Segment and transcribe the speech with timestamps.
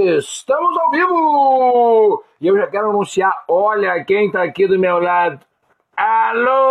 [0.00, 2.22] Estamos ao vivo!
[2.40, 5.40] E eu já quero anunciar, olha quem tá aqui do meu lado.
[5.96, 6.62] Alô!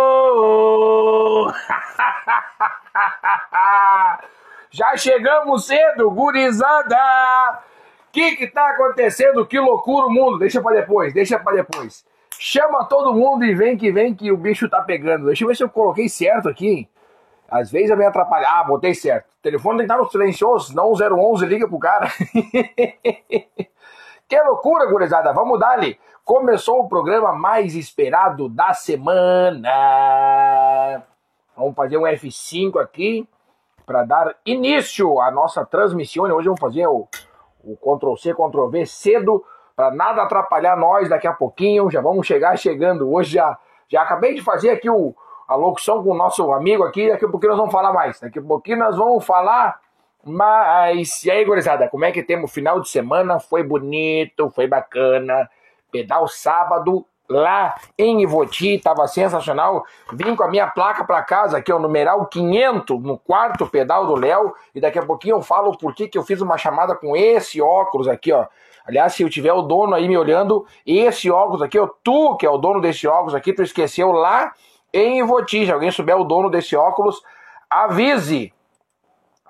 [4.70, 6.96] já chegamos cedo, gurizada!
[8.08, 9.44] O que que tá acontecendo?
[9.44, 10.38] Que loucura o mundo!
[10.38, 12.06] Deixa pra depois, deixa pra depois.
[12.38, 15.26] Chama todo mundo e vem que vem que o bicho tá pegando.
[15.26, 16.88] Deixa eu ver se eu coloquei certo aqui.
[17.50, 18.60] Às vezes eu me atrapalhar.
[18.60, 19.26] Ah, botei certo.
[19.48, 22.08] Telefone tem que estar no silencioso, não o 011 liga pro cara.
[24.28, 25.32] que loucura, gurizada.
[25.32, 25.98] Vamos dar ali.
[26.22, 29.72] Começou o programa mais esperado da semana.
[31.56, 33.26] Vamos fazer um F5 aqui
[33.86, 36.24] para dar início à nossa transmissão.
[36.24, 37.08] Hoje vamos fazer o,
[37.64, 39.42] o Ctrl C, Ctrl V cedo
[39.74, 41.90] para nada atrapalhar nós daqui a pouquinho.
[41.90, 43.10] Já vamos chegar chegando.
[43.10, 43.56] Hoje já,
[43.88, 45.14] já acabei de fazer aqui o
[45.48, 47.08] a locução com o nosso amigo aqui.
[47.08, 48.20] Daqui a pouquinho nós vamos falar mais.
[48.20, 49.80] Daqui a pouquinho nós vamos falar
[50.24, 51.24] mas.
[51.24, 52.52] E aí, gurizada, como é que temos?
[52.52, 55.48] Final de semana foi bonito, foi bacana.
[55.90, 59.84] Pedal sábado lá em Ivoti, tava sensacional.
[60.12, 64.14] Vim com a minha placa para casa aqui, o numeral 500, no quarto pedal do
[64.14, 64.54] Léo.
[64.74, 68.08] E daqui a pouquinho eu falo por que eu fiz uma chamada com esse óculos
[68.08, 68.46] aqui, ó.
[68.86, 72.46] Aliás, se eu tiver o dono aí me olhando, esse óculos aqui, ó, tu que
[72.46, 74.54] é o dono desse óculos aqui, tu esqueceu lá
[74.92, 75.66] em Ivoti.
[75.66, 77.22] Se alguém souber o dono desse óculos,
[77.68, 78.52] avise.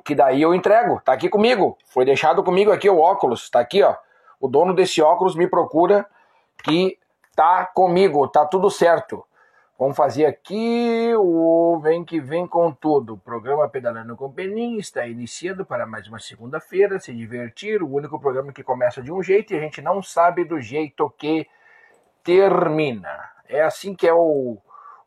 [0.05, 1.01] Que daí eu entrego.
[1.05, 1.77] Tá aqui comigo.
[1.87, 3.51] Foi deixado comigo aqui o óculos.
[3.51, 3.95] Tá aqui, ó.
[4.41, 6.07] O dono desse óculos me procura
[6.63, 6.99] que
[7.35, 8.27] tá comigo.
[8.29, 9.25] Tá tudo certo.
[9.79, 13.15] Vamos fazer aqui o Vem que Vem com tudo.
[13.15, 16.99] O programa Pedalando com Peninha está iniciando para mais uma segunda-feira.
[16.99, 20.45] Se divertir, o único programa que começa de um jeito e a gente não sabe
[20.45, 21.47] do jeito que
[22.25, 23.21] termina.
[23.49, 24.59] É assim que é o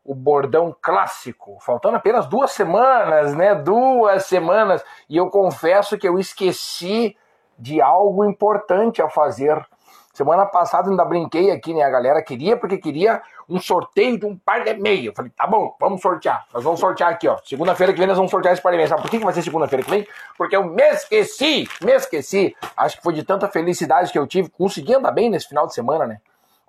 [0.04, 3.54] o bordão clássico, faltando apenas duas semanas, né?
[3.54, 4.84] Duas semanas.
[5.08, 7.16] E eu confesso que eu esqueci
[7.58, 9.64] de algo importante a fazer.
[10.12, 11.82] Semana passada ainda brinquei aqui, né?
[11.82, 15.06] A galera queria, porque queria um sorteio de um par de meia.
[15.06, 16.44] Eu falei, tá bom, vamos sortear.
[16.52, 17.38] Nós vamos sortear aqui, ó.
[17.44, 18.88] Segunda-feira que vem nós vamos sortear esse par de meia.
[18.88, 20.06] Sabe por que vai ser segunda-feira que vem?
[20.36, 22.54] Porque eu me esqueci, me esqueci.
[22.76, 24.50] Acho que foi de tanta felicidade que eu tive.
[24.50, 26.20] Consegui andar bem nesse final de semana, né?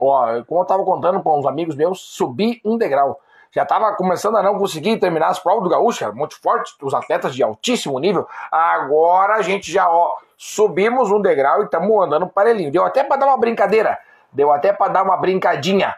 [0.06, 3.19] Ó, como eu tava contando com uns amigos meus, subi um degrau.
[3.52, 7.36] Já tava começando a não conseguir terminar as provas do Gaúcho, muito forte, os atletas
[7.36, 8.28] de altíssimo nível.
[8.52, 12.72] Agora a gente já, ó, subimos um degrau e estamos andando parelhinho.
[12.72, 14.00] Deu até para dar uma brincadeira,
[14.31, 15.96] deu até para dar uma brincadinha.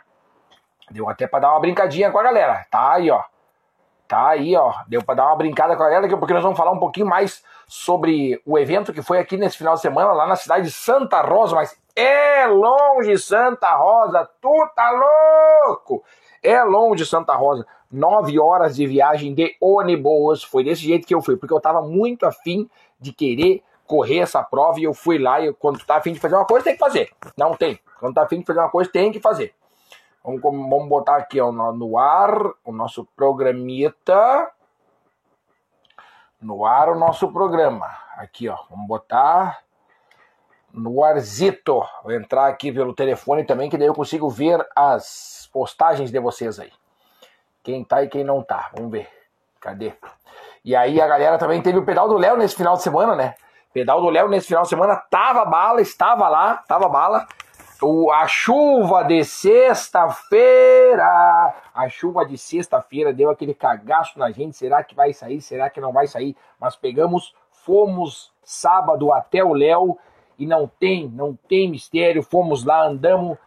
[0.91, 2.65] Deu até para dar uma brincadinha com a galera.
[2.69, 3.23] Tá aí, ó.
[4.07, 4.73] Tá aí, ó.
[4.87, 7.43] Deu para dar uma brincada com a galera, porque nós vamos falar um pouquinho mais
[7.67, 11.21] sobre o evento que foi aqui nesse final de semana, lá na cidade de Santa
[11.21, 16.03] Rosa, mas é longe Santa Rosa, tu tá louco!
[16.43, 20.43] É longe Santa Rosa, nove horas de viagem de ônibus.
[20.43, 24.43] Foi desse jeito que eu fui, porque eu tava muito afim de querer correr essa
[24.43, 26.73] prova e eu fui lá e quando tu tá afim de fazer uma coisa, tem
[26.73, 27.09] que fazer.
[27.35, 27.79] Não tem.
[27.99, 29.55] Quando tá afim de fazer uma coisa, tem que fazer.
[30.25, 34.51] Vamos, vamos botar aqui ó, no ar o nosso programita.
[36.41, 37.87] No ar o nosso programa.
[38.17, 38.57] Aqui, ó.
[38.71, 39.59] Vamos botar
[40.73, 41.79] no arzito.
[42.03, 46.59] Vou entrar aqui pelo telefone também, que daí eu consigo ver as postagens de vocês
[46.59, 46.71] aí.
[47.63, 48.71] Quem tá e quem não tá.
[48.75, 49.07] Vamos ver.
[49.59, 49.93] Cadê?
[50.63, 53.35] E aí a galera também teve o pedal do Léo nesse final de semana, né?
[53.71, 57.27] Pedal do Léo nesse final de semana tava bala, estava lá, tava bala.
[58.11, 61.03] A chuva de sexta-feira,
[61.73, 64.57] a chuva de sexta-feira deu aquele cagaço na gente.
[64.57, 65.39] Será que vai sair?
[65.39, 66.35] Será que não vai sair?
[66.59, 69.97] Mas pegamos, fomos sábado até o Léo
[70.39, 72.23] e não tem, não tem mistério.
[72.23, 73.37] Fomos lá, andamos,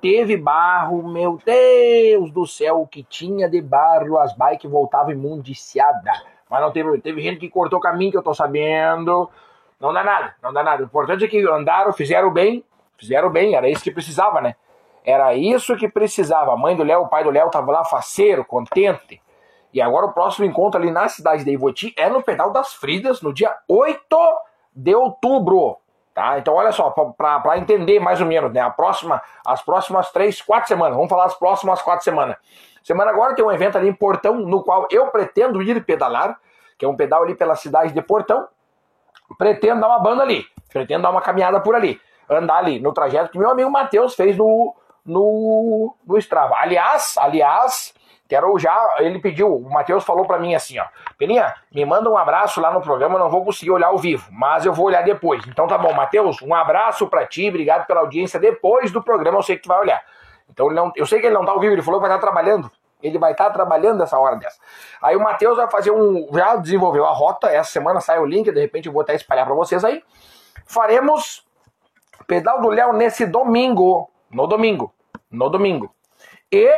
[0.00, 6.24] teve barro, meu Deus do céu, o que tinha de barro, as bikes voltavam imundiciadas.
[6.50, 9.30] Mas não teve, teve gente que cortou o caminho que eu tô sabendo.
[9.80, 10.82] Não dá nada, não dá nada.
[10.82, 12.64] O importante é que andaram, fizeram bem,
[12.98, 14.56] fizeram bem, era isso que precisava, né?
[15.04, 16.52] Era isso que precisava.
[16.52, 19.20] A mãe do Léo, o pai do Léo tava lá faceiro, contente.
[19.72, 23.20] E agora o próximo encontro ali na cidade de Ivoti é no Pedal das Fridas,
[23.20, 24.00] no dia 8
[24.74, 25.78] de outubro.
[26.14, 26.38] Tá?
[26.38, 28.60] Então, olha só, para entender mais ou menos, né?
[28.60, 30.94] A próxima, as próximas três, quatro semanas.
[30.94, 32.36] Vamos falar as próximas quatro semanas.
[32.84, 36.38] Semana agora tem um evento ali em Portão, no qual eu pretendo ir pedalar,
[36.78, 38.46] que é um pedal ali pela cidade de Portão.
[39.36, 43.30] Pretendo dar uma banda ali, pretendo dar uma caminhada por ali, andar ali no trajeto
[43.30, 44.74] que meu amigo Matheus fez no,
[45.04, 46.56] no, no Strava.
[46.56, 47.94] Aliás, aliás,
[48.26, 50.84] Quero já, ele pediu, o Matheus falou para mim assim, ó,
[51.18, 54.26] Peninha, me manda um abraço lá no programa, eu não vou conseguir olhar ao vivo,
[54.32, 55.46] mas eu vou olhar depois.
[55.46, 59.42] Então tá bom, Matheus, um abraço para ti, obrigado pela audiência depois do programa, eu
[59.42, 60.02] sei que tu vai olhar.
[60.48, 62.26] Então não, eu sei que ele não tá ao vivo, ele falou que vai estar
[62.26, 62.70] trabalhando.
[63.02, 64.58] Ele vai estar trabalhando essa hora dessa.
[65.02, 66.26] Aí o Matheus vai fazer um.
[66.32, 67.48] Já desenvolveu a rota.
[67.48, 70.02] Essa semana sai o link, de repente eu vou até espalhar para vocês aí.
[70.64, 71.44] Faremos
[72.26, 74.10] Pedal do Léo nesse domingo.
[74.30, 74.92] No domingo.
[75.30, 75.94] No domingo.
[76.50, 76.70] E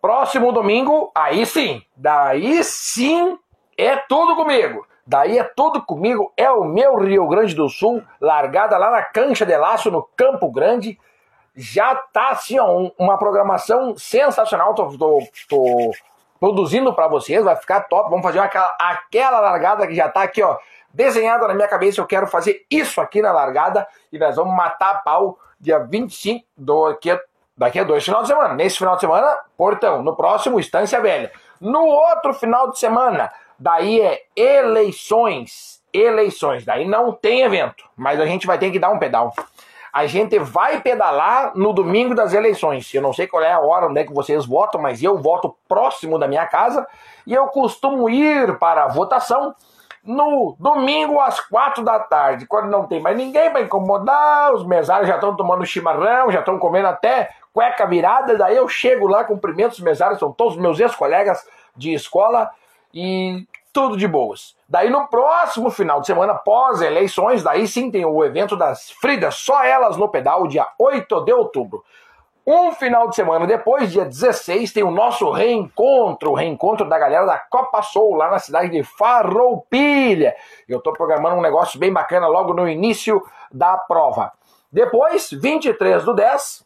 [0.00, 1.82] próximo domingo, aí sim.
[1.96, 3.38] Daí sim
[3.76, 4.86] é tudo comigo.
[5.06, 6.32] Daí é tudo comigo.
[6.36, 8.02] É o meu Rio Grande do Sul.
[8.20, 10.98] Largada lá na cancha de laço, no Campo Grande.
[11.54, 14.74] Já tá assim, ó, uma programação sensacional.
[14.74, 15.92] Tô, tô, tô
[16.38, 17.44] produzindo para vocês.
[17.44, 18.10] Vai ficar top.
[18.10, 20.58] Vamos fazer aquela, aquela largada que já tá aqui, ó
[20.92, 24.90] desenhada na minha cabeça, eu quero fazer isso aqui na largada e nós vamos matar
[24.90, 27.20] a pau dia 25 do, daqui,
[27.56, 28.54] daqui a dois final de semana.
[28.54, 30.02] Nesse final de semana, Portão.
[30.02, 31.32] No próximo, Estância Velha.
[31.60, 35.82] No outro final de semana, daí é eleições.
[35.92, 36.64] Eleições.
[36.64, 39.34] Daí não tem evento, mas a gente vai ter que dar um pedal.
[39.92, 42.92] A gente vai pedalar no domingo das eleições.
[42.92, 45.56] Eu não sei qual é a hora onde é que vocês votam, mas eu voto
[45.66, 46.86] próximo da minha casa
[47.26, 49.54] e eu costumo ir para a votação
[50.08, 55.06] no domingo às quatro da tarde, quando não tem mais ninguém para incomodar, os mesários
[55.06, 59.72] já estão tomando chimarrão, já estão comendo até cueca virada, daí eu chego lá, cumprimento
[59.72, 61.46] os mesários, são todos meus ex-colegas
[61.76, 62.50] de escola
[62.94, 64.56] e tudo de boas.
[64.66, 69.34] Daí no próximo final de semana, pós eleições, daí sim tem o evento das Fridas,
[69.34, 71.84] só elas no pedal, dia 8 de outubro.
[72.50, 77.26] Um final de semana depois, dia 16, tem o nosso reencontro, o reencontro da galera
[77.26, 80.34] da Copa Soul, lá na cidade de Farroupilha.
[80.66, 83.22] Eu estou programando um negócio bem bacana logo no início
[83.52, 84.32] da prova.
[84.72, 86.64] Depois, 23 do 10,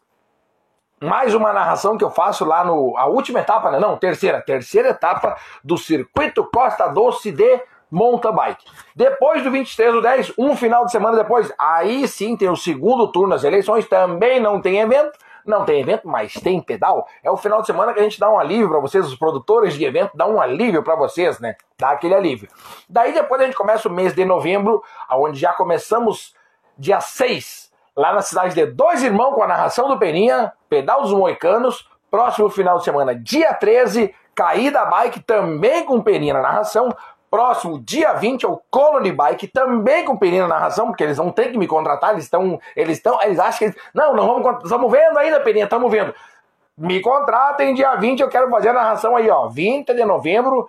[1.03, 2.97] mais uma narração que eu faço lá no.
[2.97, 3.81] A última etapa, né?
[3.81, 4.41] Não, terceira.
[4.41, 8.65] Terceira etapa do Circuito Costa Doce de mountain bike.
[8.95, 13.11] Depois do 23 do 10, um final de semana depois, aí sim tem o segundo
[13.11, 17.07] turno das eleições, também não tem evento não tem evento, mas tem pedal.
[17.23, 19.75] É o final de semana que a gente dá um alívio para vocês, os produtores
[19.75, 21.57] de evento, dá um alívio para vocês, né?
[21.79, 22.49] Dá aquele alívio.
[22.89, 26.35] Daí depois a gente começa o mês de novembro, onde já começamos
[26.79, 31.13] dia 6, lá na cidade de Dois Irmãos, com a narração do Peninha, Pedal dos
[31.13, 31.91] Moicanos.
[32.11, 36.91] Próximo final de semana, dia 13, Caída Bike, também com Peninha na narração.
[37.33, 41.31] Próximo, dia 20, é o Colony Bike, também com Peninha na narração, porque eles não
[41.31, 42.61] têm que me contratar, eles estão.
[42.77, 43.23] Eles estão.
[43.23, 43.77] Eles acham que eles.
[43.95, 44.65] Não, não vamos.
[44.65, 46.15] Estamos vendo ainda, Peninha, estamos vendo.
[46.77, 49.49] Me contratem dia 20, eu quero fazer a narração aí, ó.
[49.49, 50.69] 20 de novembro,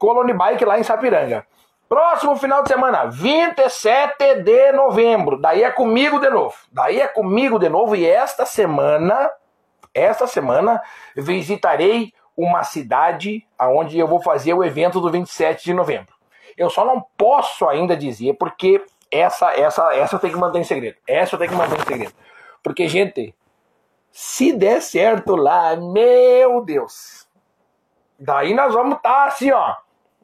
[0.00, 1.46] Colony Bike lá em Sapiranga.
[1.88, 5.40] Próximo final de semana, 27 de novembro.
[5.40, 6.56] Daí é comigo de novo.
[6.72, 7.94] Daí é comigo de novo.
[7.94, 9.30] E esta semana,
[9.94, 10.82] esta semana,
[11.14, 16.14] visitarei uma cidade aonde eu vou fazer o evento do 27 de novembro.
[16.56, 20.64] Eu só não posso ainda dizer porque essa essa essa eu tenho que manter em
[20.64, 20.96] segredo.
[21.06, 22.14] Essa eu tenho que manter em segredo.
[22.62, 23.34] Porque gente,
[24.10, 27.28] se der certo lá, meu Deus.
[28.18, 29.74] Daí nós vamos estar tá assim, ó,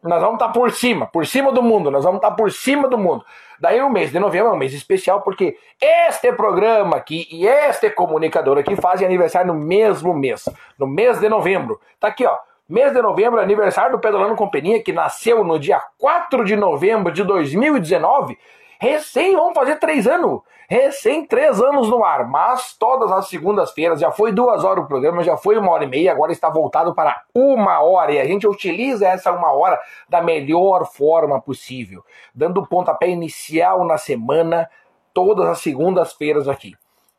[0.03, 2.51] nós vamos estar tá por cima, por cima do mundo, nós vamos estar tá por
[2.51, 3.25] cima do mundo.
[3.59, 7.91] Daí o mês de novembro é um mês especial porque este programa aqui e este
[7.91, 10.49] comunicador aqui fazem aniversário no mesmo mês,
[10.79, 11.81] no mês de novembro.
[11.99, 12.37] Tá aqui, ó.
[12.69, 17.23] Mês de novembro, aniversário do Pedalando Companhia, que nasceu no dia 4 de novembro de
[17.23, 18.37] 2019.
[18.81, 24.11] Recém, vamos fazer três anos recém três anos no ar, mas todas as segundas-feiras já
[24.11, 27.23] foi duas horas o programa, já foi uma hora e meia, agora está voltado para
[27.35, 32.67] uma hora e a gente utiliza essa uma hora da melhor forma possível, dando o
[32.67, 34.69] pontapé inicial na semana,
[35.15, 36.75] todas as segundas-feiras aqui.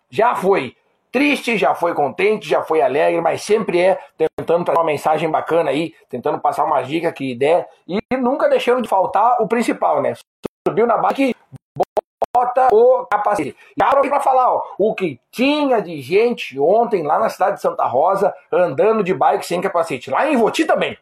[0.09, 0.75] Já foi
[1.11, 5.69] triste, já foi contente, já foi alegre, mas sempre é tentando trazer uma mensagem bacana
[5.69, 10.13] aí, tentando passar uma dica que der e nunca deixando de faltar o principal, né?
[10.77, 11.35] Subiu na bike,
[12.31, 13.57] bota o capacete.
[13.75, 17.61] E aproveito para falar, ó, o que tinha de gente ontem lá na cidade de
[17.63, 20.11] Santa Rosa andando de bike sem capacete.
[20.11, 20.95] Lá em Voti também.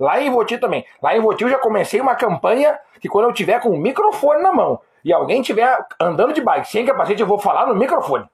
[0.00, 0.82] Lá em Voti também.
[1.02, 4.42] Lá em Voti eu já comecei uma campanha que quando eu tiver com o microfone
[4.42, 8.24] na mão e alguém tiver andando de bike sem capacete, eu vou falar no microfone.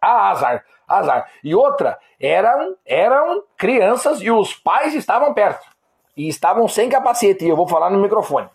[0.00, 1.30] Ah, azar, azar.
[1.44, 5.64] E outra, eram, eram crianças e os pais estavam perto.
[6.16, 8.48] E estavam sem capacete, e eu vou falar no microfone.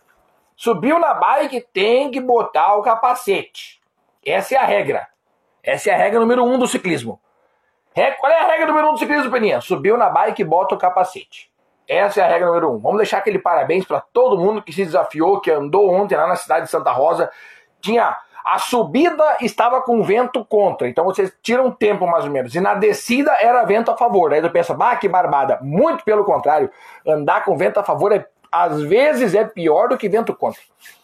[0.55, 3.81] Subiu na bike, tem que botar o capacete.
[4.25, 5.07] Essa é a regra.
[5.63, 7.19] Essa é a regra número um do ciclismo.
[8.19, 9.61] Qual é a regra número um do ciclismo, Peninha?
[9.61, 11.51] Subiu na bike, bota o capacete.
[11.87, 12.79] Essa é a regra número um.
[12.79, 16.35] Vamos deixar aquele parabéns para todo mundo que se desafiou, que andou ontem lá na
[16.35, 17.31] cidade de Santa Rosa.
[17.79, 22.53] Tinha a subida estava com vento contra, então vocês tiram tempo mais ou menos.
[22.53, 24.31] E na descida era vento a favor.
[24.31, 25.57] Aí tu pensa, bah, que barbada.
[25.63, 26.69] Muito pelo contrário,
[27.07, 28.23] andar com vento a favor é
[28.63, 30.61] às vezes é pior do que vento contra.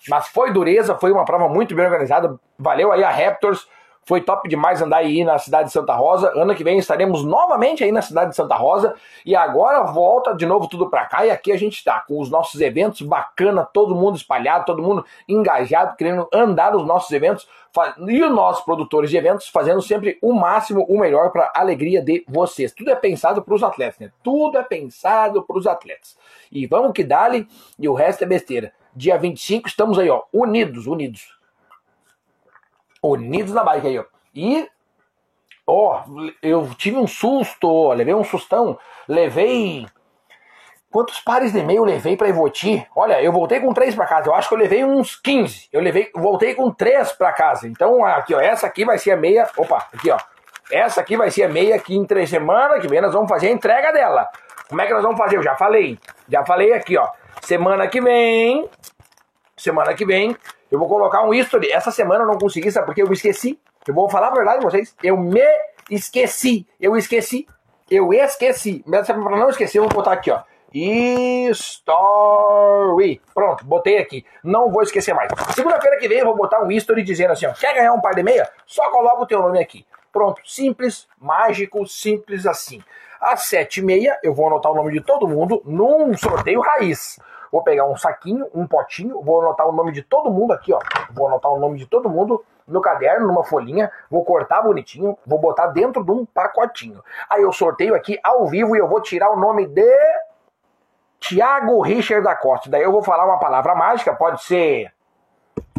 [0.08, 2.40] Mas foi dureza, foi uma prova muito bem organizada.
[2.58, 3.68] Valeu aí a Raptors
[4.04, 6.32] Foi top demais andar aí na cidade de Santa Rosa.
[6.36, 8.96] Ano que vem estaremos novamente aí na cidade de Santa Rosa.
[9.24, 11.26] E agora volta de novo tudo pra cá.
[11.26, 15.06] E aqui a gente está com os nossos eventos bacana, todo mundo espalhado, todo mundo
[15.30, 17.48] engajado, querendo andar nos nossos eventos.
[18.08, 22.02] E os nossos produtores de eventos fazendo sempre o máximo, o melhor para a alegria
[22.02, 22.74] de vocês.
[22.74, 24.12] Tudo é pensado para os atletas, né?
[24.24, 26.18] Tudo é pensado para os atletas.
[26.52, 28.74] E vamos que dale, e o resto é besteira.
[28.96, 31.40] Dia 25 estamos aí, ó, unidos, unidos
[33.04, 34.06] unidos na bike aí, ó.
[34.34, 34.70] E,
[35.66, 36.04] ó,
[36.42, 38.78] eu tive um susto, levei um sustão,
[39.08, 39.86] levei.
[40.92, 42.86] Quantos pares de meio eu levei pra Ivoti?
[42.96, 44.28] Olha, eu voltei com três para casa.
[44.28, 45.70] Eu acho que eu levei uns 15.
[45.72, 47.66] Eu levei, voltei com três para casa.
[47.66, 49.50] Então, aqui, ó, essa aqui vai ser a meia.
[49.56, 50.18] Opa, aqui, ó.
[50.70, 53.48] Essa aqui vai ser a meia que em três semanas que vem nós vamos fazer
[53.48, 54.28] a entrega dela.
[54.68, 55.38] Como é que nós vamos fazer?
[55.38, 55.98] Eu já falei.
[56.28, 57.08] Já falei aqui, ó.
[57.42, 58.70] Semana que vem.
[59.56, 60.36] Semana que vem
[60.72, 61.70] eu vou colocar um history.
[61.70, 63.60] Essa semana eu não consegui, sabe porque eu me esqueci.
[63.86, 64.96] Eu vou falar a verdade pra vocês.
[65.04, 65.44] Eu me
[65.90, 66.66] esqueci.
[66.80, 67.46] Eu esqueci.
[67.90, 68.82] Eu esqueci.
[68.88, 70.42] Mas pra não esquecer, eu vou botar aqui, ó.
[70.74, 71.92] History.
[73.34, 74.26] Pronto, botei aqui.
[74.42, 75.30] Não vou esquecer mais.
[75.54, 77.52] Segunda-feira que vem eu vou botar um history dizendo assim, ó.
[77.52, 78.50] Quer ganhar um par de meia?
[78.66, 79.86] Só coloca o teu nome aqui.
[80.14, 82.82] Pronto, simples, mágico, simples assim.
[83.20, 87.20] Às sete e meia eu vou anotar o nome de todo mundo num sorteio raiz.
[87.52, 90.80] Vou pegar um saquinho, um potinho, vou anotar o nome de todo mundo aqui, ó.
[91.12, 95.38] Vou anotar o nome de todo mundo no caderno, numa folhinha, vou cortar bonitinho, vou
[95.38, 97.04] botar dentro de um pacotinho.
[97.30, 99.92] Aí eu sorteio aqui ao vivo e eu vou tirar o nome de
[101.20, 102.70] Tiago Richard da Costa.
[102.70, 104.92] Daí eu vou falar uma palavra mágica, pode ser,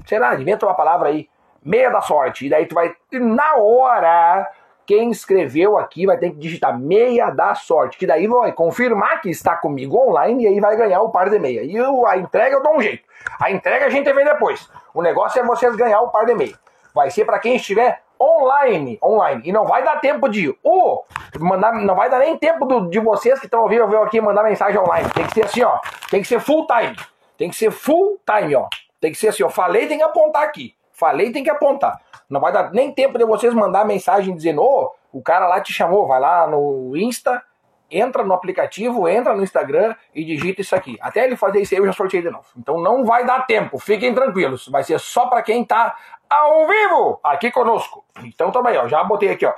[0.06, 1.28] sei lá, inventa uma palavra aí,
[1.64, 2.46] meia da sorte.
[2.46, 4.48] E daí tu vai, na hora,
[4.92, 9.30] quem escreveu aqui vai ter que digitar meia da sorte, que daí vai confirmar que
[9.30, 11.62] está comigo online e aí vai ganhar o par de meia.
[11.62, 13.02] E eu, a entrega eu dou um jeito.
[13.40, 14.68] A entrega a gente vê depois.
[14.92, 16.52] O negócio é vocês ganhar o par de meia.
[16.94, 19.40] Vai ser para quem estiver online, online.
[19.46, 21.04] E não vai dar tempo de oh,
[21.40, 24.78] mandar, não vai dar nem tempo do, de vocês que estão ouvindo aqui mandar mensagem
[24.78, 25.08] online.
[25.08, 25.78] Tem que ser assim, ó.
[26.10, 26.96] Tem que ser full time.
[27.38, 28.68] Tem que ser full time, ó.
[29.00, 29.48] Tem que ser assim, ó.
[29.48, 30.74] Falei, tem que apontar aqui.
[30.92, 31.98] Falei, tem que apontar.
[32.32, 35.60] Não vai dar nem tempo de vocês mandar mensagem dizendo, ô, oh, o cara lá
[35.60, 37.42] te chamou, vai lá no Insta,
[37.90, 40.96] entra no aplicativo, entra no Instagram e digita isso aqui.
[41.02, 42.46] Até ele fazer isso aí, eu já sorteei de novo.
[42.56, 44.66] Então não vai dar tempo, fiquem tranquilos.
[44.68, 45.94] Vai ser só para quem tá
[46.30, 48.02] ao vivo aqui conosco.
[48.24, 49.52] Então também, ó, já botei aqui, ó.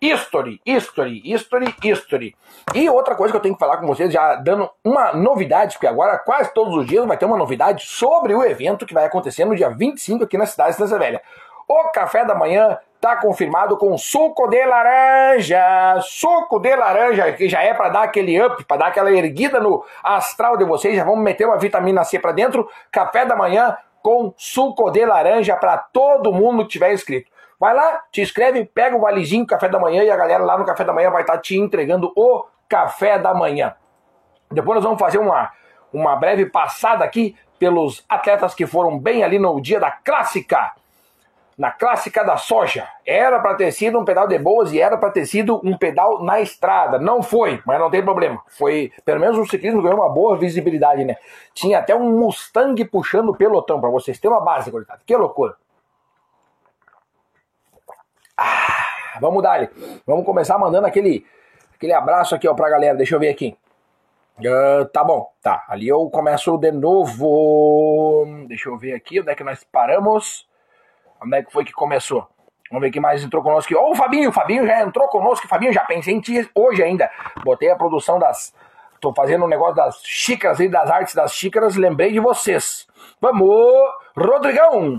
[0.00, 2.36] History, history, history, history.
[2.74, 5.86] E outra coisa que eu tenho que falar com vocês, já dando uma novidade, porque
[5.86, 9.44] agora quase todos os dias vai ter uma novidade sobre o evento que vai acontecer
[9.44, 11.22] no dia 25 aqui na cidade de Santa Velha.
[11.68, 16.00] O café da manhã tá confirmado com suco de laranja.
[16.00, 19.84] Suco de laranja, que já é para dar aquele up, para dar aquela erguida no
[20.02, 20.96] astral de vocês.
[20.96, 22.68] Já vamos meter uma vitamina C para dentro.
[22.90, 27.28] Café da manhã com suco de laranja para todo mundo que tiver inscrito.
[27.58, 30.64] Vai lá, te inscreve, pega o valezinho café da manhã e a galera lá no
[30.64, 33.74] café da manhã vai estar tá te entregando o café da manhã.
[34.52, 35.50] Depois nós vamos fazer uma,
[35.92, 40.72] uma breve passada aqui pelos atletas que foram bem ali no dia da clássica
[41.56, 42.86] na clássica da soja.
[43.04, 46.22] Era para ter sido um pedal de boas e era para ter sido um pedal
[46.22, 46.98] na estrada.
[46.98, 48.42] Não foi, mas não tem problema.
[48.48, 51.16] Foi, pelo menos o ciclismo ganhou uma boa visibilidade, né?
[51.54, 55.00] Tinha até um Mustang puxando o pelotão para vocês terem uma base, coitado.
[55.06, 55.56] Que loucura.
[58.36, 59.70] Ah, vamos dar.
[60.06, 61.24] Vamos começar mandando aquele
[61.74, 62.96] aquele abraço aqui ó pra galera.
[62.96, 63.56] Deixa eu ver aqui.
[64.38, 65.64] Uh, tá bom, tá.
[65.66, 68.26] Ali eu começo de novo.
[68.46, 70.46] Deixa eu ver aqui onde é que nós paramos.
[71.18, 72.26] Como é que foi que começou?
[72.70, 73.72] Vamos ver quem mais entrou conosco.
[73.76, 75.46] Ó, oh, o Fabinho, o Fabinho já entrou conosco.
[75.46, 77.10] Fabinho, já pensei em ti hoje ainda.
[77.44, 78.52] Botei a produção das.
[79.00, 81.76] Tô fazendo um negócio das xícaras e das artes das xícaras.
[81.76, 82.86] Lembrei de vocês.
[83.20, 83.48] Vamos,
[84.16, 84.96] Rodrigão.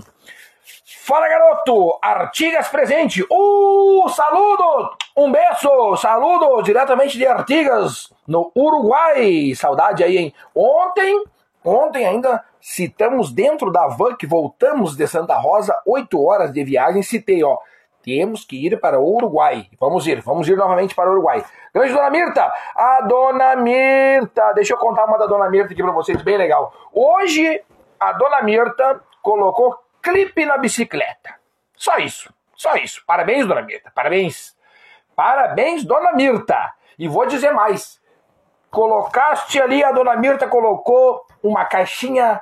[1.08, 1.98] Fala, garoto.
[2.00, 3.22] Artigas presente.
[3.30, 4.96] Uh, saludo.
[5.16, 5.96] Um beijo.
[5.96, 9.54] Saludo diretamente de Artigas, no Uruguai.
[9.54, 10.34] Saudade aí, hein?
[10.54, 11.24] Ontem,
[11.64, 17.02] ontem ainda Citamos dentro da van que voltamos de Santa Rosa, oito horas de viagem,
[17.02, 17.58] citei, ó.
[18.02, 19.68] Temos que ir para o Uruguai.
[19.78, 21.44] Vamos ir, vamos ir novamente para o Uruguai.
[21.74, 22.52] Grande Dona Mirta!
[22.74, 24.52] A Dona Mirta!
[24.54, 26.72] Deixa eu contar uma da Dona Mirta aqui para vocês, bem legal.
[26.92, 27.62] Hoje,
[28.00, 31.34] a Dona Mirta colocou clipe na bicicleta.
[31.76, 33.02] Só isso, só isso.
[33.06, 34.56] Parabéns, Dona Mirta, parabéns.
[35.14, 36.72] Parabéns, Dona Mirta.
[36.98, 38.00] E vou dizer mais.
[38.70, 42.40] Colocaste ali, a Dona Mirta colocou uma caixinha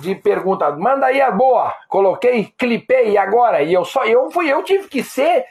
[0.00, 1.74] de pergunta, manda aí a boa.
[1.88, 5.44] Coloquei, clipei agora e eu só eu fui, eu tive que ser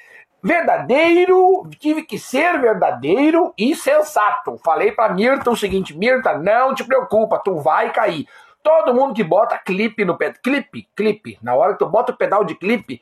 [0.44, 4.58] verdadeiro, tive que ser verdadeiro e sensato.
[4.64, 8.28] Falei para Mirta o seguinte, Mirta, não te preocupa, tu vai cair.
[8.62, 12.18] Todo mundo que bota clipe no pé, clipe, clipe, na hora que tu bota o
[12.18, 13.02] pedal de clipe,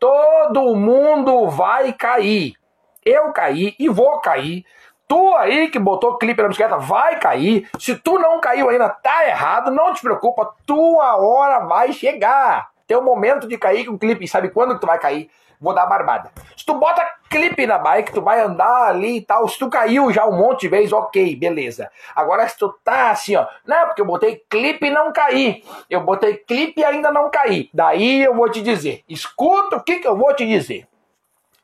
[0.00, 2.54] Todo mundo vai cair.
[3.04, 4.64] Eu caí e vou cair.
[5.10, 7.68] Tu aí que botou clipe na bicicleta vai cair.
[7.80, 9.72] Se tu não caiu ainda, tá errado.
[9.72, 12.70] Não te preocupa, tua hora vai chegar.
[12.86, 14.28] Teu momento de cair com clipe.
[14.28, 15.28] Sabe quando que tu vai cair?
[15.60, 16.30] Vou dar barbada.
[16.56, 19.48] Se tu bota clipe na bike, tu vai andar ali e tal.
[19.48, 21.90] Se tu caiu já um monte de vezes, ok, beleza.
[22.14, 25.64] Agora se tu tá assim, ó, não, porque eu botei clipe e não caí.
[25.90, 27.68] Eu botei clipe e ainda não caí.
[27.74, 30.86] Daí eu vou te dizer, escuta o que que eu vou te dizer.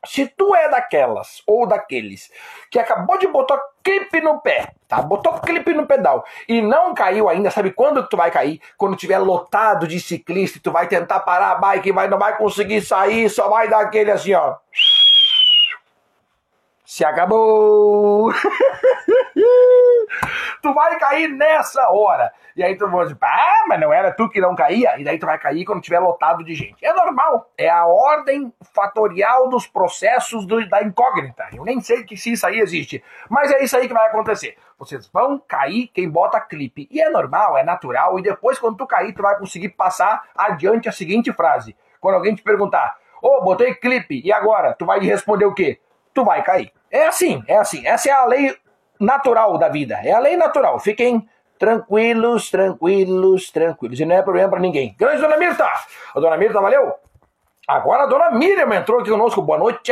[0.07, 2.31] Se tu é daquelas ou daqueles
[2.71, 5.01] que acabou de botar clipe no pé, tá?
[5.01, 8.59] Botou clipe no pedal e não caiu ainda, sabe quando tu vai cair?
[8.77, 12.81] Quando tiver lotado de ciclista, tu vai tentar parar a bike, mas não vai conseguir
[12.81, 14.55] sair, só vai dar aquele assim, ó.
[16.87, 18.31] Se acabou!
[20.63, 22.31] tu vai cair nessa hora.
[22.55, 24.97] E aí tu vai dizer, ah, mas não era tu que não caía?
[24.97, 26.77] E daí tu vai cair quando tiver lotado de gente.
[26.85, 31.49] É normal, é a ordem fatorial dos processos do, da incógnita.
[31.51, 34.57] Eu nem sei que se isso aí existe, mas é isso aí que vai acontecer.
[34.79, 36.87] Vocês vão cair quem bota clipe.
[36.89, 40.87] E é normal, é natural, e depois quando tu cair, tu vai conseguir passar adiante
[40.87, 41.75] a seguinte frase.
[41.99, 44.73] Quando alguém te perguntar, ô, oh, botei clipe, e agora?
[44.73, 45.81] Tu vai responder o quê?
[46.13, 46.76] Tu vai cair.
[46.91, 47.85] É assim, é assim.
[47.85, 48.55] Essa é a lei
[48.99, 49.99] natural da vida.
[50.03, 50.79] É a lei natural.
[50.79, 51.27] Fiquem
[51.57, 53.99] tranquilos, tranquilos, tranquilos.
[53.99, 54.95] E não é problema para ninguém.
[54.97, 55.69] Grande Dona Mirta!
[56.15, 56.93] A Dona Mirta, valeu?
[57.67, 59.41] Agora a Dona Miriam entrou aqui conosco.
[59.41, 59.91] Boa noite!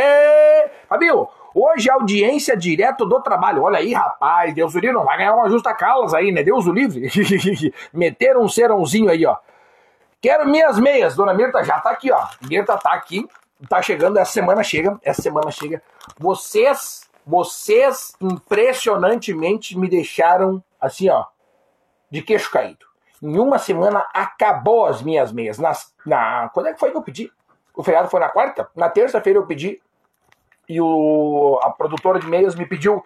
[0.88, 3.64] Fabio, hoje audiência direto do trabalho.
[3.64, 6.44] Olha aí, rapaz, Deus o livre, não vai ganhar uma justa causa aí, né?
[6.44, 7.10] Deus o livre.
[7.92, 9.36] Meteram um serãozinho aí, ó.
[10.22, 11.16] Quero minhas meias.
[11.16, 12.26] Dona Mirta já tá aqui, ó.
[12.48, 13.28] Mirta tá aqui.
[13.70, 14.98] Tá chegando, essa semana chega.
[15.04, 15.82] Essa semana chega.
[16.20, 21.26] Vocês vocês impressionantemente me deixaram assim, ó,
[22.10, 22.86] de queixo caído.
[23.22, 25.58] Em uma semana acabou as minhas meias.
[25.58, 27.32] Nas, na, quando é que foi que eu pedi?
[27.74, 28.70] O feriado foi na quarta?
[28.76, 29.82] Na terça-feira eu pedi
[30.70, 33.04] e o, a produtora de meias me pediu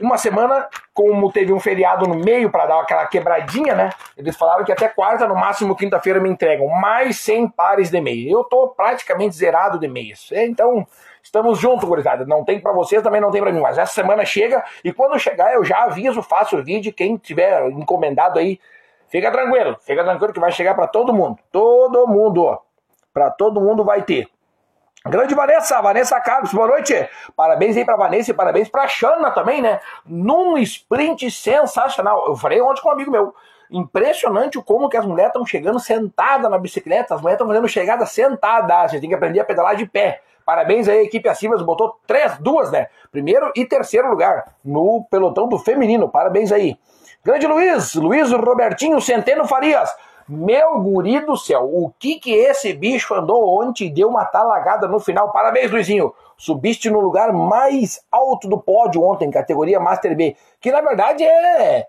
[0.00, 3.90] uma semana, como teve um feriado no meio para dar aquela quebradinha, né?
[4.16, 8.30] Eles falaram que até quarta, no máximo quinta-feira me entregam mais 100 pares de meias.
[8.30, 10.28] Eu tô praticamente zerado de meias.
[10.30, 10.86] Então,
[11.28, 12.24] Estamos juntos, gurizada.
[12.24, 13.60] Não tem para vocês, também não tem para mim.
[13.60, 16.90] Mas essa semana chega e quando chegar eu já aviso, faço o vídeo.
[16.90, 18.58] Quem tiver encomendado aí,
[19.08, 19.76] fica tranquilo.
[19.82, 21.38] Fica tranquilo que vai chegar para todo mundo.
[21.52, 22.60] Todo mundo, ó.
[23.12, 24.26] Para todo mundo vai ter.
[25.04, 26.94] Grande Vanessa, Vanessa Carlos, boa noite.
[27.36, 29.80] Parabéns aí pra Vanessa e parabéns pra Xana também, né?
[30.06, 32.24] Num sprint sensacional.
[32.26, 33.34] Eu falei ontem com um amigo meu.
[33.70, 37.14] Impressionante o como que as mulheres estão chegando sentadas na bicicleta.
[37.14, 38.88] As mulheres estão fazendo chegada sentada.
[38.88, 40.22] Você tem que aprender a pedalar de pé.
[40.48, 42.86] Parabéns aí, equipe Acivas botou três, duas, né?
[43.12, 46.08] Primeiro e terceiro lugar no pelotão do feminino.
[46.08, 46.78] Parabéns aí.
[47.22, 49.94] Grande Luiz, Luiz Robertinho Centeno Farias.
[50.26, 54.98] Meu guri do céu, o que que esse bicho andou ontem deu uma talagada no
[54.98, 55.30] final?
[55.32, 56.14] Parabéns, Luizinho.
[56.38, 60.34] Subiste no lugar mais alto do pódio ontem, categoria Master B.
[60.62, 61.86] Que na verdade é,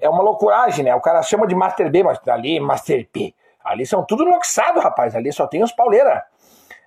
[0.00, 0.92] é uma loucuragem, né?
[0.96, 3.32] O cara chama de Master B, mas ali Master P.
[3.62, 5.14] Ali são tudo noxado, rapaz.
[5.14, 6.24] Ali só tem os pauleira.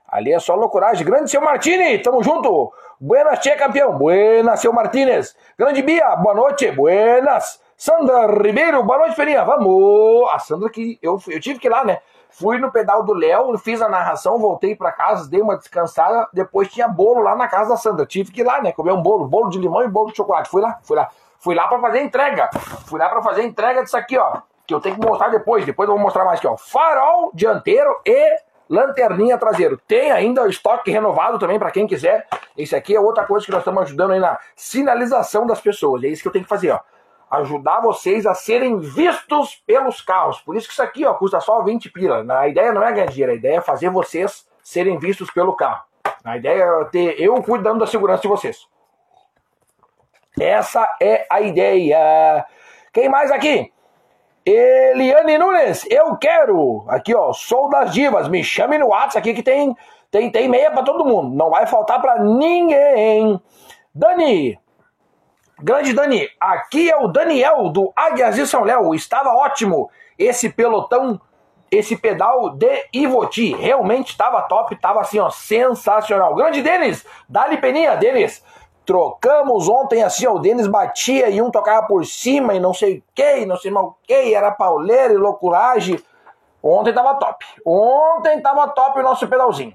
[0.08, 1.06] Ali é só loucuragem.
[1.06, 2.72] Grande seu Martini, tamo junto.
[3.00, 3.98] Buenas, Tchê, campeão.
[3.98, 5.36] Buenas, seu Martínez.
[5.58, 6.72] Grande Bia, boa noite.
[6.72, 7.62] Buenas.
[7.76, 9.44] Sandra Ribeiro, boa noite, Ferinha.
[9.44, 10.30] Vamos.
[10.32, 12.00] A Sandra que eu, eu tive que ir lá, né?
[12.30, 16.28] Fui no pedal do Léo, fiz a narração, voltei para casa, dei uma descansada.
[16.34, 18.06] Depois tinha bolo lá na casa da Sandra.
[18.06, 18.72] Tive que ir lá, né?
[18.72, 20.50] Comer um bolo, bolo de limão e bolo de chocolate.
[20.50, 21.10] Fui lá, fui lá.
[21.40, 22.50] Fui lá para fazer entrega.
[22.88, 24.38] Fui lá para fazer entrega disso aqui, ó.
[24.66, 25.66] Que eu tenho que mostrar depois.
[25.66, 26.56] Depois eu vou mostrar mais aqui, ó.
[26.56, 28.38] Farol dianteiro e
[28.74, 29.80] lanterninha traseiro.
[29.88, 32.28] Tem ainda estoque renovado também para quem quiser.
[32.58, 36.04] Esse aqui é outra coisa que nós estamos ajudando aí na sinalização das pessoas.
[36.04, 36.80] É isso que eu tenho que fazer, ó.
[37.30, 40.40] Ajudar vocês a serem vistos pelos carros.
[40.42, 42.26] Por isso que isso aqui, ó, custa só 20 pila.
[42.40, 45.84] A ideia não é ganhar dinheiro, a ideia é fazer vocês serem vistos pelo carro.
[46.24, 48.68] A ideia é ter eu cuidando da segurança de vocês.
[50.40, 52.46] Essa é a ideia.
[52.92, 53.72] Quem mais aqui?
[54.46, 56.86] Eliane Nunes, eu quero.
[56.88, 58.28] Aqui, ó, sou das divas.
[58.28, 59.76] Me chame no WhatsApp aqui que tem
[60.14, 61.36] tem, tem meia para todo mundo.
[61.36, 63.42] Não vai faltar para ninguém.
[63.96, 64.60] Dani,
[65.60, 68.94] grande Dani, aqui é o Daniel do Águias de São Léo.
[68.94, 71.20] Estava ótimo esse pelotão,
[71.72, 73.56] esse pedal de Ivoti.
[73.56, 76.36] Realmente estava top, estava assim, ó, sensacional.
[76.36, 78.44] Grande Denis, dali peninha, Denis.
[78.86, 82.98] Trocamos ontem assim, ó, o Denis batia e um tocava por cima e não sei
[82.98, 86.00] o que, não sei mal o que, era pauleira e loucuragem.
[86.62, 87.46] Ontem tava top.
[87.66, 89.74] Ontem tava top o nosso pedalzinho.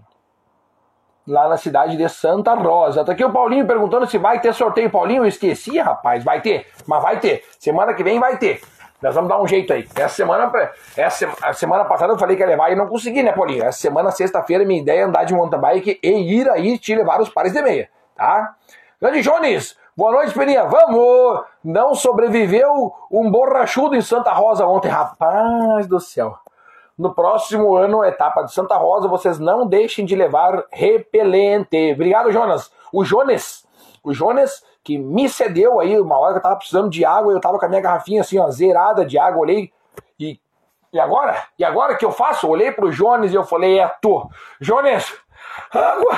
[1.26, 3.04] Lá na cidade de Santa Rosa.
[3.04, 4.90] Tá aqui o Paulinho perguntando se vai ter sorteio.
[4.90, 6.24] Paulinho, eu esqueci, rapaz.
[6.24, 7.44] Vai ter, mas vai ter.
[7.58, 8.62] Semana que vem vai ter.
[9.02, 9.86] Nós vamos dar um jeito aí.
[9.94, 10.50] Essa semana,
[10.96, 13.64] essa a semana passada eu falei que ia levar e não consegui, né, Paulinho?
[13.64, 17.20] Essa semana, sexta-feira, minha ideia é andar de mountain bike e ir aí te levar
[17.20, 18.56] os pares de meia, tá?
[19.00, 20.64] Grande Jones, boa noite, Peninha.
[20.64, 21.44] Vamos!
[21.62, 26.36] Não sobreviveu um borrachudo em Santa Rosa ontem, rapaz do céu.
[26.98, 31.92] No próximo ano, etapa de Santa Rosa, vocês não deixem de levar repelente.
[31.92, 32.72] Obrigado, Jonas.
[32.92, 33.64] O Jones,
[34.02, 37.40] o Jones que me cedeu aí uma hora que eu tava precisando de água, eu
[37.40, 39.72] tava com a minha garrafinha assim, ó, zerada de água, olhei
[40.18, 40.40] e
[40.92, 41.40] e agora?
[41.58, 42.48] E agora que eu faço?
[42.48, 44.28] Olhei pro Jones e eu falei, é tu.
[44.60, 45.14] Jones,
[45.72, 46.16] água,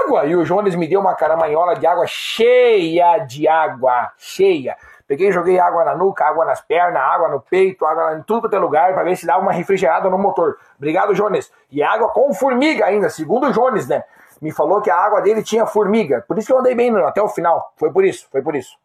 [0.00, 0.26] água.
[0.26, 4.76] E o Jones me deu uma caramanhola de água cheia de água, cheia.
[5.06, 8.54] Peguei, joguei água na nuca, água nas pernas, água no peito, água em tudo quanto
[8.54, 10.56] é lugar, para ver se dava uma refrigerada no motor.
[10.76, 11.52] Obrigado, Jones.
[11.70, 14.04] E água com formiga ainda, segundo o Jones, né?
[14.40, 16.24] me falou que a água dele tinha formiga.
[16.26, 17.72] Por isso que eu andei bem até o final.
[17.76, 18.76] Foi por isso, foi por isso.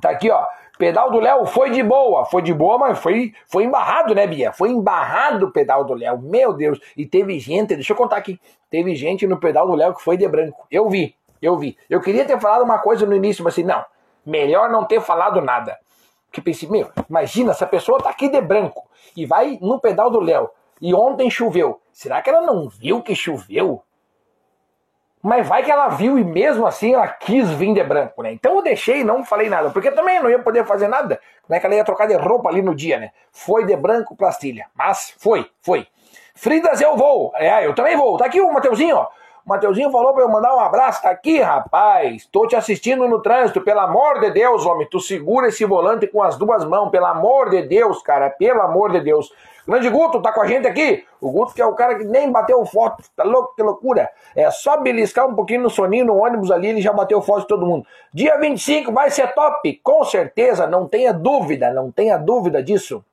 [0.00, 0.44] Tá aqui, ó.
[0.78, 2.24] Pedal do Léo foi de boa.
[2.24, 4.52] Foi de boa, mas foi, foi embarrado, né, Bia?
[4.52, 6.18] Foi embarrado o pedal do Léo.
[6.18, 6.78] Meu Deus.
[6.96, 8.40] E teve gente, deixa eu contar aqui.
[8.70, 10.66] Teve gente no pedal do Léo que foi de branco.
[10.70, 11.76] Eu vi, eu vi.
[11.90, 13.84] Eu queria ter falado uma coisa no início, mas assim, não.
[14.24, 15.76] Melhor não ter falado nada.
[16.26, 20.20] Porque pensei, meu, imagina, essa pessoa tá aqui de branco e vai no pedal do
[20.20, 20.48] Léo.
[20.80, 21.80] E ontem choveu.
[21.92, 23.82] Será que ela não viu que choveu?
[25.22, 28.32] Mas vai que ela viu e mesmo assim ela quis vir de branco, né?
[28.32, 31.58] Então eu deixei não falei nada, porque também não ia poder fazer nada, né?
[31.58, 33.10] Que ela ia trocar de roupa ali no dia, né?
[33.32, 35.86] Foi de branco plastilha, mas foi, foi.
[36.34, 38.16] Fridas eu vou, é, eu também vou.
[38.16, 39.08] Tá aqui o Mateuzinho, ó.
[39.44, 41.00] O Mateuzinho falou pra eu mandar um abraço.
[41.00, 42.26] Tá aqui, rapaz.
[42.30, 43.62] Tô te assistindo no trânsito.
[43.62, 44.86] Pelo amor de Deus, homem.
[44.90, 46.90] Tu segura esse volante com as duas mãos.
[46.90, 48.28] Pelo amor de Deus, cara.
[48.28, 49.32] Pelo amor de Deus.
[49.68, 51.04] Grande Guto tá com a gente aqui.
[51.20, 53.04] O Guto que é o cara que nem bateu foto.
[53.14, 54.08] Tá louco, que loucura.
[54.34, 57.48] É só beliscar um pouquinho no soninho, no ônibus ali, ele já bateu foto de
[57.48, 57.86] todo mundo.
[58.10, 63.04] Dia 25 vai ser top, com certeza, não tenha dúvida, não tenha dúvida disso.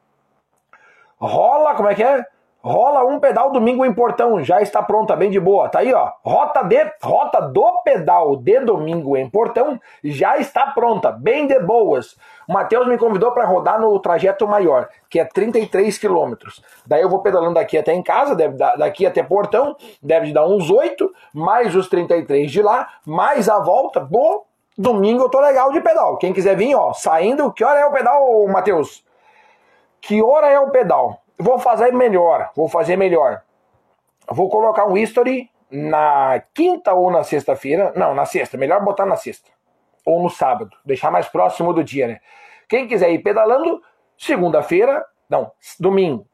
[1.20, 2.26] Rola, como é que é?
[2.66, 5.70] Rola um pedal domingo em Portão, já está pronta, bem de boa.
[5.70, 6.14] Tá aí, ó.
[6.24, 12.18] Rota, de, rota do pedal de domingo em Portão já está pronta, bem de boas.
[12.50, 16.60] O Matheus me convidou para rodar no trajeto maior, que é 33 quilômetros.
[16.88, 20.72] Daí eu vou pedalando daqui até em casa, deve daqui até Portão, deve dar uns
[20.72, 24.00] 8, mais os 33 de lá, mais a volta.
[24.00, 24.42] Boa,
[24.76, 26.18] domingo eu tô legal de pedal.
[26.18, 29.06] Quem quiser vir, ó, saindo, que hora é o pedal, Matheus?
[30.02, 31.25] Que hora é o pedal?
[31.38, 33.42] Vou fazer melhor, vou fazer melhor.
[34.30, 37.94] Vou colocar um history na quinta ou na sexta-feira.
[37.96, 38.58] Não, na sexta.
[38.58, 39.50] Melhor botar na sexta.
[40.06, 40.76] Ou no sábado.
[40.86, 42.20] Deixar mais próximo do dia, né?
[42.68, 43.82] Quem quiser ir pedalando,
[44.18, 46.28] segunda-feira, não, domingo.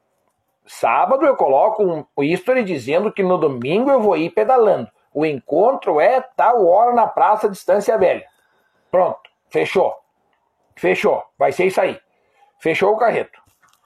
[0.66, 4.90] Sábado eu coloco um history dizendo que no domingo eu vou ir pedalando.
[5.14, 8.26] O encontro é tal hora na Praça Distância Velha.
[8.90, 9.94] Pronto, fechou.
[10.78, 11.24] Fechou.
[11.38, 12.00] Vai ser isso aí.
[12.60, 13.42] Fechou o carreto.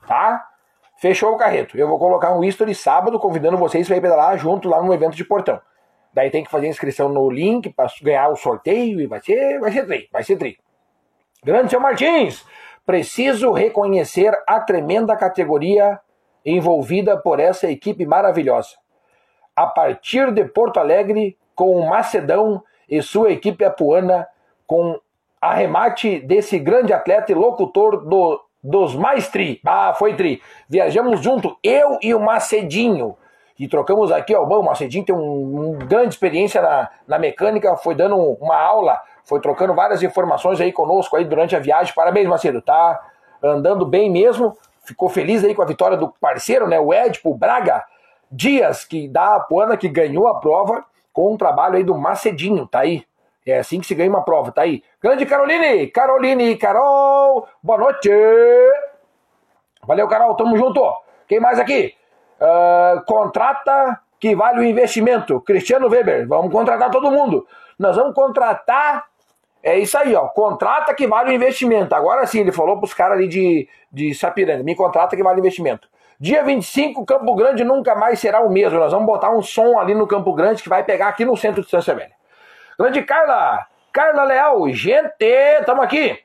[0.07, 0.47] Tá?
[0.95, 1.77] Fechou o carreto.
[1.77, 5.15] Eu vou colocar um history sábado convidando vocês para ir pedalar junto lá no evento
[5.15, 5.59] de Portão.
[6.13, 9.71] Daí tem que fazer inscrição no link para ganhar o sorteio e vai ser, vai
[9.71, 10.57] ser tri, vai ser tri.
[11.43, 12.45] Grande seu Martins,
[12.85, 15.99] preciso reconhecer a tremenda categoria
[16.45, 18.77] envolvida por essa equipe maravilhosa.
[19.55, 24.27] A partir de Porto Alegre, com o Macedão e sua equipe apuana,
[24.65, 24.99] com
[25.41, 29.61] arremate desse grande atleta e locutor do dos mais tri.
[29.65, 30.41] Ah, foi tri.
[30.67, 33.15] Viajamos junto, eu e o Macedinho.
[33.57, 37.77] E trocamos aqui, ó, bom, o Macedinho tem um, um grande experiência na, na mecânica,
[37.77, 41.93] foi dando uma aula, foi trocando várias informações aí conosco aí durante a viagem.
[41.93, 42.99] Parabéns, Macedo, tá
[43.41, 44.57] andando bem mesmo.
[44.83, 47.85] Ficou feliz aí com a vitória do parceiro, né, o Edipo Braga
[48.31, 52.79] Dias, que da Apuana, que ganhou a prova com um trabalho aí do Macedinho, tá
[52.79, 53.05] aí.
[53.45, 54.81] É assim que se ganha uma prova, tá aí.
[54.99, 58.09] Grande Caroline, Caroline, Carol, boa noite.
[59.85, 60.81] Valeu, Carol, tamo junto.
[61.27, 61.93] Quem mais aqui?
[62.41, 65.39] Uh, contrata que vale o investimento.
[65.41, 67.45] Cristiano Weber, vamos contratar todo mundo.
[67.77, 69.05] Nós vamos contratar.
[69.61, 70.27] É isso aí, ó.
[70.29, 71.93] Contrata que vale o investimento.
[71.93, 74.63] Agora sim, ele falou pros caras ali de, de Sapiranga.
[74.63, 75.87] Me contrata que vale o investimento.
[76.19, 78.79] Dia 25, Campo Grande nunca mais será o mesmo.
[78.79, 81.61] Nós vamos botar um som ali no Campo Grande que vai pegar aqui no centro
[81.61, 82.15] de Santa Velha.
[82.77, 86.19] Grande Carla, Carla Leal, gente, tamo aqui.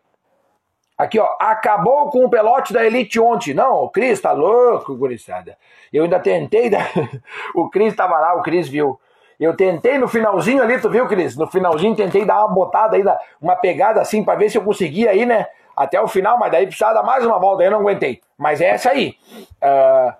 [0.98, 3.54] Aqui, ó, acabou com o pelote da Elite ontem.
[3.54, 5.56] Não, o Cris tá louco, gurizada.
[5.90, 6.70] Eu ainda tentei,
[7.54, 9.00] o Cris tava lá, o Cris viu.
[9.38, 11.36] Eu tentei no finalzinho ali, tu viu, Cris?
[11.36, 13.04] No finalzinho tentei dar uma botada aí,
[13.40, 15.46] uma pegada assim, para ver se eu conseguia aí, né?
[15.74, 18.20] Até o final, mas daí precisava dar mais uma volta, aí eu não aguentei.
[18.36, 19.16] Mas é essa aí.
[19.62, 20.12] Uh,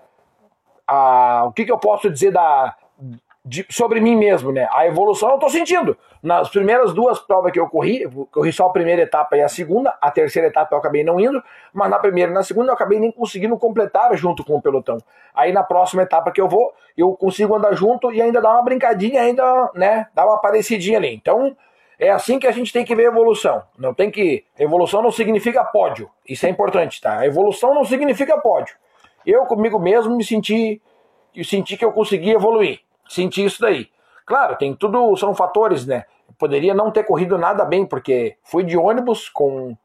[0.91, 2.75] uh, o que, que eu posso dizer da,
[3.45, 4.69] de, sobre mim mesmo, né?
[4.71, 5.97] A evolução eu tô sentindo.
[6.23, 9.49] Nas primeiras duas provas que eu corri, eu corri só a primeira etapa e a
[9.49, 12.75] segunda, a terceira etapa eu acabei não indo, mas na primeira e na segunda eu
[12.75, 14.99] acabei nem conseguindo completar junto com o pelotão.
[15.35, 18.63] Aí na próxima etapa que eu vou, eu consigo andar junto e ainda dar uma
[18.63, 21.15] brincadinha, ainda, né, dar uma parecidinha ali.
[21.15, 21.57] Então,
[21.99, 23.63] é assim que a gente tem que ver evolução.
[23.79, 24.45] Não tem que.
[24.59, 26.11] Evolução não significa pódio.
[26.29, 27.19] Isso é importante, tá?
[27.19, 28.75] A evolução não significa pódio.
[29.27, 30.81] Eu comigo mesmo me senti.
[31.35, 33.89] Eu senti que eu consegui evoluir senti isso daí.
[34.25, 36.05] Claro, tem tudo, são fatores, né?
[36.39, 39.77] Poderia não ter corrido nada bem, porque fui de ônibus com,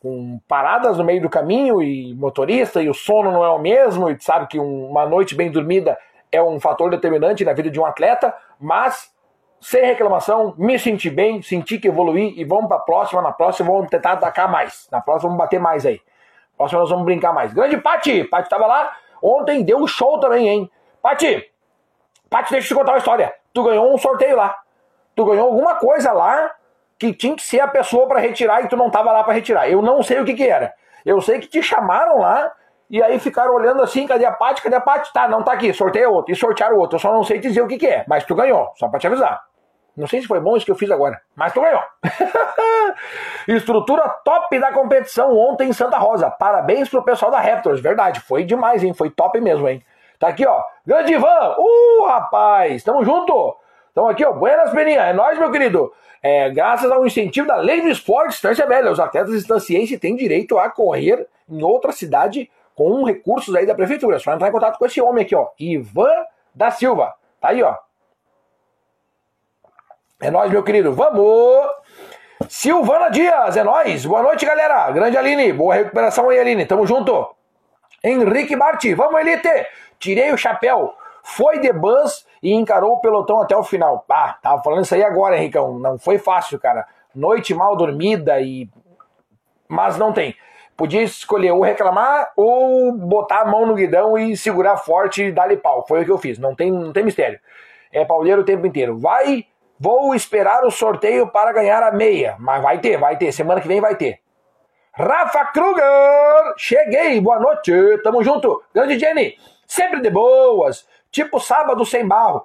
[0.00, 4.08] com paradas no meio do caminho e motorista, e o sono não é o mesmo,
[4.08, 5.98] e sabe que uma noite bem dormida
[6.30, 9.12] é um fator determinante na vida de um atleta, mas
[9.60, 13.22] sem reclamação, me senti bem, senti que evoluí e vamos para a próxima.
[13.22, 14.88] Na próxima vamos tentar atacar mais.
[14.90, 16.00] Na próxima vamos bater mais aí.
[16.52, 17.54] Na próxima nós vamos brincar mais.
[17.54, 18.24] Grande Pati!
[18.24, 18.92] Pati estava lá.
[19.22, 20.70] Ontem deu um show também, hein?
[21.00, 21.48] Pati,
[22.32, 23.34] Paty, deixa eu te contar uma história.
[23.52, 24.56] Tu ganhou um sorteio lá.
[25.14, 26.50] Tu ganhou alguma coisa lá
[26.98, 29.68] que tinha que ser a pessoa para retirar e tu não tava lá para retirar.
[29.68, 30.72] Eu não sei o que que era.
[31.04, 32.50] Eu sei que te chamaram lá
[32.88, 34.62] e aí ficaram olhando assim, cadê a Paty?
[34.62, 35.12] Cadê a Paty?
[35.12, 36.32] Tá, não tá aqui, sorteio outro.
[36.32, 36.96] E sortearam outro.
[36.96, 39.06] Eu só não sei dizer o que que é, mas tu ganhou, só para te
[39.06, 39.42] avisar.
[39.94, 41.82] Não sei se foi bom isso que eu fiz agora, mas tu ganhou.
[43.46, 46.30] Estrutura top da competição ontem em Santa Rosa.
[46.30, 48.20] Parabéns pro pessoal da Raptors, verdade.
[48.20, 48.94] Foi demais, hein?
[48.94, 49.84] Foi top mesmo, hein?
[50.22, 50.62] Tá aqui, ó.
[50.86, 51.56] Grande Ivan!
[51.58, 52.84] Uh, rapaz!
[52.84, 53.56] Tamo junto!
[53.92, 54.32] Tamo aqui, ó.
[54.32, 55.00] Buenas, Peninha.
[55.00, 55.92] É nóis, meu querido.
[56.22, 60.56] É, graças ao incentivo da Lei do Esporte Estância Velha, os atletas estancienses têm direito
[60.60, 64.14] a correr em outra cidade com recursos aí da prefeitura.
[64.14, 65.48] É só entrar em contato com esse homem aqui, ó.
[65.58, 67.12] Ivan da Silva.
[67.40, 67.74] Tá aí, ó.
[70.20, 70.92] É nóis, meu querido.
[70.92, 71.68] Vamos!
[72.48, 74.06] Silvana Dias, é nóis.
[74.06, 74.88] Boa noite, galera.
[74.92, 75.52] Grande Aline.
[75.52, 76.64] Boa recuperação aí, Aline.
[76.64, 77.34] Tamo junto.
[78.04, 79.66] Henrique Marti, vamos, Elite!
[80.02, 84.04] Tirei o chapéu, foi de bus e encarou o pelotão até o final.
[84.10, 85.78] Ah, tava falando isso aí agora, Henricão.
[85.78, 86.84] Não foi fácil, cara.
[87.14, 88.68] Noite mal dormida e.
[89.68, 90.34] Mas não tem.
[90.76, 95.56] Podia escolher ou reclamar ou botar a mão no guidão e segurar forte e dar-lhe
[95.56, 95.86] pau.
[95.86, 96.38] Foi o que eu fiz.
[96.38, 97.38] Não tem, não tem mistério.
[97.92, 98.98] É pauleiro o tempo inteiro.
[98.98, 99.46] Vai,
[99.78, 102.34] vou esperar o sorteio para ganhar a meia.
[102.40, 103.30] Mas vai ter, vai ter.
[103.30, 104.18] Semana que vem vai ter.
[104.94, 106.54] Rafa Kruger!
[106.56, 108.62] Cheguei, boa noite, tamo junto.
[108.74, 109.36] Grande Jenny,
[109.72, 112.44] sempre de boas, tipo sábado sem barro.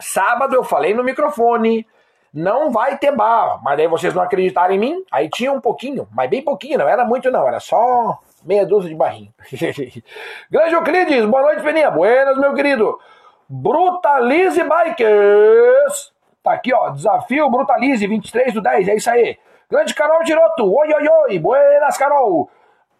[0.00, 1.86] Sábado eu falei no microfone,
[2.34, 6.08] não vai ter barro, mas daí vocês não acreditaram em mim, aí tinha um pouquinho,
[6.12, 9.32] mas bem pouquinho, não era muito não, era só meia dúzia de barrinho.
[10.50, 12.98] Grande Euclides, boa noite, Peninha, buenas, meu querido.
[13.48, 19.38] Brutalize Bikers, tá aqui ó, desafio Brutalize, 23 do 10, é isso aí.
[19.70, 22.50] Grande Carol Giroto, oi, oi, oi, buenas, Carol.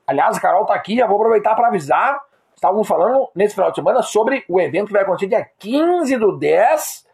[0.06, 2.27] Aliás, a Carol tá aqui, já vou aproveitar para avisar
[2.58, 6.36] Estávamos falando nesse final de semana sobre o evento que vai acontecer dia 15 do
[6.36, 7.06] 10,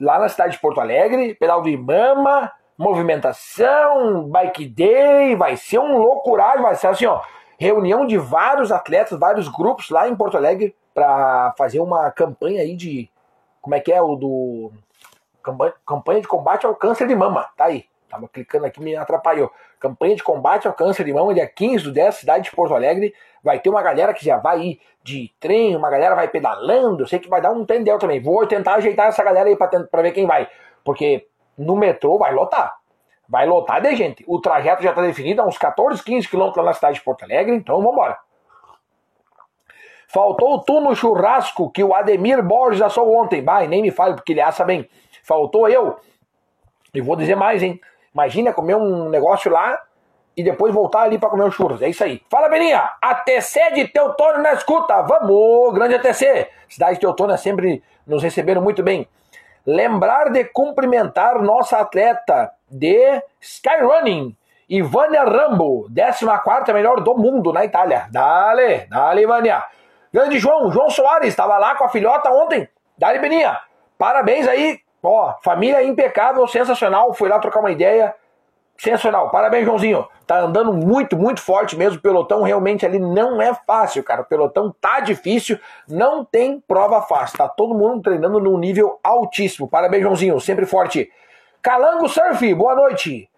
[0.00, 5.98] lá na cidade de Porto Alegre, pedal do Imama, movimentação, bike day, vai ser um
[5.98, 7.22] loucuragem, vai ser assim, ó,
[7.56, 12.74] reunião de vários atletas, vários grupos lá em Porto Alegre para fazer uma campanha aí
[12.74, 13.08] de
[13.60, 14.72] como é que é o do
[15.86, 17.84] campanha de combate ao câncer de mama, tá aí.
[18.14, 19.50] Tava clicando aqui, me atrapalhou.
[19.80, 23.12] Campanha de combate ao câncer de mama, dia 15 do 10, cidade de Porto Alegre.
[23.44, 27.06] Vai ter uma galera que já vai ir de trem, uma galera vai pedalando.
[27.06, 28.18] Sei que vai dar um tendel também.
[28.18, 30.48] Vou tentar ajeitar essa galera aí pra ver quem vai.
[30.82, 31.28] Porque
[31.58, 32.74] no metrô vai lotar.
[33.28, 34.24] Vai lotar de gente.
[34.26, 37.54] O trajeto já tá definido, há uns 14, 15 quilômetros na cidade de Porto Alegre.
[37.54, 38.18] Então vambora.
[40.08, 43.42] Faltou tu no churrasco que o Ademir Borges assou ontem.
[43.42, 44.88] Vai, nem me fale, porque ele assa bem.
[45.22, 45.98] Faltou eu.
[46.94, 47.78] E vou dizer mais, hein?
[48.14, 49.78] Imagina comer um negócio lá
[50.36, 51.80] e depois voltar ali para comer um churros.
[51.82, 52.22] É isso aí.
[52.28, 52.90] Fala, Beninha!
[53.00, 55.02] ATC de Teutônio na escuta.
[55.02, 56.48] Vamos, grande ATC!
[56.68, 59.08] Cidade de Teutônio sempre nos receberam muito bem.
[59.66, 64.36] Lembrar de cumprimentar nossa atleta de Skyrunning,
[64.68, 68.06] Ivânia Rambo, 14 melhor do mundo na Itália.
[68.10, 69.62] Dale, dale, Ivânia.
[70.12, 72.68] Grande João, João Soares, estava lá com a filhota ontem.
[72.98, 73.58] Dale, Beninha.
[73.96, 77.12] Parabéns aí Ó, família impecável, sensacional.
[77.12, 78.14] Fui lá trocar uma ideia.
[78.76, 79.30] Sensacional.
[79.30, 80.06] Parabéns, Joãozinho.
[80.26, 81.98] Tá andando muito, muito forte mesmo.
[81.98, 84.22] O pelotão realmente ali não é fácil, cara.
[84.22, 85.58] O pelotão tá difícil.
[85.88, 87.38] Não tem prova fácil.
[87.38, 89.68] Tá todo mundo treinando num nível altíssimo.
[89.68, 90.40] Parabéns, Joãozinho.
[90.40, 91.10] Sempre forte.
[91.62, 93.28] Calango Surf, boa noite.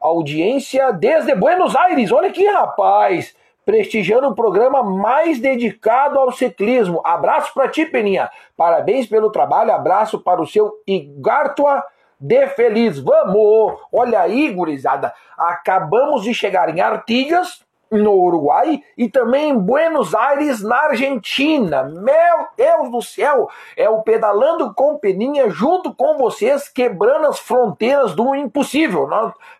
[0.00, 2.12] Audiência desde Buenos Aires.
[2.12, 7.00] Olha aqui, rapaz prestigiando o programa mais dedicado ao ciclismo.
[7.04, 8.30] Abraço para ti, Peninha.
[8.56, 9.72] Parabéns pelo trabalho.
[9.72, 11.82] Abraço para o seu Igartua
[12.22, 13.00] de Feliz.
[13.00, 13.80] Vamos!
[13.92, 15.12] Olha aí, gurizada.
[15.36, 17.64] Acabamos de chegar em Artigas.
[17.90, 21.82] no Uruguai e também em Buenos Aires, na Argentina.
[21.82, 23.50] Meu Deus do céu!
[23.76, 29.06] É o Pedalando com Peninha junto com vocês, quebrando as fronteiras do impossível.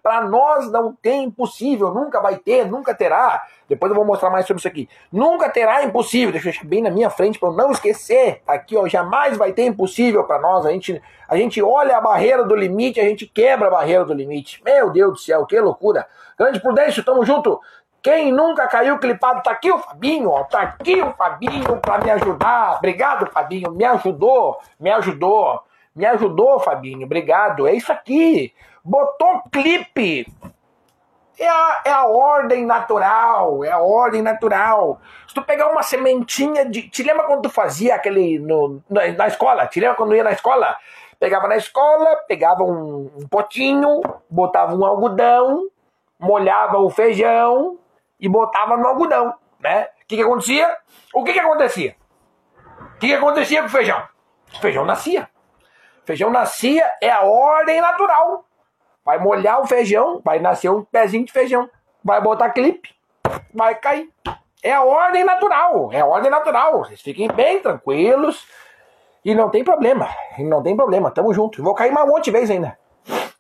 [0.03, 3.43] Para nós não tem impossível, nunca vai ter, nunca terá.
[3.73, 4.87] Depois eu vou mostrar mais sobre isso aqui.
[5.11, 6.31] Nunca terá impossível.
[6.31, 8.43] Deixa eu deixar bem na minha frente para eu não esquecer.
[8.47, 10.67] Aqui, ó, jamais vai ter impossível para nós.
[10.67, 14.13] A gente, a gente olha a barreira do limite, a gente quebra a barreira do
[14.13, 14.61] limite.
[14.63, 16.07] Meu Deus do céu, que loucura.
[16.39, 17.59] Grande Prudêncio, tamo junto.
[18.03, 22.11] Quem nunca caiu clipado, tá aqui o Fabinho, ó, tá aqui o Fabinho para me
[22.11, 22.77] ajudar.
[22.77, 25.63] Obrigado, Fabinho, me ajudou, me ajudou,
[25.97, 27.67] me ajudou, Fabinho, obrigado.
[27.67, 28.53] É isso aqui.
[28.85, 30.27] Botou clipe.
[31.39, 35.01] É a, é a ordem natural, é a ordem natural.
[35.27, 36.89] Se tu pegar uma sementinha de.
[36.89, 38.39] Te lembra quando tu fazia aquele.
[38.39, 39.67] No, na, na escola?
[39.67, 40.77] Te lembra quando ia na escola?
[41.19, 45.69] Pegava na escola, pegava um, um potinho, botava um algodão,
[46.19, 47.79] molhava o feijão,
[48.23, 49.89] e botava no algodão, né?
[50.03, 50.77] O que, que acontecia?
[51.13, 51.97] O que, que acontecia?
[52.95, 54.09] O que, que acontecia com o feijão?
[54.55, 55.29] O feijão nascia.
[56.03, 58.45] O feijão nascia é a ordem natural.
[59.05, 61.69] Vai molhar o feijão, vai nascer um pezinho de feijão.
[62.05, 62.95] Vai botar clipe,
[63.53, 64.09] vai cair.
[64.63, 66.79] É a ordem natural, é a ordem natural.
[66.79, 68.47] Vocês fiquem bem tranquilos
[69.25, 70.09] e não tem problema.
[70.39, 71.63] Não tem problema, tamo junto.
[71.63, 72.79] Vou cair mais um monte de vez ainda.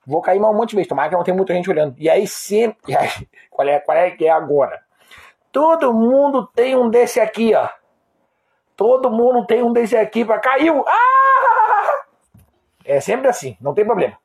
[0.04, 0.88] Vou cair mais um monte de vezes.
[0.88, 1.94] Tomara que não tem muita gente olhando.
[1.96, 2.76] E aí sempre.
[2.92, 3.08] E aí,
[3.50, 4.82] qual, é, qual é que é agora?
[5.52, 7.68] Todo mundo tem um desse aqui, ó.
[8.76, 10.84] Todo mundo tem um desse aqui para caiu.
[10.88, 12.04] Ah!
[12.84, 14.16] É sempre assim, não tem problema.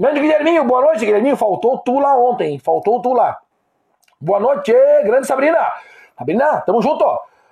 [0.00, 1.36] Grande Guilherminho, boa noite, Guilherminho.
[1.36, 3.36] Faltou tu lá ontem, faltou tu lá.
[4.20, 5.58] Boa noite, grande Sabrina.
[6.16, 7.04] Sabrina, tamo junto.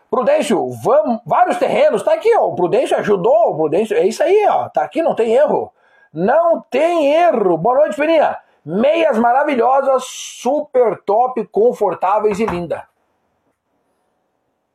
[0.09, 2.47] Prudêncio, vamos, vários terrenos, tá aqui, ó.
[2.47, 4.69] O Prudêncio ajudou, o Prudêncio, é isso aí, ó.
[4.69, 5.73] Tá aqui, não tem erro.
[6.13, 7.59] Não tem erro.
[7.59, 8.39] Boa noite, Peninha.
[8.65, 12.87] Meias maravilhosas, super top, confortáveis e linda.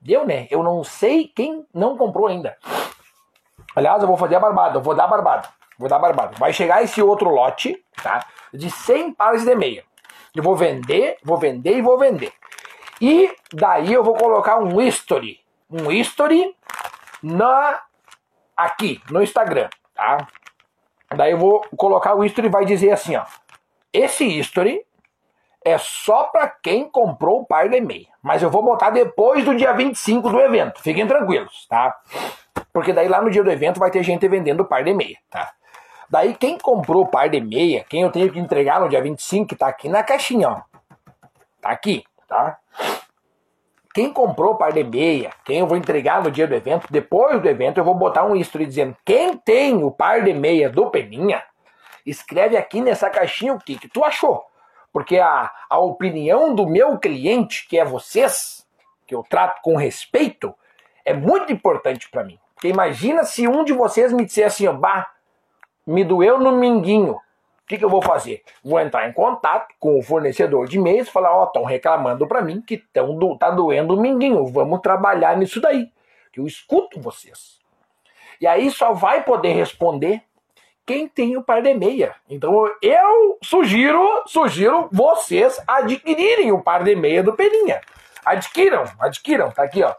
[0.02, 0.46] Deu, né?
[0.52, 2.58] Eu não sei quem não comprou ainda.
[3.74, 5.61] Aliás, eu vou fazer a barbada, eu vou dar a barbada.
[5.82, 6.36] Vou dar barbada.
[6.38, 8.24] Vai chegar esse outro lote, tá?
[8.54, 9.84] De 100 pares de meia.
[10.36, 12.32] Eu vou vender, vou vender e vou vender.
[13.02, 15.40] E daí eu vou colocar um history.
[15.68, 16.56] Um history
[17.24, 17.82] na
[18.56, 20.28] aqui, no Instagram, tá?
[21.16, 23.26] Daí eu vou colocar o history e vai dizer assim, ó.
[23.92, 24.86] Esse history
[25.66, 28.08] é só para quem comprou o par de meia.
[28.22, 30.80] Mas eu vou botar depois do dia 25 do evento.
[30.80, 32.00] Fiquem tranquilos, tá?
[32.72, 35.18] Porque daí lá no dia do evento vai ter gente vendendo o par de meia,
[35.28, 35.52] tá?
[36.12, 39.56] Daí quem comprou par de meia, quem eu tenho que entregar no dia 25, que
[39.56, 40.62] tá aqui na caixinha, ó.
[41.62, 42.58] Tá aqui, tá?
[43.94, 47.48] Quem comprou par de meia, quem eu vou entregar no dia do evento, depois do
[47.48, 51.42] evento eu vou botar um history dizendo quem tem o par de meia do Peninha,
[52.06, 54.44] escreve aqui nessa caixinha o que, que tu achou.
[54.92, 58.68] Porque a, a opinião do meu cliente, que é vocês,
[59.08, 60.54] que eu trato com respeito,
[61.06, 62.38] é muito importante para mim.
[62.54, 65.10] Porque imagina se um de vocês me dissesse assim, bah,
[65.86, 67.20] me doeu no minguinho
[67.72, 68.44] que, que eu vou fazer?
[68.64, 72.28] Vou entrar em contato com o fornecedor de e-mails e falar, ó, oh, estão reclamando
[72.28, 75.90] para mim que tão do, tá doendo o minguinho, vamos trabalhar nisso daí.
[76.34, 77.60] Que eu escuto vocês.
[78.42, 80.22] E aí só vai poder responder
[80.86, 82.14] quem tem o par de meia.
[82.30, 87.80] Então eu sugiro, sugiro vocês adquirirem o par de meia do Peninha.
[88.26, 89.96] Adquiram, adquiram, tá aqui, ó.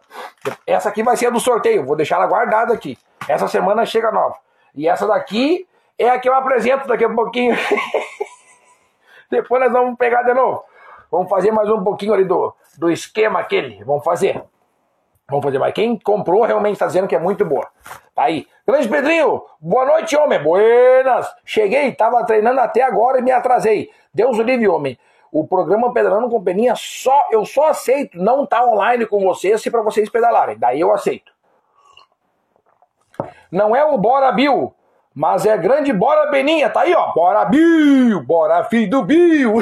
[0.66, 2.98] Essa aqui vai ser a do sorteio, vou deixar ela guardada aqui.
[3.26, 4.36] Essa semana chega nova.
[4.74, 5.66] E essa daqui
[6.02, 7.56] é a que eu apresento daqui a pouquinho.
[9.30, 10.64] Depois nós vamos pegar de novo.
[11.10, 13.82] Vamos fazer mais um pouquinho ali do, do esquema aquele.
[13.84, 14.42] Vamos fazer.
[15.28, 15.72] Vamos fazer mais.
[15.72, 17.66] Quem comprou realmente está dizendo que é muito boa.
[18.14, 18.46] Tá aí.
[18.66, 20.42] Grande Pedrinho, boa noite, homem.
[20.42, 21.26] Buenas.
[21.44, 23.90] Cheguei, tava treinando até agora e me atrasei.
[24.12, 24.98] Deus o livre, homem.
[25.30, 29.70] O programa Pedalando com Peninha só eu só aceito não tá online com vocês se
[29.70, 30.58] para vocês pedalarem.
[30.58, 31.32] Daí eu aceito.
[33.50, 34.74] Não é o Bora Bill.
[35.14, 37.12] Mas é grande Bora Beninha, tá aí, ó.
[37.12, 39.54] Bora Bill, bora filho do Bill.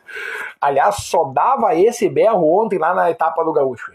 [0.60, 3.92] Aliás, só dava esse berro ontem lá na etapa do Gaúcho.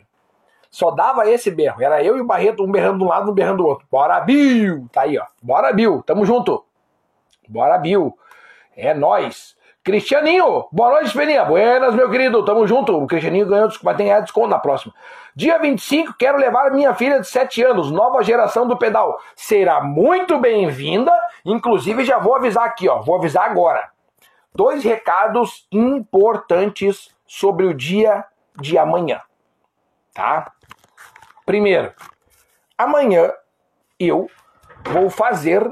[0.69, 1.81] Só dava esse berro.
[1.81, 3.87] Era eu e o Barreto, um berrando de um lado, um berrando do outro.
[3.89, 5.25] Bora Bill, tá aí, ó.
[5.41, 6.63] Bora Bill, tamo junto.
[7.47, 8.17] Bora Bill.
[8.75, 9.56] É nós.
[9.87, 11.45] Cristianinho, boa noite, Peninha.
[11.45, 12.93] Buenas, meu querido, tamo junto.
[13.01, 14.93] O Cristianinho ganhou, vai ter desconto na próxima.
[15.33, 19.17] Dia 25, quero levar minha filha de 7 anos, nova geração do pedal.
[19.33, 21.09] Será muito bem-vinda.
[21.45, 22.99] Inclusive, já vou avisar aqui, ó.
[22.99, 23.89] Vou avisar agora.
[24.53, 28.25] Dois recados importantes sobre o dia
[28.59, 29.21] de amanhã.
[30.13, 30.51] Tá?
[31.45, 31.93] Primeiro,
[32.77, 33.31] amanhã
[33.97, 34.29] eu
[34.83, 35.65] vou fazer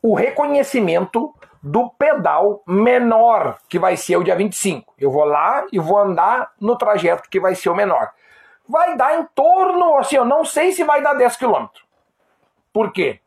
[0.00, 4.94] o reconhecimento do pedal menor, que vai ser o dia 25.
[4.98, 8.10] Eu vou lá e vou andar no trajeto que vai ser o menor.
[8.68, 11.66] Vai dar em torno, assim, eu não sei se vai dar 10 km.
[12.72, 13.20] Por quê?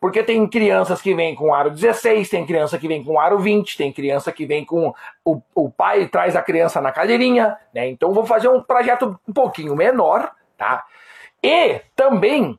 [0.00, 3.76] Porque tem crianças que vêm com aro 16, tem criança que vem com aro 20,
[3.76, 4.94] tem criança que vem com.
[5.24, 7.88] O, o pai traz a criança na cadeirinha, né?
[7.88, 10.84] Então vou fazer um trajeto um pouquinho menor, tá?
[11.42, 12.58] E também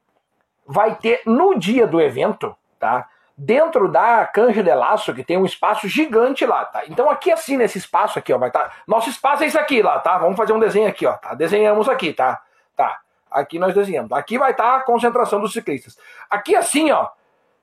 [0.65, 3.07] vai ter no dia do evento, tá?
[3.37, 6.83] Dentro da canja de laço, que tem um espaço gigante lá, tá?
[6.87, 8.61] Então aqui assim, nesse espaço aqui, ó, vai estar...
[8.61, 8.71] Tá...
[8.87, 10.17] Nosso espaço é isso aqui lá, tá?
[10.17, 11.35] Vamos fazer um desenho aqui, ó, tá?
[11.35, 12.41] Desenhamos aqui, tá?
[12.75, 12.97] Tá.
[13.29, 14.11] Aqui nós desenhamos.
[14.11, 15.97] Aqui vai estar tá a concentração dos ciclistas.
[16.27, 17.09] Aqui assim, ó,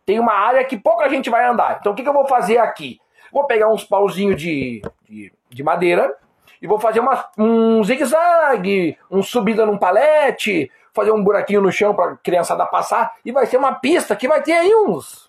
[0.07, 1.79] tem uma área que pouca gente vai andar.
[1.81, 3.01] Então o que, que eu vou fazer aqui?
[3.33, 6.15] Vou pegar uns pauzinhos de, de, de madeira
[6.63, 11.93] e vou fazer uma, um zigue-zague, um subida num palete, fazer um buraquinho no chão
[11.95, 15.24] para criançada passar e vai ser uma pista que vai ter aí uns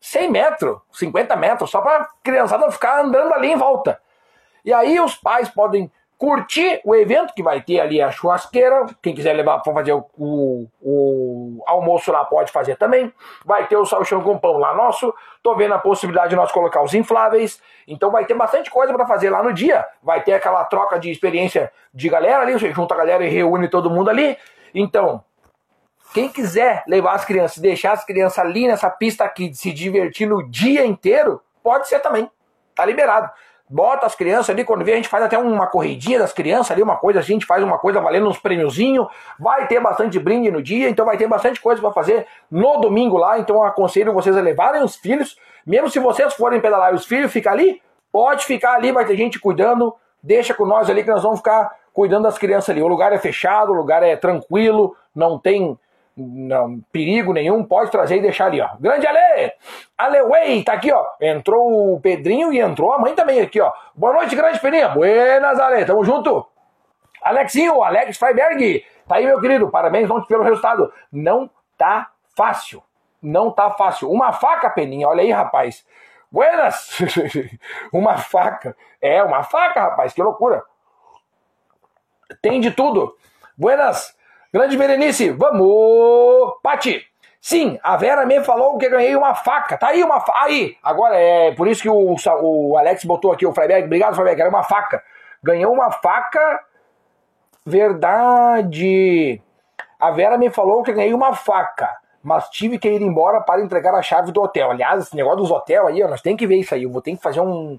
[0.00, 4.00] 100 metros, 50 metros, só para a criançada ficar andando ali em volta.
[4.64, 8.86] E aí os pais podem curtir o evento que vai ter ali a churrasqueira.
[9.00, 13.12] Quem quiser levar para fazer o, o, o, almoço lá pode fazer também.
[13.44, 15.14] Vai ter o salchão com pão lá nosso.
[15.42, 17.62] Tô vendo a possibilidade de nós colocar os infláveis.
[17.86, 19.86] Então vai ter bastante coisa para fazer lá no dia.
[20.02, 22.52] Vai ter aquela troca de experiência de galera ali.
[22.52, 24.36] Você junta a galera e reúne todo mundo ali.
[24.74, 25.22] Então,
[26.12, 30.48] quem quiser levar as crianças, deixar as crianças ali nessa pista aqui, se divertir no
[30.48, 32.30] dia inteiro, pode ser também.
[32.74, 33.30] Tá liberado.
[33.70, 36.82] Bota as crianças ali, quando vê, a gente faz até uma corridinha das crianças ali,
[36.82, 39.06] uma coisa assim, a gente faz uma coisa valendo uns prêmiozinhos.
[39.38, 43.18] Vai ter bastante brinde no dia, então vai ter bastante coisa para fazer no domingo
[43.18, 43.38] lá.
[43.38, 45.36] Então eu aconselho vocês a levarem os filhos,
[45.66, 49.16] mesmo se vocês forem pedalar e os filhos ficam ali, pode ficar ali, vai ter
[49.16, 49.94] gente cuidando.
[50.22, 52.82] Deixa com nós ali que nós vamos ficar cuidando das crianças ali.
[52.82, 55.78] O lugar é fechado, o lugar é tranquilo, não tem
[56.18, 58.68] não, perigo nenhum, pode trazer e deixar ali, ó.
[58.80, 59.52] Grande Ale!
[59.96, 61.06] Aleway, tá aqui, ó.
[61.20, 63.72] Entrou o Pedrinho e entrou a mãe também aqui, ó.
[63.94, 64.88] Boa noite, grande Peninha.
[64.88, 66.44] Buenas, Ale, tamo junto.
[67.22, 69.70] Alexinho, Alex Freiberg, tá aí, meu querido.
[69.70, 70.92] Parabéns, vamos pelo resultado.
[71.12, 72.82] Não tá fácil.
[73.22, 74.10] Não tá fácil.
[74.10, 75.86] Uma faca, Peninha, olha aí, rapaz.
[76.30, 76.98] Buenas!
[77.92, 78.76] uma faca.
[79.00, 80.64] É, uma faca, rapaz, que loucura.
[82.42, 83.16] Tem de tudo.
[83.56, 84.17] Buenas!
[84.50, 86.54] Grande Berenice, vamos!
[86.62, 87.04] Pati!
[87.38, 89.76] Sim, a Vera me falou que ganhei uma faca.
[89.76, 90.40] Tá aí uma faca.
[90.44, 90.74] Aí!
[90.82, 93.84] Agora é por isso que o, o Alex botou aqui, o Freiberg.
[93.84, 94.40] Obrigado, Freiberg.
[94.40, 95.02] Era uma faca.
[95.42, 96.60] Ganhou uma faca.
[97.64, 99.42] Verdade.
[100.00, 101.94] A Vera me falou que ganhei uma faca.
[102.22, 104.70] Mas tive que ir embora para entregar a chave do hotel.
[104.70, 106.84] Aliás, esse negócio dos hotéis aí, nós tem que ver isso aí.
[106.84, 107.78] Eu vou ter que fazer um,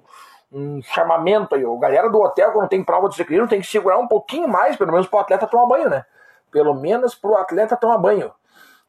[0.53, 1.65] um chamamento aí.
[1.65, 4.75] O galera do hotel, quando tem prova de ciclismo, tem que segurar um pouquinho mais,
[4.75, 6.05] pelo menos para o atleta tomar banho, né?
[6.51, 8.31] Pelo menos para o atleta tomar banho.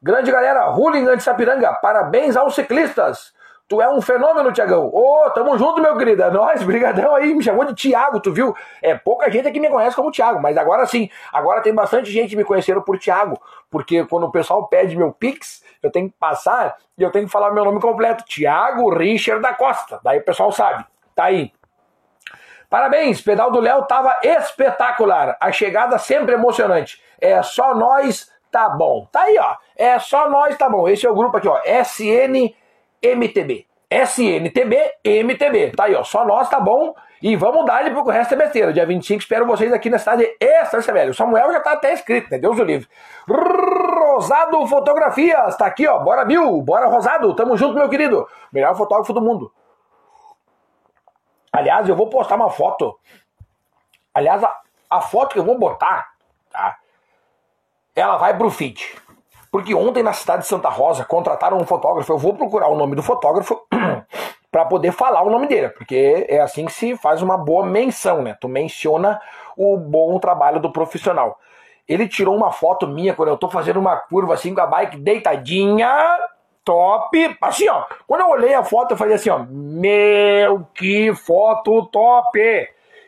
[0.03, 3.35] Grande galera, Rulingan de Sapiranga, parabéns aos ciclistas.
[3.71, 4.91] Tu é um fenômeno, Tiagão.
[4.93, 6.25] Ô, oh, tamo junto, meu querido.
[6.25, 7.33] É nóis, brigadão aí.
[7.33, 8.53] Me chamou de Tiago, tu viu?
[8.83, 11.09] É pouca gente que me conhece como Tiago, mas agora sim.
[11.33, 13.41] Agora tem bastante gente me conhecendo por Tiago.
[13.71, 17.31] Porque quando o pessoal pede meu Pix, eu tenho que passar e eu tenho que
[17.31, 18.25] falar meu nome completo.
[18.25, 20.01] Tiago Richard da Costa.
[20.03, 20.85] Daí o pessoal sabe.
[21.15, 21.53] Tá aí.
[22.69, 25.37] Parabéns, pedal do Léo tava espetacular.
[25.41, 27.01] A chegada sempre emocionante.
[27.21, 29.07] É só nós, tá bom.
[29.11, 29.57] Tá aí, ó.
[29.77, 30.89] É só nós, tá bom.
[30.89, 31.61] Esse é o grupo aqui, ó.
[31.65, 32.57] SNMTB.
[33.91, 35.73] SNTB, MTB.
[35.73, 36.05] Tá aí, ó.
[36.05, 36.95] Só nós, tá bom.
[37.23, 38.73] E vamos dar ele porque o resto é besteira.
[38.73, 41.11] Dia 25, espero vocês aqui na cidade Extra velho.
[41.11, 42.39] O Samuel já tá até escrito, né?
[42.39, 42.89] Deus o livre.
[43.29, 45.99] Rosado Fotografias, tá aqui, ó.
[45.99, 46.63] Bora, Bill.
[46.63, 47.35] Bora, Rosado.
[47.35, 48.27] Tamo junto, meu querido.
[48.51, 49.53] Melhor fotógrafo do mundo.
[51.53, 52.99] Aliás, eu vou postar uma foto.
[54.15, 56.13] Aliás, a, a foto que eu vou botar,
[56.51, 56.79] tá?
[57.95, 58.95] Ela vai pro feed.
[59.51, 62.13] Porque ontem na cidade de Santa Rosa contrataram um fotógrafo.
[62.13, 63.61] Eu vou procurar o nome do fotógrafo
[64.51, 68.23] para poder falar o nome dele, porque é assim que se faz uma boa menção,
[68.23, 68.37] né?
[68.41, 69.21] Tu menciona
[69.57, 71.39] o bom trabalho do profissional.
[71.89, 74.97] Ele tirou uma foto minha quando eu tô fazendo uma curva assim com a bike
[74.97, 75.89] deitadinha
[76.65, 77.37] top.
[77.41, 77.85] Assim, ó.
[78.07, 79.45] Quando eu olhei a foto, eu falei assim, ó.
[79.49, 82.39] Meu, que foto top!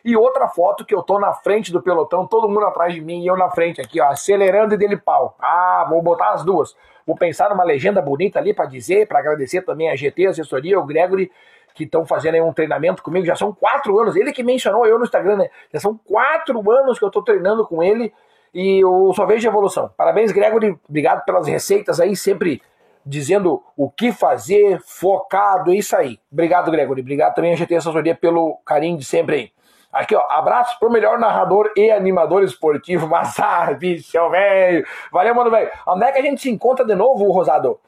[0.03, 3.23] E outra foto que eu tô na frente do pelotão, todo mundo atrás de mim
[3.23, 5.35] e eu na frente aqui, ó, acelerando e dele pau.
[5.39, 6.75] Ah, vou botar as duas.
[7.05, 10.79] Vou pensar numa legenda bonita ali para dizer, para agradecer também a GT, a assessoria,
[10.79, 11.31] o Gregory,
[11.73, 13.25] que estão fazendo aí um treinamento comigo.
[13.25, 14.15] Já são quatro anos.
[14.15, 15.49] Ele que mencionou eu no Instagram, né?
[15.73, 18.13] Já são quatro anos que eu tô treinando com ele
[18.53, 19.89] e eu só vejo evolução.
[19.97, 20.77] Parabéns, Gregory.
[20.87, 22.61] Obrigado pelas receitas aí, sempre
[23.05, 26.19] dizendo o que fazer, focado, é isso aí.
[26.31, 27.01] Obrigado, Gregory.
[27.01, 29.51] Obrigado também a GT Assessoria pelo carinho de sempre aí.
[29.93, 34.83] Aqui, ó, abraço pro melhor narrador e animador esportivo, Mazar, bicho, velho.
[35.11, 35.69] Valeu, mano, velho.
[35.87, 37.79] Onde é que a gente se encontra de novo, Rosado?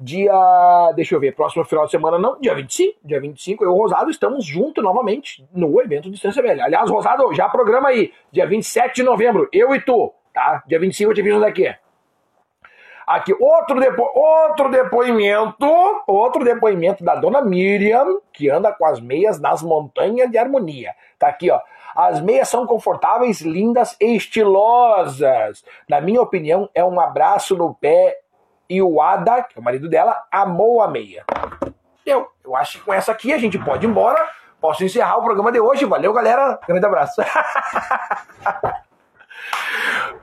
[0.00, 0.32] Dia.
[0.96, 2.98] Deixa eu ver, próximo final de semana não, dia 25.
[3.04, 6.64] Dia 25, eu e o Rosado estamos juntos novamente no evento Distância Velha.
[6.64, 10.62] Aliás, Rosado, já programa aí, dia 27 de novembro, eu e tu, tá?
[10.66, 11.72] Dia 25 eu te vi daqui.
[13.08, 15.66] Aqui, outro, depo outro depoimento,
[16.06, 20.94] outro depoimento da dona Miriam, que anda com as meias nas montanhas de harmonia.
[21.18, 21.58] Tá aqui, ó.
[21.96, 25.64] As meias são confortáveis, lindas e estilosas.
[25.88, 28.18] Na minha opinião, é um abraço no pé
[28.68, 31.24] e o Ada, que é o marido dela, amou a meia.
[32.04, 34.20] Eu, eu acho que com essa aqui a gente pode ir embora.
[34.60, 35.86] Posso encerrar o programa de hoje.
[35.86, 36.60] Valeu, galera.
[36.68, 37.22] Grande abraço.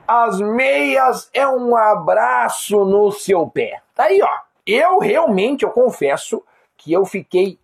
[0.08, 3.82] As meias é um abraço no seu pé.
[3.94, 4.30] Tá aí, ó.
[4.66, 6.44] Eu realmente, eu confesso
[6.78, 7.60] que eu fiquei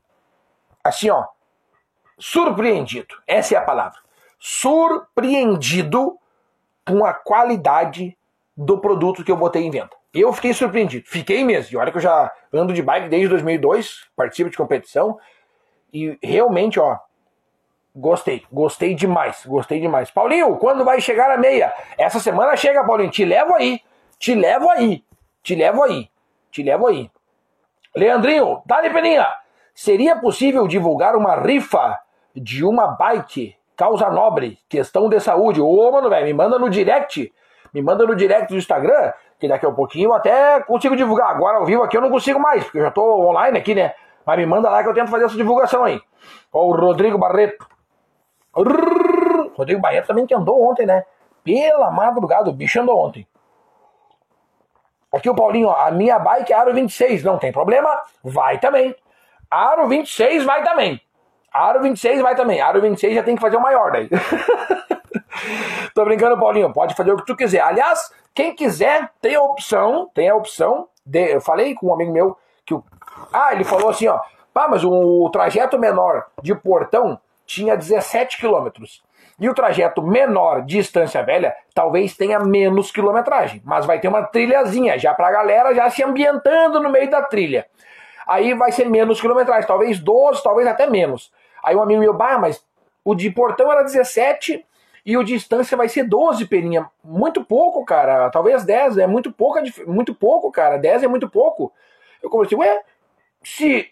[0.84, 1.26] assim, ó,
[2.18, 3.16] surpreendido.
[3.28, 4.00] Essa é a palavra.
[4.40, 6.18] Surpreendido
[6.86, 8.18] com a qualidade
[8.56, 9.92] do produto que eu botei em venda.
[10.14, 11.08] Eu fiquei surpreendido.
[11.08, 11.74] Fiquei mesmo.
[11.74, 15.18] E olha que eu já ando de bike desde 2002, participo de competição.
[15.94, 16.98] E realmente, ó,
[17.94, 20.10] Gostei, gostei demais, gostei demais.
[20.10, 21.74] Paulinho, quando vai chegar a meia?
[21.98, 23.12] Essa semana chega, Paulinho.
[23.12, 23.82] Te levo aí,
[24.18, 25.04] te levo aí,
[25.44, 26.10] te levo aí,
[26.50, 27.12] te levo aí.
[27.94, 29.28] Leandrinho, dá peninha.
[29.76, 32.00] Seria possível divulgar uma rifa
[32.34, 35.60] de uma bike, causa nobre, questão de saúde?
[35.60, 37.34] Ô, mano, velho, me manda no direct,
[37.74, 41.32] me manda no direct do Instagram, que daqui a pouquinho eu até consigo divulgar.
[41.32, 43.94] Agora ao vivo aqui eu não consigo mais, porque eu já tô online aqui, né?
[44.26, 46.00] Mas me manda lá que eu tento fazer essa divulgação aí.
[46.54, 47.71] Ó, o Rodrigo Barreto.
[48.54, 51.06] Rodrigo Barreto também que andou ontem, né?
[51.44, 53.28] Pela madrugada, o bicho andou ontem.
[55.14, 57.90] Aqui o Paulinho, ó, a minha bike é Aro 26, não tem problema,
[58.24, 58.96] vai também.
[59.50, 61.02] Aro 26 vai também.
[61.52, 62.62] Aro 26 vai também.
[62.62, 64.10] Aro 26 já tem que fazer o maior daí.
[65.94, 67.60] Tô brincando, Paulinho, pode fazer o que tu quiser.
[67.60, 70.88] Aliás, quem quiser, tem a opção, tem a opção.
[71.06, 72.84] De, eu falei com um amigo meu que o.
[73.34, 74.20] Ah, ele falou assim, ó.
[74.54, 77.20] Pá, mas o, o trajeto menor de portão
[77.52, 79.04] tinha 17 quilômetros.
[79.38, 84.24] E o trajeto menor de Estância Velha talvez tenha menos quilometragem, mas vai ter uma
[84.24, 87.66] trilhazinha já para a galera já se ambientando no meio da trilha.
[88.28, 91.32] Aí vai ser menos quilometragem, talvez 12, talvez até menos.
[91.64, 92.64] Aí um amigo meu, bah, mas
[93.04, 94.66] o de Portão era 17
[95.06, 96.90] e o de Estância vai ser 12, Peninha.
[97.04, 98.30] Muito pouco, cara.
[98.30, 100.78] Talvez 10, é muito pouco, muito pouco, cara.
[100.78, 101.74] 10 é muito pouco.
[102.22, 102.84] Eu comecei, ué,
[103.44, 103.90] se,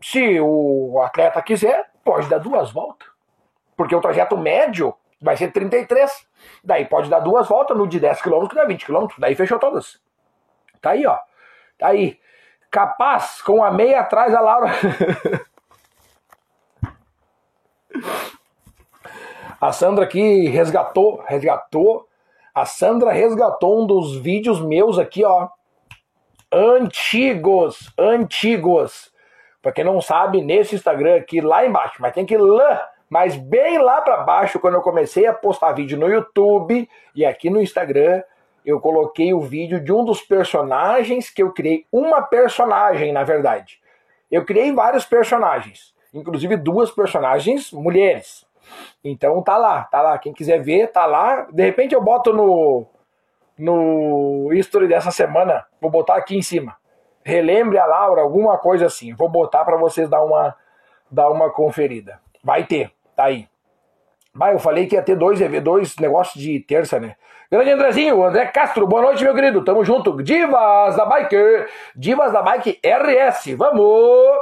[0.00, 3.08] se o atleta quiser, pode dar duas voltas.
[3.76, 4.92] Porque o trajeto médio
[5.22, 6.26] vai ser 33.
[6.64, 9.06] Daí pode dar duas voltas no de 10 km, que dá 20 km.
[9.16, 10.00] Daí fechou todas.
[10.80, 11.16] Tá aí, ó.
[11.78, 12.18] Tá aí.
[12.68, 14.72] Capaz, com a meia atrás, a Laura.
[19.60, 22.08] a Sandra aqui resgatou, resgatou.
[22.52, 25.48] A Sandra resgatou um dos vídeos meus aqui, ó.
[26.52, 29.09] Antigos, antigos.
[29.62, 33.36] Pra quem não sabe, nesse Instagram aqui, lá embaixo, mas tem que ir lá, mas
[33.36, 37.60] bem lá para baixo, quando eu comecei a postar vídeo no YouTube e aqui no
[37.60, 38.22] Instagram,
[38.64, 43.78] eu coloquei o vídeo de um dos personagens que eu criei, uma personagem, na verdade.
[44.30, 48.46] Eu criei vários personagens, inclusive duas personagens mulheres.
[49.04, 50.18] Então tá lá, tá lá.
[50.18, 51.48] Quem quiser ver, tá lá.
[51.50, 52.86] De repente eu boto no
[53.58, 56.79] no history dessa semana, vou botar aqui em cima
[57.24, 59.14] relembre a Laura, alguma coisa assim.
[59.14, 60.54] Vou botar para vocês dar uma,
[61.10, 62.20] dar uma conferida.
[62.42, 63.48] Vai ter, tá aí.
[64.32, 67.16] Mas eu falei que ia ter dois, dois negócios de terça, né?
[67.50, 69.64] Grande Andrezinho, André Castro, boa noite, meu querido.
[69.64, 70.22] Tamo junto.
[70.22, 71.36] Divas da Bike,
[71.96, 74.38] Divas da Bike RS, vamos!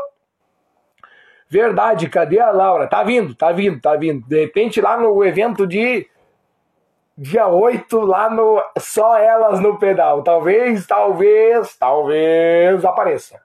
[1.49, 2.87] Verdade, cadê a Laura?
[2.87, 4.27] Tá vindo, tá vindo, tá vindo.
[4.29, 6.07] De repente lá no evento de
[7.21, 10.23] dia 8 lá no Só Elas no Pedal.
[10.23, 13.41] Talvez, talvez, talvez apareça.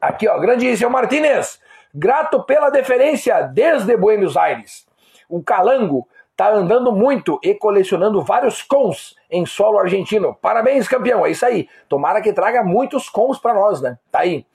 [0.00, 1.60] Aqui, ó, grandíssimo Martínez.
[1.94, 4.86] Grato pela deferência desde Buenos Aires.
[5.28, 10.34] O Calango tá andando muito e colecionando vários cons em solo argentino.
[10.40, 11.26] Parabéns, campeão.
[11.26, 11.68] É isso aí.
[11.86, 13.98] Tomara que traga muitos cons para nós, né?
[14.10, 14.46] Tá aí.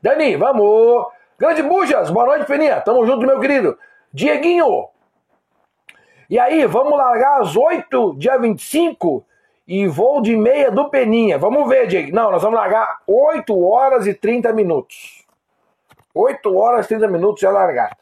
[0.00, 1.06] Dani, vamos!
[1.36, 2.80] Grande Bujas, boa noite, Peninha.
[2.80, 3.76] Tamo junto, meu querido.
[4.12, 4.88] Dieguinho,
[6.28, 9.24] e aí, vamos largar às 8, dia 25,
[9.66, 11.38] e voo de meia do Peninha.
[11.38, 12.14] Vamos ver, Diego.
[12.14, 15.24] Não, nós vamos largar 8 horas e 30 minutos.
[16.14, 17.96] 8 horas e 30 minutos já largado.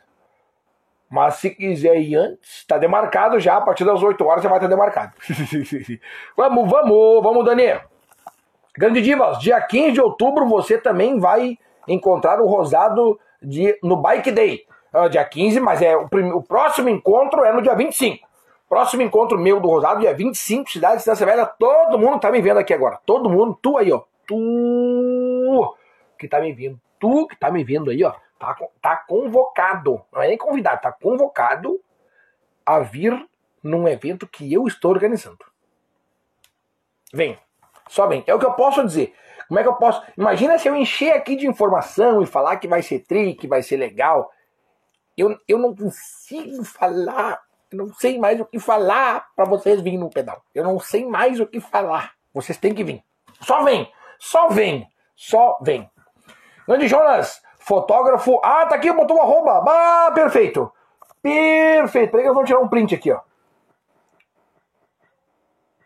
[1.09, 3.57] Mas se quiser ir antes, está demarcado já.
[3.57, 5.13] A partir das 8 horas já vai estar demarcado.
[6.37, 7.83] vamos, vamos, vamos, Daniel.
[8.75, 14.31] Grande Divas, dia 15 de outubro você também vai encontrar o Rosado de, no Bike
[14.31, 14.65] Day
[14.95, 18.27] uh, dia 15, mas é o, o, próximo encontro é no dia 25.
[18.69, 21.47] Próximo encontro meu do Rosado, dia 25, cidade de Estância Velha.
[21.47, 22.99] Todo mundo tá me vendo aqui agora.
[23.05, 24.03] Todo mundo, tu aí, ó.
[24.27, 25.77] tu
[26.19, 30.23] que tá me vendo, tu que tá me vendo aí, ó, tá, tá convocado, não
[30.23, 31.81] é nem convidado, tá convocado
[32.65, 33.29] a vir
[33.63, 35.45] num evento que eu estou organizando.
[37.13, 37.39] Vem,
[37.89, 38.25] só vem.
[38.27, 39.15] É o que eu posso dizer.
[39.49, 40.03] Como é que eu posso.
[40.17, 43.63] Imagina se eu encher aqui de informação e falar que vai ser tri, que vai
[43.63, 44.31] ser legal.
[45.17, 47.41] Eu, eu não consigo falar.
[47.71, 50.43] Eu não sei mais o que falar para vocês virem no pedal.
[50.55, 52.13] Eu não sei mais o que falar.
[52.33, 53.03] Vocês têm que vir.
[53.41, 53.91] Só vem.
[54.19, 54.87] Só vem.
[55.17, 55.91] Só vem.
[56.67, 58.41] Grande Jonas, fotógrafo.
[58.43, 59.65] Ah, tá aqui, botou o arroba.
[59.67, 60.73] Ah, perfeito.
[61.23, 62.11] Perfeito.
[62.11, 63.21] Peraí que eu vou tirar um print aqui, ó.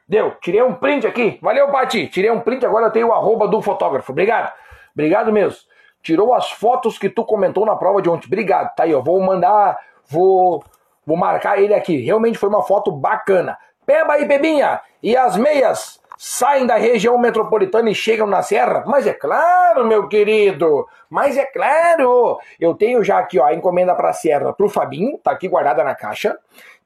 [0.09, 1.39] Deu, tirei um print aqui.
[1.43, 2.09] Valeu, Pati.
[2.09, 4.13] Tirei um print, agora eu tenho o arroba do fotógrafo.
[4.13, 4.53] Obrigado.
[4.95, 5.59] Obrigado mesmo.
[6.07, 8.29] Tirou as fotos que tu comentou na prova de ontem.
[8.29, 8.73] Obrigado.
[8.77, 9.01] Tá aí, ó.
[9.01, 9.77] Vou mandar,
[10.07, 10.63] vou,
[11.05, 11.97] vou marcar ele aqui.
[11.97, 13.59] Realmente foi uma foto bacana.
[13.85, 14.81] Peba aí, Pebinha.
[15.03, 18.85] E as meias saem da região metropolitana e chegam na serra?
[18.87, 20.87] Mas é claro, meu querido.
[21.11, 22.39] Mas é claro.
[22.61, 25.19] Eu tenho já aqui, ó, a encomenda para a serra pro Fabinho.
[25.19, 26.39] Tá aqui guardada na caixa.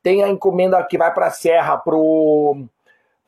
[0.03, 2.65] Tem a encomenda que vai para a serra pro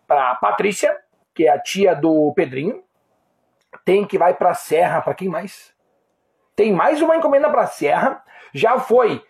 [0.07, 0.97] para Patrícia,
[1.35, 2.83] que é a tia do Pedrinho.
[3.85, 5.72] Tem que vai para Serra, para quem mais?
[6.55, 8.23] Tem mais uma encomenda para Serra.
[8.53, 9.23] Já foi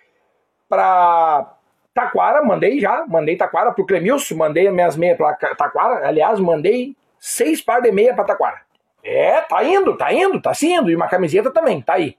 [0.68, 1.54] para
[1.94, 6.06] Taquara, mandei já, mandei Taquara pro Clemilson, mandei minhas meias para Taquara.
[6.06, 8.60] Aliás, mandei seis par de meia para Taquara.
[9.04, 10.90] É, tá indo, tá indo, tá indo.
[10.90, 12.16] E uma camiseta também, tá aí.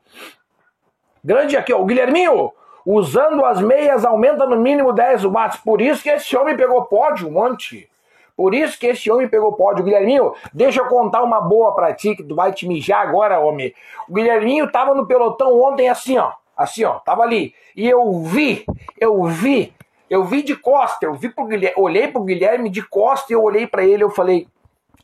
[1.24, 2.51] Grande aqui, ó, o Guilherminho,
[2.86, 5.58] usando as meias aumenta no mínimo 10 watts.
[5.58, 7.89] Por isso que esse homem pegou pódio monte.
[8.36, 9.84] Por isso que esse homem pegou pódio.
[9.84, 13.74] Guilherminho, deixa eu contar uma boa pra ti, que tu vai te mijar agora, homem.
[14.10, 16.32] O Guilherminho tava no pelotão ontem assim, ó.
[16.56, 17.54] Assim, ó, tava ali.
[17.76, 18.66] E eu vi,
[19.00, 19.74] eu vi,
[20.10, 23.42] eu vi de costa, eu vi pro Guilherme, olhei pro Guilherme de costa e eu
[23.42, 24.48] olhei para ele, eu falei,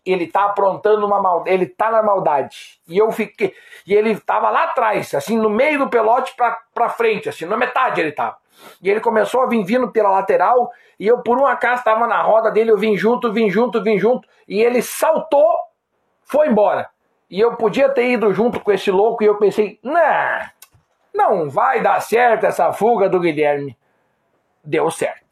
[0.05, 2.79] ele tá aprontando uma maldade, ele tá na maldade.
[2.87, 3.53] E eu fiquei,
[3.85, 7.57] e ele tava lá atrás, assim, no meio do pelote pra, pra frente, assim, na
[7.57, 8.37] metade ele tava.
[8.81, 12.21] E ele começou a vir vindo pela lateral, e eu por um acaso estava na
[12.21, 15.47] roda dele, eu vim junto, vim junto, vim junto, e ele saltou,
[16.23, 16.89] foi embora.
[17.29, 20.51] E eu podia ter ido junto com esse louco, e eu pensei, nah,
[21.13, 23.77] não vai dar certo essa fuga do Guilherme.
[24.63, 25.28] Deu certo.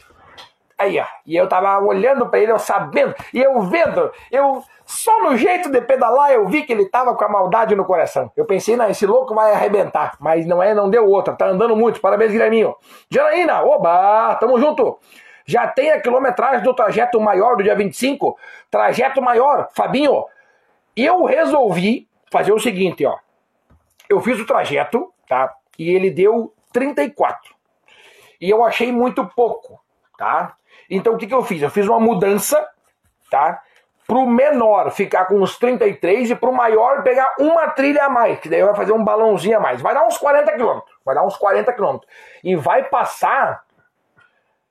[0.77, 5.23] Aí, ó, e eu tava olhando para ele, eu sabendo, e eu vendo, eu só
[5.23, 8.31] no jeito de pedalar eu vi que ele tava com a maldade no coração.
[8.37, 11.75] Eu pensei, não, esse louco vai arrebentar, mas não é, não deu outra, tá andando
[11.75, 11.99] muito.
[11.99, 12.75] Parabéns, Guilherminho.
[13.09, 14.99] Janaína, oba, tamo junto.
[15.45, 18.37] Já tem a quilometragem do trajeto maior do dia 25?
[18.69, 20.25] Trajeto maior, Fabinho.
[20.95, 23.17] Eu resolvi fazer o seguinte, ó.
[24.09, 25.53] Eu fiz o trajeto, tá?
[25.79, 27.55] E ele deu 34.
[28.39, 29.79] E eu achei muito pouco,
[30.17, 30.56] tá?
[30.89, 31.61] Então o que, que eu fiz?
[31.61, 32.67] Eu fiz uma mudança,
[33.29, 33.61] tá?
[34.05, 38.47] Pro menor ficar com uns 33 e pro maior pegar uma trilha a mais, que
[38.47, 39.81] daí vai fazer um balãozinho a mais.
[39.81, 40.95] Vai dar uns 40 quilômetros.
[41.03, 42.09] Vai dar uns 40 quilômetros.
[42.43, 43.65] E vai passar.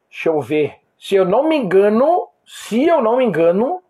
[0.08, 0.76] Deixa eu ver.
[0.98, 3.82] Se eu não me engano, se eu não me engano,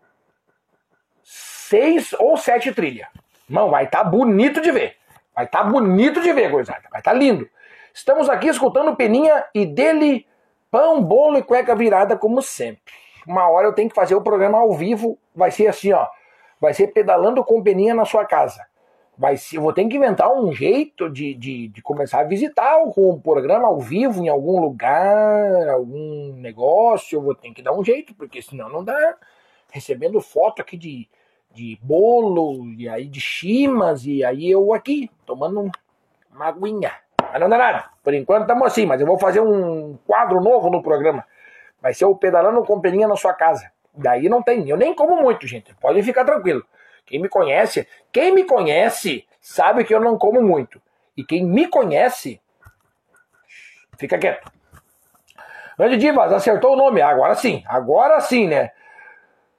[1.23, 3.07] seis ou sete trilhas.
[3.47, 4.97] Mano, vai estar tá bonito de ver.
[5.33, 6.83] Vai estar tá bonito de ver, gurizada.
[6.91, 7.47] Vai estar tá lindo.
[7.93, 10.27] Estamos aqui escutando Peninha e dele
[10.77, 12.93] Pão, bolo e cueca virada, como sempre.
[13.25, 15.17] Uma hora eu tenho que fazer o programa ao vivo.
[15.35, 16.05] Vai ser assim, ó.
[16.61, 18.63] Vai ser pedalando com peninha na sua casa.
[19.17, 22.77] Vai ser, eu vou ter que inventar um jeito de, de, de começar a visitar
[22.77, 27.15] o, programa ao vivo em algum lugar, algum negócio.
[27.15, 29.15] Eu vou ter que dar um jeito, porque senão não dá.
[29.71, 31.09] Recebendo foto aqui de,
[31.55, 35.71] de bolo, e aí de chimas, e aí eu aqui, tomando
[36.31, 37.06] uma aguinha.
[37.31, 37.85] Mas não dá nada.
[38.03, 41.25] Por enquanto estamos assim, mas eu vou fazer um quadro novo no programa.
[41.81, 43.71] Vai ser o Pedalando com Peninha na sua casa.
[43.93, 44.67] Daí não tem.
[44.69, 45.73] Eu nem como muito, gente.
[45.75, 46.63] Pode ficar tranquilo.
[47.05, 50.81] Quem me conhece, quem me conhece, sabe que eu não como muito.
[51.15, 52.41] E quem me conhece,
[53.97, 54.51] fica quieto.
[55.77, 57.01] Grande Divas, acertou o nome.
[57.01, 58.71] Agora sim, agora sim, né?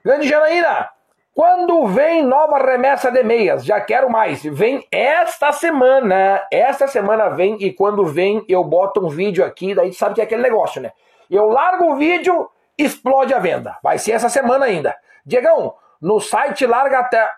[0.05, 0.91] Grande Janaína,
[1.39, 3.65] quando vem nova remessa de meias?
[3.65, 4.43] Já quero mais.
[4.43, 6.45] Vem esta semana.
[6.51, 10.25] Esta semana vem e quando vem eu boto um vídeo aqui, daí sabe que é
[10.25, 10.91] aquele negócio, né?
[11.31, 13.79] Eu largo o vídeo, explode a venda.
[13.85, 14.97] Vai ser essa semana ainda.
[15.25, 17.31] Diegão, no site larga até,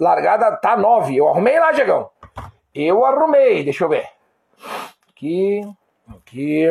[0.00, 1.14] largada tá 9.
[1.14, 2.10] Eu arrumei lá, Diegão.
[2.74, 4.08] Eu arrumei, deixa eu ver.
[5.10, 5.60] Aqui,
[6.08, 6.66] aqui.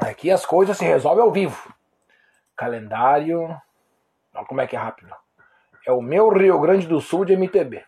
[0.00, 1.70] Aqui as coisas se resolvem ao vivo.
[2.56, 3.54] Calendário.
[4.34, 5.14] Olha como é que é rápido.
[5.86, 7.84] É o meu Rio Grande do Sul de MTB.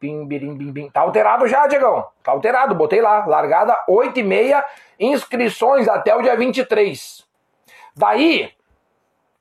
[0.00, 0.90] Bim, birim, bim, bim.
[0.90, 2.06] Tá alterado já, Diegão.
[2.22, 3.24] Tá alterado, botei lá.
[3.26, 4.64] Largada 8 e meia,
[4.98, 7.26] inscrições até o dia 23.
[7.96, 8.52] Daí,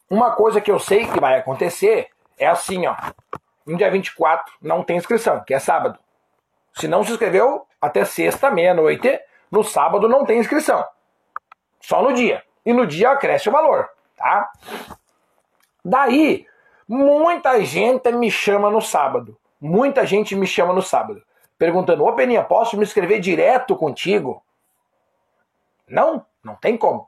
[0.09, 2.97] Uma coisa que eu sei que vai acontecer é assim, ó.
[3.65, 5.97] No dia 24 não tem inscrição, que é sábado.
[6.73, 10.85] Se não se inscreveu, até sexta, meia-noite, no sábado não tem inscrição.
[11.79, 12.43] Só no dia.
[12.65, 14.51] E no dia cresce o valor, tá?
[15.83, 16.45] Daí,
[16.87, 19.37] muita gente me chama no sábado.
[19.59, 21.21] Muita gente me chama no sábado.
[21.57, 24.43] Perguntando, ô Peninha, posso me inscrever direto contigo?
[25.87, 27.07] Não, não tem como.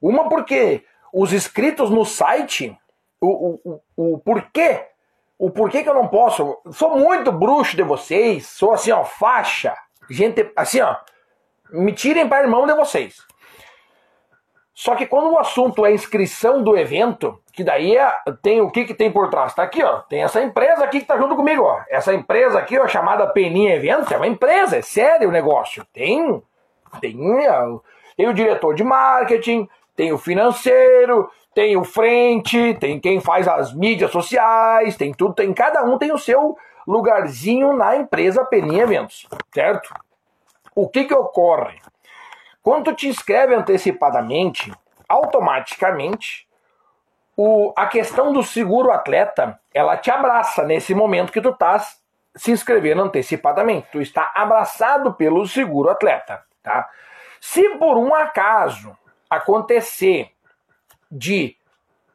[0.00, 2.76] Uma porque os inscritos no site,
[3.20, 4.86] o, o, o, o porquê,
[5.38, 9.76] o porquê que eu não posso, sou muito bruxo de vocês, sou assim, ó, faixa,
[10.10, 10.96] gente, assim, ó,
[11.70, 13.25] me tirem para irmão de vocês.
[14.76, 18.12] Só que quando o assunto é inscrição do evento, que daí é,
[18.42, 19.54] tem o que, que tem por trás?
[19.54, 20.00] Tá aqui, ó.
[20.00, 21.80] Tem essa empresa aqui que tá junto comigo, ó.
[21.88, 25.82] Essa empresa aqui, ó, chamada Peninha Eventos, é uma empresa, é sério o negócio.
[25.94, 26.42] Tem,
[27.00, 27.16] tem,
[28.18, 29.66] tem o diretor de marketing,
[29.96, 35.54] tem o financeiro, tem o frente, tem quem faz as mídias sociais, tem tudo, tem
[35.54, 36.54] cada um tem o seu
[36.86, 39.88] lugarzinho na empresa Peninha Eventos, certo?
[40.74, 41.78] O que que ocorre?
[42.66, 44.72] Quando tu te inscreve antecipadamente,
[45.08, 46.48] automaticamente
[47.36, 52.02] o, a questão do seguro atleta, ela te abraça nesse momento que tu estás
[52.34, 53.86] se inscrevendo antecipadamente.
[53.92, 56.90] Tu está abraçado pelo seguro atleta, tá?
[57.40, 58.98] Se por um acaso
[59.30, 60.32] acontecer
[61.08, 61.56] de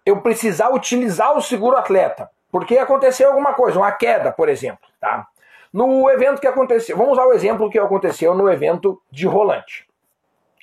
[0.06, 5.28] eu precisar utilizar o seguro atleta, porque aconteceu alguma coisa, uma queda, por exemplo, tá?
[5.72, 9.90] No evento que aconteceu, vamos usar o exemplo que aconteceu no evento de rolante.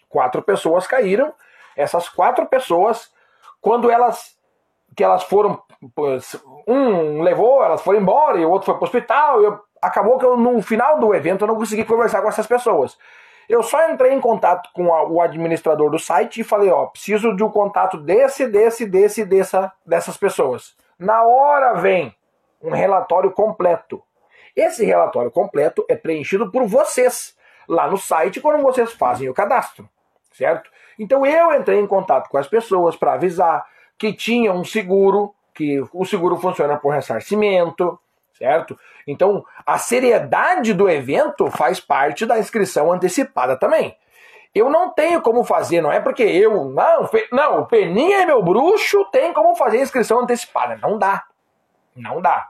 [0.08, 1.32] Quatro pessoas caíram,
[1.76, 3.12] essas quatro pessoas,
[3.60, 4.36] quando elas
[4.96, 5.62] que elas foram,
[6.66, 10.24] um levou, elas foram embora e o outro foi para o hospital, eu, acabou que
[10.24, 12.98] eu, no final do evento eu não consegui conversar com essas pessoas.
[13.48, 17.34] Eu só entrei em contato com a, o administrador do site e falei, ó, preciso
[17.34, 20.76] de um contato desse, desse, desse, dessa, dessas pessoas.
[20.98, 22.14] Na hora vem
[22.60, 24.02] um relatório completo.
[24.54, 27.36] Esse relatório completo é preenchido por vocês
[27.68, 29.88] lá no site quando vocês fazem o cadastro,
[30.38, 30.70] certo?
[30.98, 33.66] Então eu entrei em contato com as pessoas para avisar
[33.98, 37.98] que tinha um seguro, que o seguro funciona por ressarcimento,
[38.32, 38.78] certo?
[39.06, 43.96] Então, a seriedade do evento faz parte da inscrição antecipada também.
[44.54, 48.42] Eu não tenho como fazer, não é porque eu, não, não, o Peninha é meu
[48.42, 50.76] bruxo, tem como fazer inscrição antecipada.
[50.76, 51.24] Não dá.
[51.94, 52.48] Não dá.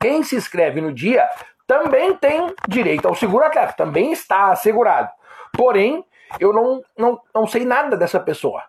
[0.00, 1.28] Quem se inscreve no dia
[1.66, 5.10] também tem direito ao seguro atleta, também está assegurado.
[5.52, 6.04] Porém,
[6.40, 8.62] eu não, não, não sei nada dessa pessoa.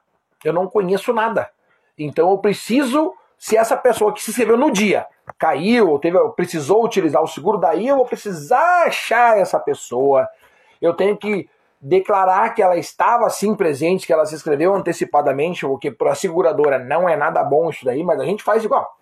[0.44, 1.50] Eu não conheço nada.
[1.98, 5.06] Então eu preciso, se essa pessoa que se inscreveu no dia
[5.38, 10.28] caiu, teve, precisou utilizar o seguro, daí eu vou precisar achar essa pessoa.
[10.82, 11.50] Eu tenho que
[11.82, 16.80] declarar que ela estava sim presente, que ela se inscreveu antecipadamente, porque para a seguradora
[16.80, 18.98] não é nada bom isso daí, mas a gente faz igual.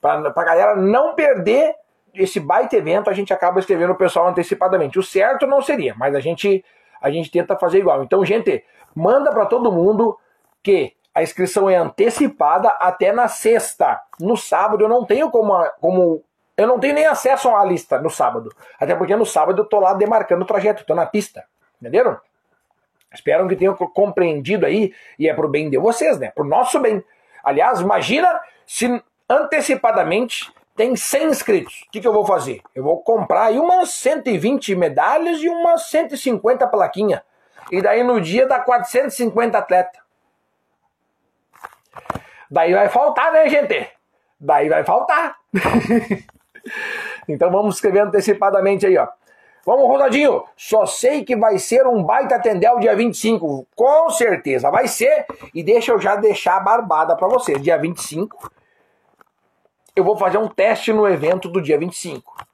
[0.00, 1.74] Para a galera não perder
[2.14, 4.98] esse baita evento, a gente acaba escrevendo o pessoal antecipadamente.
[4.98, 6.64] O certo não seria, mas a gente
[7.02, 8.02] a gente tenta fazer igual.
[8.02, 10.16] Então, gente, manda para todo mundo
[10.62, 14.00] que a inscrição é antecipada até na sexta.
[14.18, 16.24] No sábado eu não tenho como, como
[16.56, 18.54] eu não tenho nem acesso à lista no sábado.
[18.78, 21.44] Até porque no sábado eu tô lá demarcando o trajeto, tô na pista.
[21.80, 22.18] Entenderam?
[23.12, 26.30] Espero que tenham compreendido aí e é pro bem de vocês, né?
[26.30, 27.04] Pro nosso bem.
[27.44, 31.84] Aliás, imagina se antecipadamente tem 100 inscritos.
[31.86, 32.62] O que, que eu vou fazer?
[32.74, 37.20] Eu vou comprar aí umas 120 medalhas e umas 150 plaquinhas.
[37.70, 40.00] E daí no dia dá 450 atletas.
[42.50, 43.88] Daí vai faltar, né, gente?
[44.38, 45.36] Daí vai faltar.
[47.28, 49.08] então vamos escrever antecipadamente aí, ó.
[49.64, 50.44] Vamos, Rosadinho.
[50.56, 53.66] Só sei que vai ser um baita tendel dia 25.
[53.76, 55.24] Com certeza vai ser.
[55.54, 57.62] E deixa eu já deixar a barbada para vocês.
[57.62, 58.50] Dia 25,
[59.94, 62.46] eu vou fazer um teste no evento do dia 25.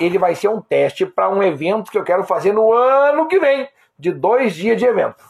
[0.00, 3.38] Ele vai ser um teste para um evento que eu quero fazer no ano que
[3.38, 3.68] vem,
[3.98, 5.22] de dois dias de evento.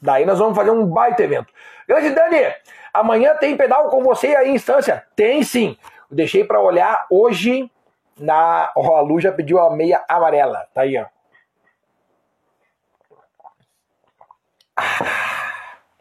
[0.00, 1.52] Daí nós vamos fazer um baita evento.
[1.88, 2.54] Grande Dani,
[2.96, 5.06] Amanhã tem pedal com você aí em instância?
[5.14, 5.76] Tem sim.
[6.10, 7.70] deixei para olhar hoje
[8.18, 8.72] na.
[8.74, 10.66] Ó, oh, a Lu já pediu a meia amarela.
[10.72, 11.04] Tá aí, ó.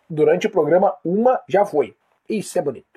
[0.09, 1.97] Durante o programa, uma já foi.
[2.29, 2.94] Isso é bonito.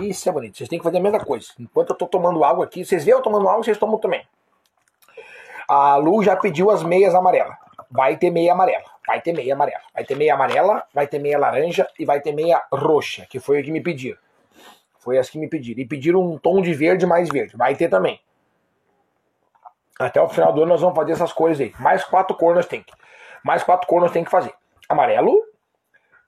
[0.00, 0.56] Isso é bonito.
[0.56, 1.48] Vocês têm que fazer a mesma coisa.
[1.58, 4.26] Enquanto eu tô tomando água aqui, vocês veem eu tomando água, vocês tomam também.
[5.68, 7.56] A Lu já pediu as meias amarelas.
[7.90, 8.84] Vai ter meia amarela.
[9.06, 9.82] Vai ter meia amarela.
[9.94, 13.60] Vai ter meia amarela, vai ter meia laranja e vai ter meia roxa, que foi
[13.60, 14.18] o que me pediram.
[14.98, 15.80] Foi as que me pediram.
[15.80, 17.56] E pediram um tom de verde mais verde.
[17.56, 18.20] Vai ter também.
[19.98, 21.72] Até o final do ano nós vamos fazer essas cores aí.
[21.78, 22.92] Mais quatro cores nós tem que.
[23.44, 24.52] Mais quatro cores nós tem que fazer.
[24.88, 25.32] Amarelo,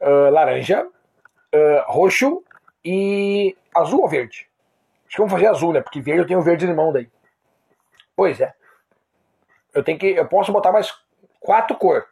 [0.01, 2.45] uh, laranja, uh, roxo
[2.89, 4.49] e azul ou verde?
[5.07, 5.81] Acho que vamos fazer azul, né?
[5.81, 7.11] Porque verde eu tenho verde limão daí.
[8.15, 8.55] Pois é.
[9.75, 10.07] Eu tenho que.
[10.07, 10.95] Eu posso botar mais
[11.41, 12.07] quatro cor.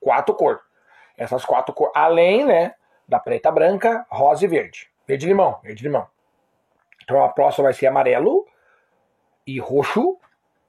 [0.00, 0.60] Quatro cor.
[1.16, 1.92] Essas quatro cores.
[1.94, 2.74] Além, né?
[3.06, 4.90] Da preta, branca, rosa e verde.
[5.06, 5.60] Verde limão.
[5.62, 6.08] Verde limão.
[7.04, 8.44] Então a próxima vai ser amarelo
[9.46, 10.18] e roxo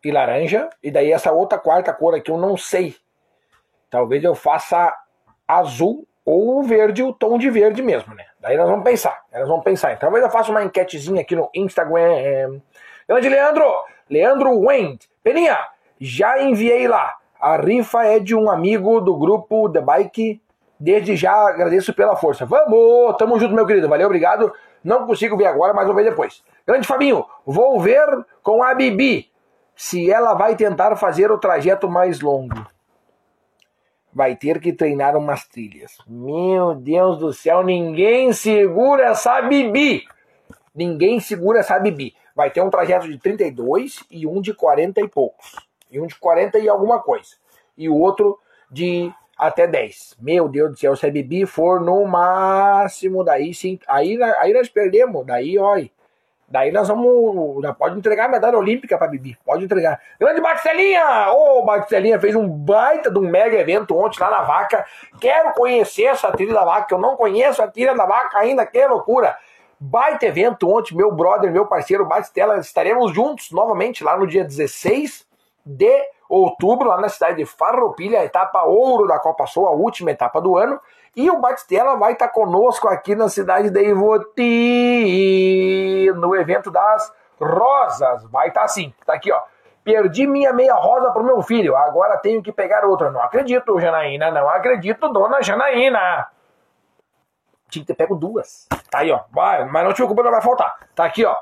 [0.04, 0.70] e laranja.
[0.84, 2.96] E daí essa outra quarta cor aqui eu não sei.
[3.90, 4.96] Talvez eu faça
[5.48, 8.26] azul ou verde, o tom de verde mesmo, né?
[8.42, 9.24] Daí nós vamos pensar.
[9.34, 9.94] Nós vamos pensar.
[9.94, 12.60] Então, talvez eu faça uma enquetezinha aqui no Instagram.
[13.08, 13.64] Grande Leandro!
[14.10, 15.10] Leandro Wendt.
[15.24, 15.58] Peninha,
[16.02, 17.16] já enviei lá.
[17.40, 20.42] A rifa é de um amigo do grupo The Bike.
[20.78, 22.46] Desde já agradeço pela força.
[22.46, 23.16] Vamos!
[23.18, 23.88] Tamo junto, meu querido.
[23.88, 24.52] Valeu, obrigado.
[24.84, 26.44] Não consigo ver agora, mas vou ver depois.
[26.68, 28.06] Grande Fabinho, vou ver
[28.44, 29.32] com a Bibi
[29.78, 32.68] se ela vai tentar fazer o trajeto mais longo.
[34.18, 35.96] Vai ter que treinar umas trilhas.
[36.08, 40.08] Meu Deus do céu, ninguém segura essa Bibi.
[40.74, 42.16] Ninguém segura essa Bibi.
[42.36, 45.56] Vai ter um trajeto de 32 e um de 40 e poucos.
[45.92, 47.36] E um de 40 e alguma coisa.
[47.78, 48.40] E o outro
[48.72, 50.18] de até 10.
[50.20, 53.78] Meu Deus do céu, se a Bibi for no máximo, daí sim.
[53.88, 55.28] Aí, aí nós perdemos.
[55.28, 55.92] Daí, olha.
[56.50, 57.62] Daí nós vamos.
[57.62, 59.38] Já pode entregar a medalha olímpica pra Bibi.
[59.46, 60.00] Pode entregar.
[60.18, 61.32] Grande Batistelinha!
[61.34, 64.86] Ô, oh, Batistelinha fez um baita de um mega evento ontem lá na vaca.
[65.20, 68.66] Quero conhecer essa trilha da vaca, que eu não conheço a trilha da vaca ainda,
[68.66, 69.38] que loucura!
[69.80, 72.58] Baita evento ontem, meu brother, meu parceiro Batistela.
[72.58, 75.28] Estaremos juntos novamente lá no dia 16
[75.66, 80.12] de outubro, lá na cidade de Farroupilha, a etapa ouro da Copa Sul, a última
[80.12, 80.80] etapa do ano.
[81.18, 84.36] E o Batistela vai estar conosco aqui na cidade de Ivoti,
[86.16, 87.12] no evento das
[87.42, 88.24] rosas.
[88.30, 89.42] Vai estar assim, tá aqui, ó.
[89.84, 93.10] Perdi minha meia rosa pro meu filho, agora tenho que pegar outra.
[93.10, 96.28] Não acredito, Janaína, não acredito, dona Janaína.
[97.68, 98.68] Tinha que ter pego duas.
[98.92, 99.22] Tá aí, ó.
[99.32, 100.88] Vai, mas não te preocupa, não vai faltar.
[100.94, 101.36] Tá aqui, ó.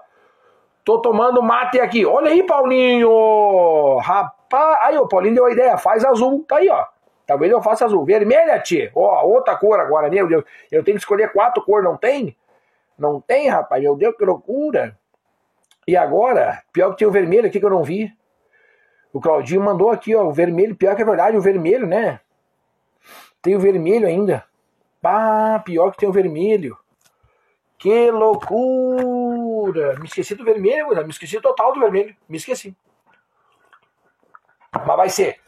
[0.86, 2.06] Tô tomando mate aqui.
[2.06, 3.98] Olha aí, Paulinho.
[3.98, 5.78] Rapaz, aí, o Paulinho deu a ideia.
[5.78, 6.46] Faz azul.
[6.48, 6.86] Tá aí, ó.
[7.26, 8.06] Talvez eu faça azul.
[8.06, 8.92] Vermelha, tia.
[8.94, 10.44] Ó, outra cor agora, meu Deus.
[10.72, 12.36] Eu tenho que escolher quatro cores, não tem?
[12.98, 13.82] Não tem, rapaz.
[13.82, 14.98] Meu Deus, que loucura.
[15.88, 18.12] E agora, pior que tem o vermelho aqui que eu não vi.
[19.12, 20.76] O Claudinho mandou aqui, ó, o vermelho.
[20.76, 22.20] Pior que é verdade, o vermelho, né?
[23.42, 24.44] Tem o vermelho ainda.
[25.02, 26.78] Pá, pior que tem o vermelho.
[27.78, 30.00] Que loucura!
[30.00, 32.16] Me esqueci do vermelho, me esqueci total do vermelho.
[32.28, 32.76] Me esqueci.
[34.72, 35.40] Mas vai ser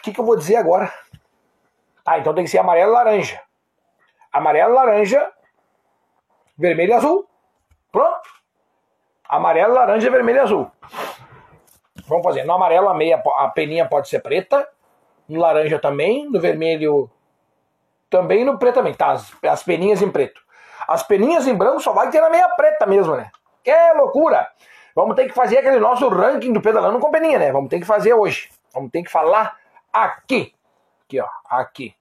[0.00, 0.92] que, que eu vou dizer agora?
[2.04, 3.40] Ah, então tem que ser amarelo e laranja.
[4.32, 5.32] Amarelo, laranja,
[6.56, 7.28] vermelho e azul.
[7.90, 8.28] Pronto.
[9.28, 10.70] Amarelo, laranja, vermelho e azul.
[12.06, 12.44] Vamos fazer.
[12.44, 14.68] No amarelo a meia, a peninha pode ser preta.
[15.28, 16.30] No laranja também.
[16.30, 17.10] No vermelho
[18.08, 18.44] também.
[18.44, 18.94] No preto também.
[18.94, 20.40] Tá, as, as peninhas em preto.
[20.86, 23.30] As peninhas em branco só vai ter na meia preta mesmo, né?
[23.64, 24.48] Que loucura!
[24.94, 27.50] Vamos ter que fazer aquele nosso ranking do pedalando com peninha, né?
[27.50, 28.48] Vamos ter que fazer hoje.
[28.72, 29.56] Vamos ter que falar
[29.92, 30.54] aqui.
[31.04, 31.94] Aqui, ó, aqui.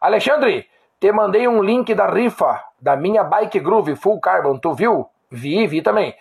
[0.00, 0.68] Alexandre,
[0.98, 5.08] te mandei um link da rifa da minha Bike Groove Full Carbon, tu viu?
[5.30, 6.14] Vi, vi também.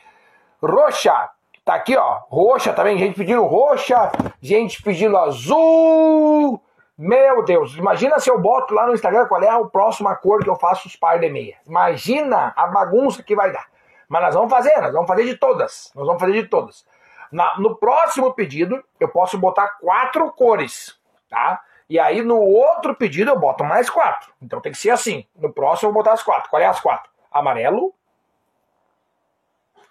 [0.61, 1.29] Roxa,
[1.63, 4.11] tá aqui, ó, roxa também, gente pedindo roxa,
[4.41, 6.61] gente pedindo azul.
[6.97, 10.49] Meu Deus, imagina se eu boto lá no Instagram qual é a próxima cor que
[10.49, 11.57] eu faço os par de meia.
[11.67, 13.67] Imagina a bagunça que vai dar.
[14.07, 15.91] Mas nós vamos fazer, nós vamos fazer de todas.
[15.95, 16.85] Nós vamos fazer de todas.
[17.31, 20.97] Na, no próximo pedido, eu posso botar quatro cores
[21.35, 21.61] tá?
[21.89, 24.33] E aí no outro pedido eu boto mais quatro.
[24.41, 25.27] Então tem que ser assim.
[25.35, 26.49] No próximo eu vou botar as quatro.
[26.49, 27.11] Qual é as quatro?
[27.29, 27.93] Amarelo,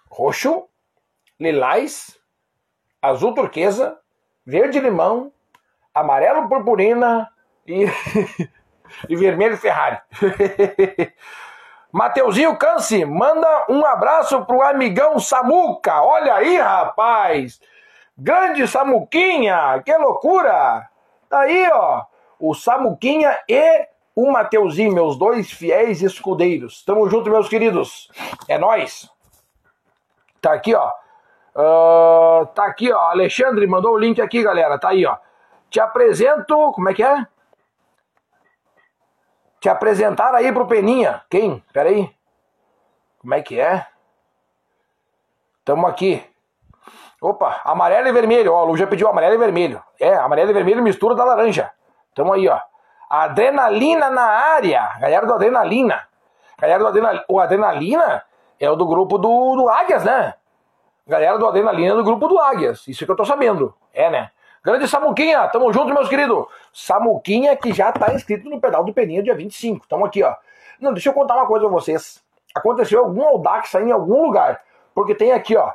[0.09, 0.67] roxo,
[1.39, 2.19] lilás,
[2.99, 3.99] azul turquesa,
[4.43, 5.31] verde limão,
[5.93, 7.31] amarelo purpurina
[7.67, 7.85] e,
[9.07, 10.01] e vermelho Ferrari.
[11.93, 16.01] Mateuzinho Canse, manda um abraço pro amigão Samuca.
[16.01, 17.61] Olha aí, rapaz.
[18.17, 20.89] Grande Samuquinha, que loucura!
[21.29, 22.03] Tá aí, ó,
[22.39, 26.83] o Samuquinha e o Mateuzinho, meus dois fiéis escudeiros.
[26.85, 28.09] Tamo junto, meus queridos.
[28.47, 29.09] É nós.
[30.39, 30.89] Tá aqui, ó.
[31.55, 32.99] Uh, tá aqui, ó.
[33.09, 34.79] Alexandre mandou o link aqui, galera.
[34.79, 35.17] Tá aí, ó.
[35.69, 36.71] Te apresento.
[36.71, 37.27] Como é que é?
[39.59, 41.23] Te apresentar aí pro Peninha.
[41.29, 41.63] Quem?
[41.73, 42.09] Pera aí.
[43.19, 43.87] Como é que é?
[45.65, 46.23] Tamo aqui.
[47.25, 48.53] Opa, amarelo e vermelho.
[48.53, 49.81] Ó, o Lu já pediu amarelo e vermelho.
[49.99, 51.71] É, amarelo e vermelho mistura da laranja.
[52.13, 52.59] Tamo aí, ó.
[53.09, 54.95] Adrenalina na área.
[54.99, 56.07] Galera do Adrenalina.
[56.55, 57.25] Galera do Adrenalina.
[57.27, 58.23] O Adrenalina
[58.59, 60.35] é o do grupo do, do Águias, né?
[61.07, 62.87] Galera do Adrenalina é do grupo do Águias.
[62.87, 63.73] Isso que eu tô sabendo.
[63.91, 64.29] É, né?
[64.63, 66.45] Grande Samuquinha, tamo junto, meus queridos.
[66.71, 69.87] Samuquinha que já tá inscrito no pedal do Peninha dia 25.
[69.87, 70.35] Tamo aqui, ó.
[70.79, 72.23] Não, deixa eu contar uma coisa pra vocês.
[72.53, 74.61] Aconteceu algum Audax aí em algum lugar.
[74.93, 75.71] Porque tem aqui, ó.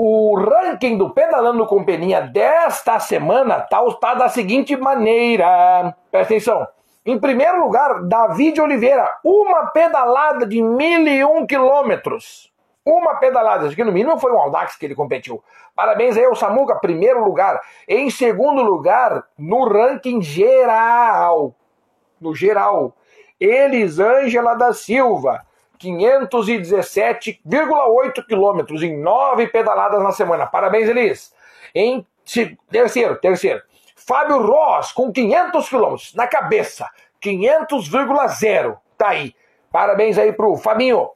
[0.00, 5.92] O ranking do Pedalando com Peninha desta semana tá, tá da seguinte maneira.
[6.08, 6.68] Presta atenção.
[7.04, 12.48] Em primeiro lugar, David Oliveira, uma pedalada de mil e um quilômetros.
[12.86, 15.42] Uma pedalada, acho que no mínimo foi um Audax que ele competiu.
[15.74, 17.60] Parabéns aí ao Samuca, primeiro lugar.
[17.88, 21.56] Em segundo lugar, no ranking geral.
[22.20, 22.92] No geral.
[23.40, 25.44] Elisângela da Silva,
[25.78, 30.46] 517,8 quilômetros em nove pedaladas na semana.
[30.46, 31.32] Parabéns, Elis.
[31.74, 32.06] Em
[32.70, 33.62] terceiro, terceiro.
[33.96, 36.88] Fábio Ross, com 500 quilômetros na cabeça.
[37.20, 38.78] 500,0.
[38.96, 39.34] Tá aí.
[39.70, 41.10] Parabéns aí pro Fabinho.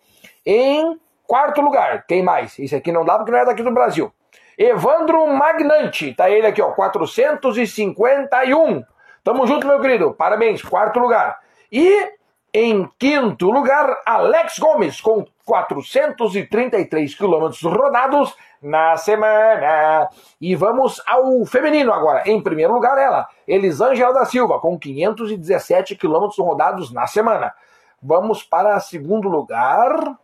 [0.44, 2.58] Em quarto lugar, quem mais?
[2.58, 4.12] Esse aqui não dá porque não é daqui do Brasil.
[4.58, 8.84] Evandro Magnante, tá ele aqui, ó, 451.
[9.24, 10.12] Tamo junto, meu querido.
[10.12, 11.40] Parabéns, quarto lugar.
[11.70, 12.12] E
[12.54, 20.10] em quinto lugar, Alex Gomes, com 433 quilômetros rodados na semana.
[20.38, 22.28] E vamos ao feminino agora.
[22.28, 27.54] Em primeiro lugar, ela, Elisângela da Silva, com 517 quilômetros rodados na semana.
[28.02, 30.18] Vamos para segundo lugar.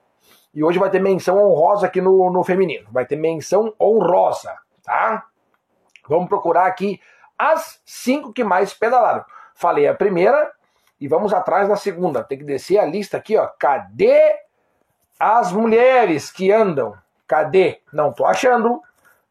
[0.53, 2.89] E hoje vai ter menção honrosa aqui no, no feminino.
[2.91, 4.55] Vai ter menção honrosa,
[4.85, 5.25] tá?
[6.07, 7.01] Vamos procurar aqui
[7.39, 9.25] as cinco que mais pedalaram.
[9.55, 10.51] Falei a primeira,
[11.01, 12.25] e vamos atrás da segunda.
[12.25, 13.47] Tem que descer a lista aqui, ó.
[13.59, 14.37] Cadê
[15.19, 16.95] as mulheres que andam?
[17.27, 17.81] Cadê?
[17.93, 18.81] Não tô achando.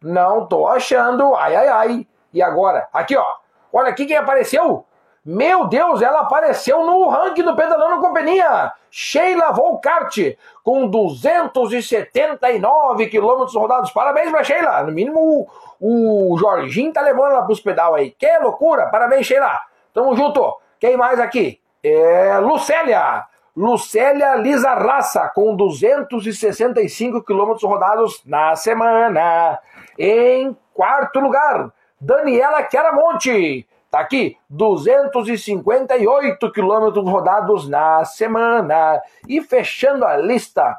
[0.01, 1.34] Não tô achando.
[1.36, 2.07] Ai, ai, ai.
[2.34, 2.88] E agora?
[2.93, 3.26] Aqui, ó.
[3.72, 4.86] Olha aqui quem apareceu.
[5.26, 8.72] Meu Deus, ela apareceu no ranking do Pedalando Companhia.
[8.89, 10.18] Sheila Volkart,
[10.63, 13.91] com 279 quilômetros rodados.
[13.91, 14.84] Parabéns pra Sheila.
[14.84, 15.45] No mínimo,
[15.82, 18.11] o, o Jorginho tá levando ela pros pedal aí.
[18.11, 18.88] Que loucura.
[18.88, 19.59] Parabéns, Sheila.
[19.93, 20.55] Tamo junto.
[20.80, 21.59] Quem mais aqui?
[21.84, 23.25] É Lucélia.
[23.55, 29.57] Lucélia Lisa Raça, com 265 quilômetros rodados na semana.
[29.97, 33.67] Em quarto lugar, Daniela Chiaramonte.
[33.89, 39.01] Tá aqui, 258 quilômetros rodados na semana.
[39.28, 40.78] E fechando a lista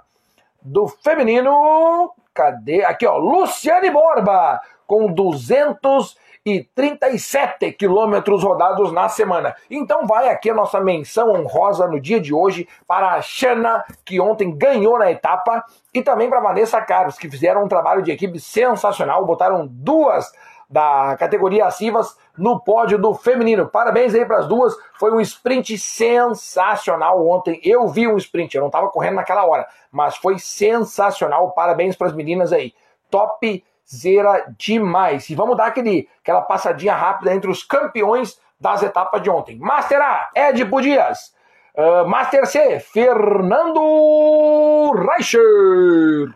[0.62, 2.84] do feminino, cadê?
[2.84, 6.16] Aqui, ó, Luciane Borba, com 200
[6.54, 9.54] e 37 quilômetros rodados na semana.
[9.70, 14.20] Então vai aqui a nossa menção honrosa no dia de hoje para a Xana, que
[14.20, 18.40] ontem ganhou na etapa, e também para Vanessa Carlos, que fizeram um trabalho de equipe
[18.40, 20.32] sensacional, botaram duas
[20.68, 23.68] da categoria acivas no pódio do feminino.
[23.68, 24.76] Parabéns aí para as duas.
[24.98, 27.58] Foi um sprint sensacional ontem.
[27.64, 31.52] Eu vi um sprint, eu não estava correndo naquela hora, mas foi sensacional.
[31.52, 32.74] Parabéns para as meninas aí.
[33.10, 35.28] Top zera demais.
[35.30, 39.58] E vamos dar aquele, aquela passadinha rápida entre os campeões das etapas de ontem.
[39.58, 41.34] Master A, Ed Dias.
[41.74, 46.34] Uh, Master C, Fernando Reicher.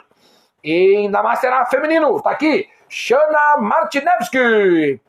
[0.62, 5.00] E na Master A feminino, tá aqui, Shana Martinevski.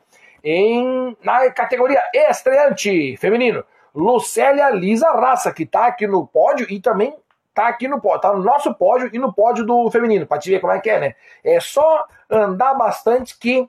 [0.42, 3.64] Em, na categoria estreante feminino,
[3.94, 7.16] Lucélia Lisa Raça, que tá aqui no pódio e também
[7.54, 10.50] tá aqui no pódio, tá no nosso pódio e no pódio do feminino, pra te
[10.50, 11.14] ver como é que é, né?
[11.42, 13.68] É só andar bastante que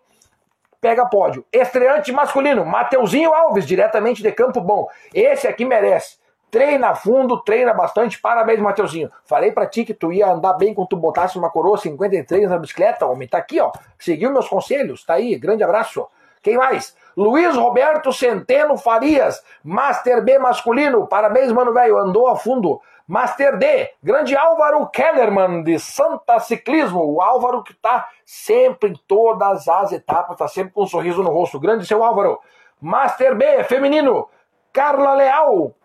[0.82, 1.46] pega pódio.
[1.52, 4.88] Estreante masculino, Mateuzinho Alves, diretamente de Campo Bom.
[5.14, 6.18] Esse aqui merece.
[6.52, 8.20] Treina fundo, treina bastante.
[8.22, 9.12] Parabéns, Mateuzinho.
[9.26, 12.58] Falei pra ti que tu ia andar bem quando tu botasse uma coroa 53 na
[12.58, 13.28] bicicleta, homem.
[13.28, 13.72] Tá aqui, ó.
[14.00, 15.04] Seguiu meus conselhos.
[15.04, 15.36] Tá aí.
[15.36, 16.08] Grande abraço.
[16.42, 16.96] Quem mais?
[17.18, 21.08] Luiz Roberto Centeno Farias, Master B masculino.
[21.08, 21.98] Parabéns, mano, velho.
[21.98, 22.80] Andou a fundo.
[23.08, 29.68] Master D, grande Álvaro Kellerman de Santa Ciclismo, o Álvaro que está sempre em todas
[29.68, 31.60] as etapas, está sempre com um sorriso no rosto.
[31.60, 32.40] Grande seu Álvaro.
[32.82, 34.28] Master B, feminino,
[34.74, 35.76] Carla Leal,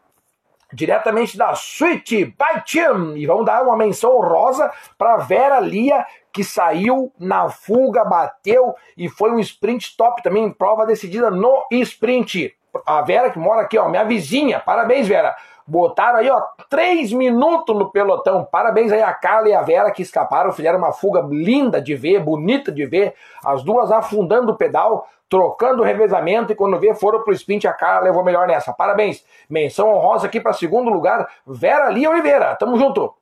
[0.73, 3.17] diretamente da Sweet by Team.
[3.19, 9.11] E vamos dar uma menção rosa para Vera Lia, que saiu na fuga, bateu e
[9.11, 12.57] foi um sprint top também, prova decidida no sprint.
[12.87, 14.61] A Vera que mora aqui, ó, minha vizinha.
[14.61, 15.37] Parabéns, Vera.
[15.71, 18.45] Botaram aí, ó, três minutos no pelotão.
[18.45, 22.19] Parabéns aí a Carla e a Vera que escaparam, fizeram uma fuga linda de ver,
[22.19, 23.15] bonita de ver.
[23.45, 27.73] As duas afundando o pedal, trocando o revezamento e quando vê foram pro sprint, a
[27.73, 28.73] Carla levou melhor nessa.
[28.73, 29.25] Parabéns.
[29.49, 32.57] Menção honrosa aqui para segundo lugar, Vera Lia Oliveira.
[32.57, 33.15] Tamo junto.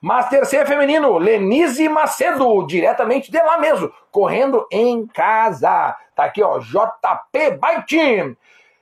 [0.00, 5.96] Master C feminino, Lenise Macedo, diretamente de lá mesmo, correndo em casa.
[6.16, 8.36] Tá aqui, ó, JP Team.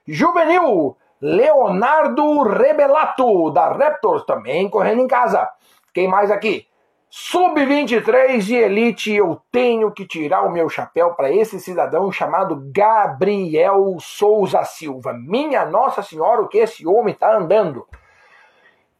[0.07, 5.49] Juvenil, Leonardo Rebelato, da Raptors, também correndo em casa.
[5.95, 6.67] Quem mais aqui?
[7.09, 13.99] Sub-23 de elite, eu tenho que tirar o meu chapéu para esse cidadão chamado Gabriel
[14.01, 15.13] Souza Silva.
[15.13, 17.87] Minha Nossa Senhora, o que esse homem está andando.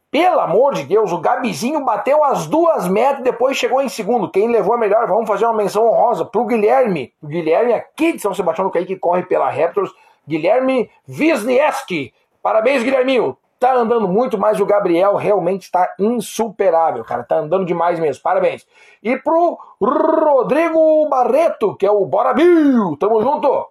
[0.09, 4.29] Pelo amor de Deus, o Gabizinho bateu as duas metas e depois chegou em segundo.
[4.29, 7.11] Quem levou a melhor, vamos fazer uma menção honrosa pro Guilherme.
[7.21, 9.91] O Guilherme aqui de São Sebastião do Caí, que corre pela Raptors.
[10.27, 12.13] Guilherme Wisniewski.
[12.41, 13.37] Parabéns, Guilherminho.
[13.59, 17.23] Tá andando muito, mas o Gabriel realmente está insuperável, cara.
[17.23, 18.21] Tá andando demais mesmo.
[18.21, 18.67] Parabéns.
[19.01, 22.97] E pro Rodrigo Barreto, que é o Bora Bill.
[22.99, 23.69] Tamo junto.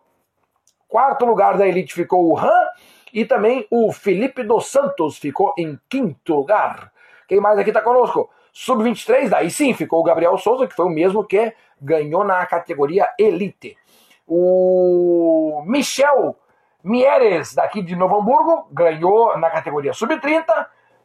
[0.89, 2.69] Quarto lugar da Elite ficou o Han.
[3.13, 6.91] E também o Felipe dos Santos ficou em quinto lugar.
[7.29, 8.31] Quem mais aqui está conosco?
[8.53, 13.09] Sub-23, daí sim, ficou o Gabriel Souza, que foi o mesmo que ganhou na categoria
[13.19, 13.77] Elite.
[14.27, 16.37] O Michel
[16.83, 20.45] Mieres, daqui de Novo Hamburgo, ganhou na categoria Sub-30.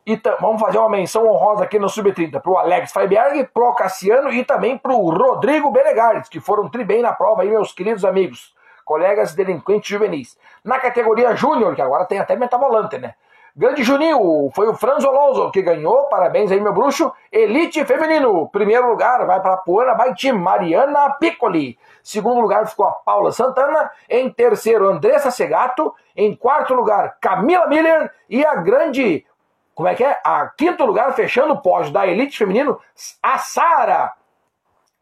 [0.05, 4.31] E vamos fazer uma menção honrosa aqui no Sub-30 para o Alex Freiberg, pro Cassiano
[4.31, 8.05] e também para o Rodrigo Belegares, que foram tri bem na prova aí, meus queridos
[8.05, 8.55] amigos
[8.87, 10.39] colegas delinquentes juvenis.
[10.63, 13.15] Na categoria Júnior, que agora tem até metavolante, né?
[13.57, 17.11] Grande Juninho, foi o Franz Oloso que ganhou, parabéns aí meu bruxo.
[17.31, 21.75] Elite Feminino, primeiro lugar vai para a Puana Baiti, Mariana Piccoli.
[22.03, 23.89] Segundo lugar ficou a Paula Santana.
[24.07, 25.91] Em terceiro, Andressa Segato.
[26.15, 28.11] Em quarto lugar, Camila Miller.
[28.29, 29.25] E a grande,
[29.73, 30.21] como é que é?
[30.23, 32.79] A quinto lugar, fechando o pódio da Elite Feminino,
[33.23, 34.13] a Sara.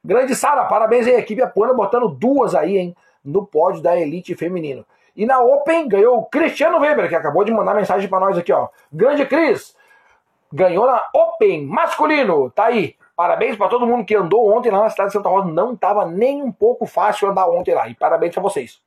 [0.02, 2.96] Grande Sara, parabéns aí, equipe Apuana botando duas aí, hein?
[3.26, 4.86] no pódio da Elite Feminino.
[5.16, 8.52] E na Open ganhou o Cristiano Weber, que acabou de mandar mensagem para nós aqui,
[8.52, 8.68] ó.
[8.92, 9.76] Grande Cris,
[10.52, 12.50] ganhou na Open masculino.
[12.52, 12.96] Tá aí.
[13.16, 15.48] Parabéns para todo mundo que andou ontem lá na cidade de Santa Rosa.
[15.48, 17.88] Não estava nem um pouco fácil andar ontem lá.
[17.88, 18.82] E parabéns a vocês.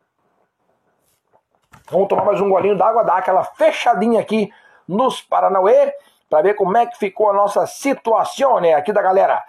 [1.91, 4.53] Vamos tomar mais um golinho d'água, dar aquela fechadinha aqui
[4.87, 5.95] nos Paranauê,
[6.29, 9.43] para ver como é que ficou a nossa situação né, aqui da galera.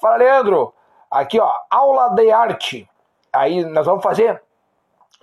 [0.00, 0.74] Fala, Leandro.
[1.10, 2.88] Aqui, ó, aula de arte.
[3.32, 4.42] Aí nós vamos fazer,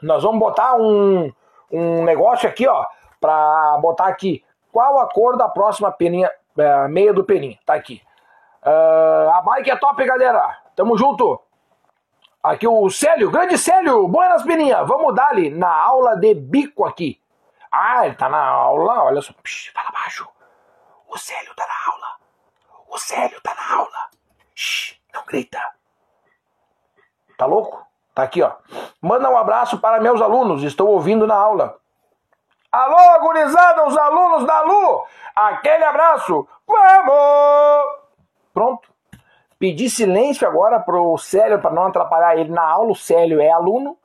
[0.03, 1.31] nós vamos botar um,
[1.71, 2.85] um negócio aqui, ó,
[3.19, 7.57] para botar aqui qual a cor da próxima peninha, é, meia do peninha.
[7.65, 8.01] Tá aqui.
[8.65, 10.57] Uh, a bike é top, galera.
[10.75, 11.41] Tamo junto.
[12.41, 14.83] Aqui o Célio, grande Célio, buenas peninha.
[14.83, 17.21] Vamos dar ali na aula de bico aqui.
[17.71, 19.33] Ah, ele tá na aula, olha só.
[19.41, 20.27] Psh, fala baixo.
[21.07, 22.07] O Célio tá na aula.
[22.89, 24.09] O Célio tá na aula.
[24.53, 25.59] Shh, não grita.
[27.37, 27.92] Tá louco?
[28.13, 28.51] Tá aqui, ó.
[29.01, 31.77] Manda um abraço para meus alunos, estou ouvindo na aula.
[32.71, 35.05] Alô, gurizada, os alunos da Lu!
[35.35, 36.47] Aquele abraço!
[36.67, 38.03] Vamos!
[38.53, 38.93] Pronto.
[39.59, 42.91] Pedi silêncio agora pro Célio para não atrapalhar ele na aula.
[42.91, 43.97] O Célio é aluno.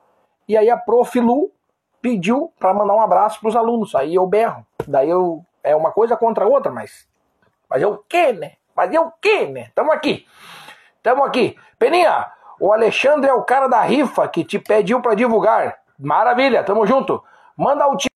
[0.47, 1.19] E aí a prof.
[1.19, 1.51] Lu
[2.01, 3.93] pediu para mandar um abraço pros alunos.
[3.93, 4.65] Aí eu berro.
[4.87, 5.43] Daí eu.
[5.61, 7.07] É uma coisa contra a outra, mas.
[7.67, 8.53] Fazer o quê, né?
[8.73, 9.69] Fazer o quê, né?
[9.75, 10.25] Tamo aqui.
[11.03, 11.57] Tamo aqui.
[11.77, 15.77] Peninha, o Alexandre é o cara da rifa que te pediu para divulgar.
[15.97, 17.23] Maravilha, tamo junto.
[17.55, 18.09] Manda o time.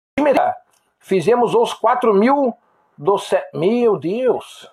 [1.00, 2.56] Fizemos os 4 mil
[2.98, 3.18] do.
[3.18, 3.42] Ce...
[3.54, 4.70] Meu Deus.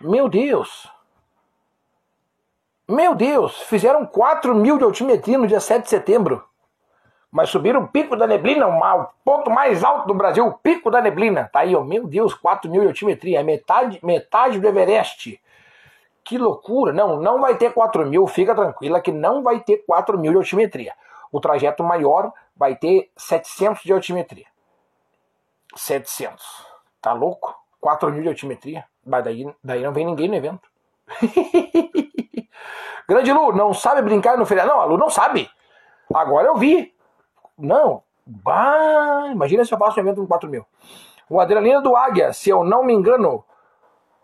[0.00, 0.90] Meu Deus.
[2.88, 3.60] Meu Deus.
[3.62, 6.44] Fizeram 4 mil de altimetria no dia 7 de setembro.
[7.30, 11.00] Mas subiram o pico da neblina, o ponto mais alto do Brasil, o pico da
[11.00, 11.50] neblina.
[11.52, 11.82] Tá aí, ó.
[11.82, 13.40] Meu Deus, 4 mil de altimetria.
[13.40, 15.40] É metade, metade do Everest.
[16.24, 16.92] Que loucura!
[16.92, 20.38] Não, não vai ter 4 mil, fica tranquila que não vai ter 4 mil de
[20.38, 20.94] altimetria.
[21.30, 24.46] O trajeto maior vai ter 700 de altimetria.
[25.74, 26.66] 700.
[27.00, 27.54] Tá louco?
[27.80, 28.84] 4 mil de altimetria?
[29.04, 30.68] Mas daí, daí não vem ninguém no evento.
[33.06, 34.70] Grande Lu, não sabe brincar no feriado?
[34.70, 35.50] Não, a Lu não sabe.
[36.12, 36.94] Agora eu vi.
[37.58, 38.02] Não.
[38.24, 40.64] Bah, imagina se eu faço um evento com 4 mil.
[41.28, 43.44] O Adrenalina do Águia, se eu não me engano,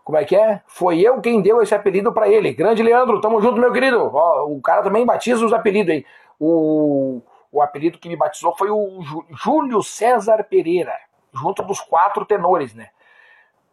[0.03, 0.61] como é que é?
[0.65, 2.53] Foi eu quem deu esse apelido para ele.
[2.53, 4.09] Grande Leandro, tamo junto, meu querido.
[4.13, 6.05] Ó, o cara também batiza os apelidos aí.
[6.39, 7.21] O,
[7.51, 10.97] o apelido que me batizou foi o Júlio César Pereira,
[11.33, 12.89] junto dos quatro tenores, né?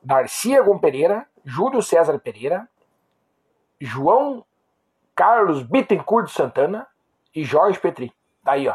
[0.03, 2.69] Darcia Gon Pereira, Júlio César Pereira,
[3.81, 4.45] João
[5.15, 6.87] Carlos Bittencourt de Santana
[7.35, 8.13] e Jorge Petri.
[8.45, 8.75] Tá aí, ó.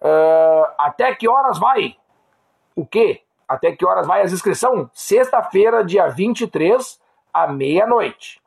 [0.00, 1.96] Uh, até que horas vai?
[2.74, 3.22] O quê?
[3.52, 4.88] Até que horas vai as inscrições?
[4.94, 6.98] Sexta-feira, dia 23,
[7.34, 8.40] à meia-noite.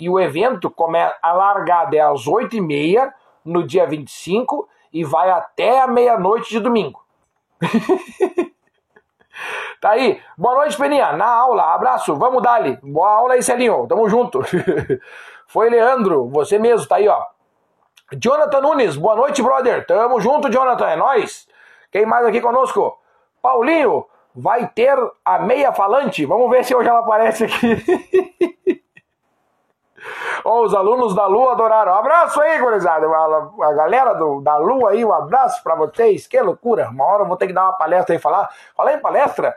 [0.00, 3.12] E o evento começa a largada é às 8h30
[3.44, 7.04] no dia 25 e vai até a meia-noite de domingo.
[9.80, 10.20] tá aí.
[10.36, 11.12] Boa noite, Peninha.
[11.12, 12.16] Na aula, abraço.
[12.16, 12.76] Vamos dar-lhe.
[12.82, 13.86] Boa aula aí, Celinho.
[13.86, 14.40] Tamo junto.
[15.46, 17.24] Foi Leandro, você mesmo, tá aí, ó.
[18.12, 19.86] Jonathan Nunes, boa noite, brother.
[19.86, 20.88] Tamo junto, Jonathan.
[20.88, 21.46] É nóis.
[21.92, 22.98] Quem mais aqui conosco?
[23.40, 24.04] Paulinho,
[24.38, 26.24] vai ter a meia falante.
[26.24, 28.82] Vamos ver se hoje ela aparece aqui.
[30.44, 31.92] oh, os alunos da Lua adoraram.
[31.92, 33.06] Um abraço aí, gurizada.
[33.06, 36.28] A, galera do, da Lua aí, um abraço para vocês.
[36.28, 36.88] Que loucura.
[36.88, 38.48] Uma hora eu vou ter que dar uma palestra aí falar.
[38.76, 39.56] Falar em palestra,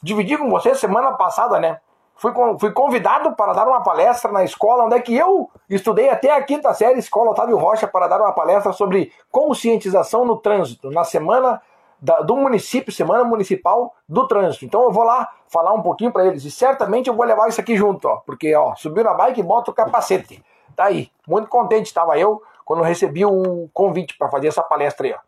[0.00, 1.80] dividi com você semana passada, né?
[2.14, 6.30] Fui, fui convidado para dar uma palestra na escola onde é que eu estudei até
[6.30, 11.02] a quinta série, Escola Otávio Rocha, para dar uma palestra sobre conscientização no trânsito, na
[11.02, 11.62] semana
[12.00, 14.64] da, do município, Semana Municipal do Trânsito.
[14.64, 17.60] Então eu vou lá falar um pouquinho para eles e certamente eu vou levar isso
[17.60, 20.42] aqui junto, ó, porque ó, subiu na bike e bota o capacete.
[20.76, 25.12] Tá aí, muito contente estava eu quando recebi o convite para fazer essa palestra aí,
[25.12, 25.18] ó.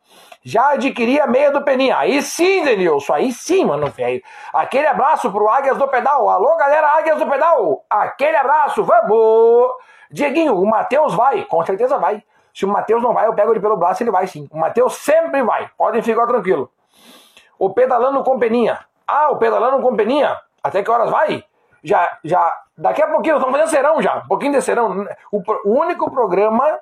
[0.45, 1.99] Já adquiri a meia do Peninha.
[1.99, 4.23] Aí sim, Denilson, aí sim, mano, velho.
[4.53, 6.29] Aquele abraço pro Águias do Pedal.
[6.29, 7.85] Alô, galera, Águias do Pedal.
[7.91, 9.73] Aquele abraço, vamos!
[10.11, 12.23] Dieguinho, o Matheus vai, com certeza vai.
[12.53, 14.49] Se o Matheus não vai, eu pego ele pelo braço, ele vai sim.
[14.53, 16.71] O Matheus sempre vai, podem ficar tranquilo.
[17.59, 18.79] O pedalando com peninha.
[19.07, 20.39] Ah, o pedalando com peninha.
[20.63, 21.45] Até que horas vai?
[21.83, 25.07] Já, já, daqui a pouquinho, estamos fazendo serão já, um pouquinho de serão.
[25.33, 26.79] O, o único programa,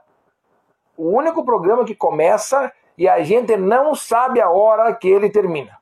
[0.96, 5.78] o único programa que começa e a gente não sabe a hora que ele termina.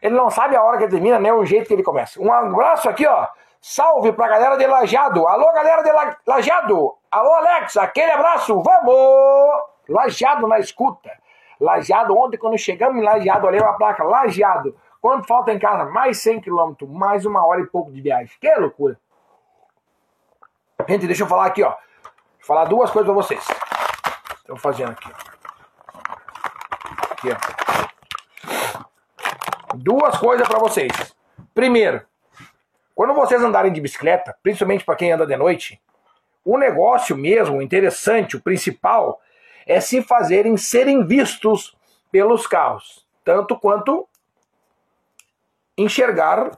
[0.00, 2.20] Ele não sabe a hora que ele termina, nem o jeito que ele começa.
[2.20, 3.26] Um abraço aqui, ó.
[3.60, 5.26] Salve pra galera de Lajado.
[5.26, 6.16] Alô, galera de La...
[6.24, 6.94] Lajado.
[7.10, 7.76] Alô, Alex.
[7.76, 8.62] Aquele abraço.
[8.62, 9.62] Vamos!
[9.88, 11.10] Lajado na escuta.
[11.60, 14.04] Lajado, ontem quando chegamos em Lajado, olhei a placa.
[14.04, 14.76] Lajado.
[15.00, 15.90] Quanto falta em casa?
[15.90, 16.88] Mais 100 quilômetros.
[16.90, 18.30] Mais uma hora e pouco de viagem.
[18.40, 18.98] Que loucura.
[20.86, 21.70] Gente, deixa eu falar aqui, ó.
[21.70, 21.78] Vou
[22.42, 23.46] falar duas coisas pra vocês.
[24.38, 25.14] Estou fazendo aqui, ó.
[27.12, 27.36] Aqui, ó.
[29.74, 30.92] Duas coisas para vocês.
[31.54, 32.02] Primeiro,
[32.94, 35.80] quando vocês andarem de bicicleta, principalmente para quem anda de noite,
[36.50, 39.20] o negócio mesmo, interessante, o principal,
[39.66, 41.76] é se fazerem serem vistos
[42.10, 44.08] pelos carros, tanto quanto
[45.76, 46.52] enxergar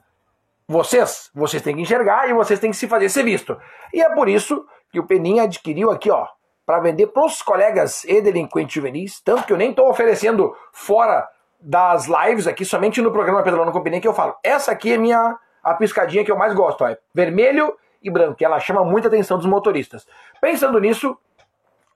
[0.68, 1.28] vocês.
[1.34, 3.60] Vocês têm que enxergar e vocês têm que se fazer ser visto.
[3.92, 6.24] E é por isso que o Peninha adquiriu aqui, ó,
[6.64, 11.28] para vender para os colegas e delinquentes juvenis, tanto que eu nem estou oferecendo fora
[11.60, 14.36] das lives aqui, somente no programa Pedalando com Peninha que eu falo.
[14.44, 18.36] Essa aqui é minha a piscadinha que eu mais gosto, ó, é vermelho e branco,
[18.36, 20.06] que ela chama muita atenção dos motoristas.
[20.40, 21.16] Pensando nisso,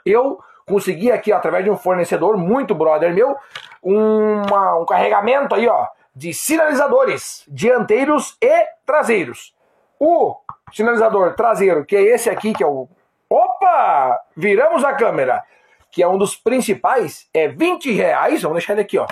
[0.04, 3.36] eu consegui aqui, ó, através de um fornecedor muito brother meu,
[3.82, 9.54] uma, um carregamento aí, ó, de sinalizadores dianteiros e traseiros.
[9.98, 10.36] O
[10.72, 12.88] sinalizador traseiro, que é esse aqui, que é o.
[13.28, 14.20] Opa!
[14.36, 15.42] Viramos a câmera,
[15.90, 18.42] que é um dos principais, é 20 reais.
[18.42, 19.06] Vamos deixar ele aqui, ó.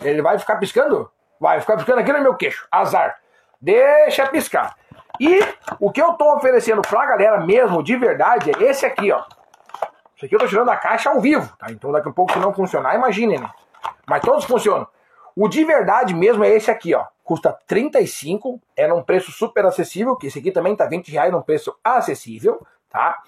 [0.00, 1.10] Ele vai ficar piscando?
[1.40, 2.66] Vai ficar piscando aqui no meu queixo.
[2.70, 3.18] Azar.
[3.60, 4.76] Deixa piscar.
[5.20, 5.40] E
[5.80, 9.24] o que eu tô oferecendo pra galera mesmo, de verdade, é esse aqui, ó.
[10.14, 11.70] Isso aqui eu tô tirando a caixa ao vivo, tá?
[11.70, 13.50] Então daqui a pouco se não funcionar, imaginem, né?
[14.06, 14.86] Mas todos funcionam.
[15.34, 17.04] O de verdade mesmo é esse aqui, ó.
[17.22, 21.42] Custa 35, é num preço super acessível, que esse aqui também tá 20 reais num
[21.42, 23.22] preço acessível, tá?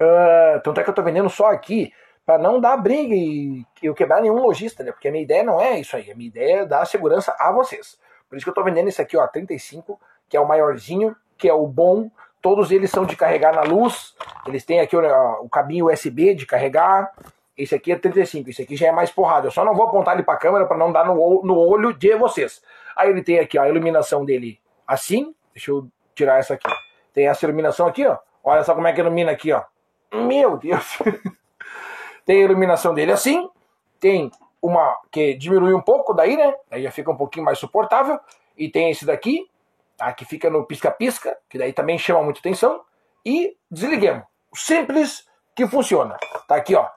[0.00, 1.92] Uh, tanto é que eu tô vendendo só aqui
[2.24, 4.92] para não dar briga e eu quebrar nenhum lojista, né?
[4.92, 7.52] Porque a minha ideia não é isso aí, a minha ideia é dar segurança a
[7.52, 7.98] vocês.
[8.28, 10.00] Por isso que eu estou vendendo esse aqui, ó, 35,
[10.30, 12.08] que é o maiorzinho, que é o bom.
[12.40, 14.14] Todos eles são de carregar na luz.
[14.46, 17.12] Eles têm aqui ó, o cabinho USB de carregar.
[17.58, 19.48] Esse aqui é 35, esse aqui já é mais porrada.
[19.48, 21.92] Eu só não vou apontar ele para a câmera para não dar no, no olho
[21.92, 22.62] de vocês.
[22.96, 25.34] Aí ele tem aqui ó, a iluminação dele assim.
[25.52, 26.70] Deixa eu tirar essa aqui.
[27.12, 28.16] Tem essa iluminação aqui, ó.
[28.42, 29.64] Olha só como é que ilumina aqui, ó.
[30.14, 30.98] Meu Deus.
[32.24, 33.50] tem a iluminação dele assim.
[33.98, 34.30] Tem
[34.62, 36.54] uma que diminui um pouco daí, né?
[36.70, 38.18] Aí já fica um pouquinho mais suportável.
[38.56, 39.49] E tem esse daqui,
[40.00, 40.12] tá?
[40.12, 42.80] que fica no pisca-pisca, que daí também chama muita atenção.
[43.24, 44.24] E desliguemos.
[44.54, 46.16] Simples que funciona.
[46.48, 46.88] Tá aqui, ó.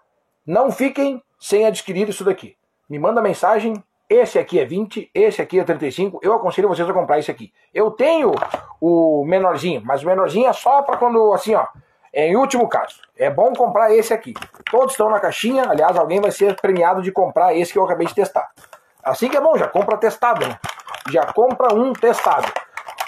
[0.47, 2.55] Não fiquem sem adquirir isso daqui.
[2.89, 3.73] Me manda mensagem.
[4.09, 6.19] Esse aqui é 20, esse aqui é 35.
[6.21, 7.51] Eu aconselho vocês a comprar esse aqui.
[7.73, 8.31] Eu tenho
[8.79, 11.65] o menorzinho, mas o menorzinho é só para quando, assim, ó,
[12.13, 14.33] em último caso, é bom comprar esse aqui.
[14.69, 18.05] Todos estão na caixinha, aliás, alguém vai ser premiado de comprar esse que eu acabei
[18.05, 18.51] de testar.
[19.03, 20.59] Assim que é bom, já compra testado, né?
[21.09, 22.47] Já compra um testado.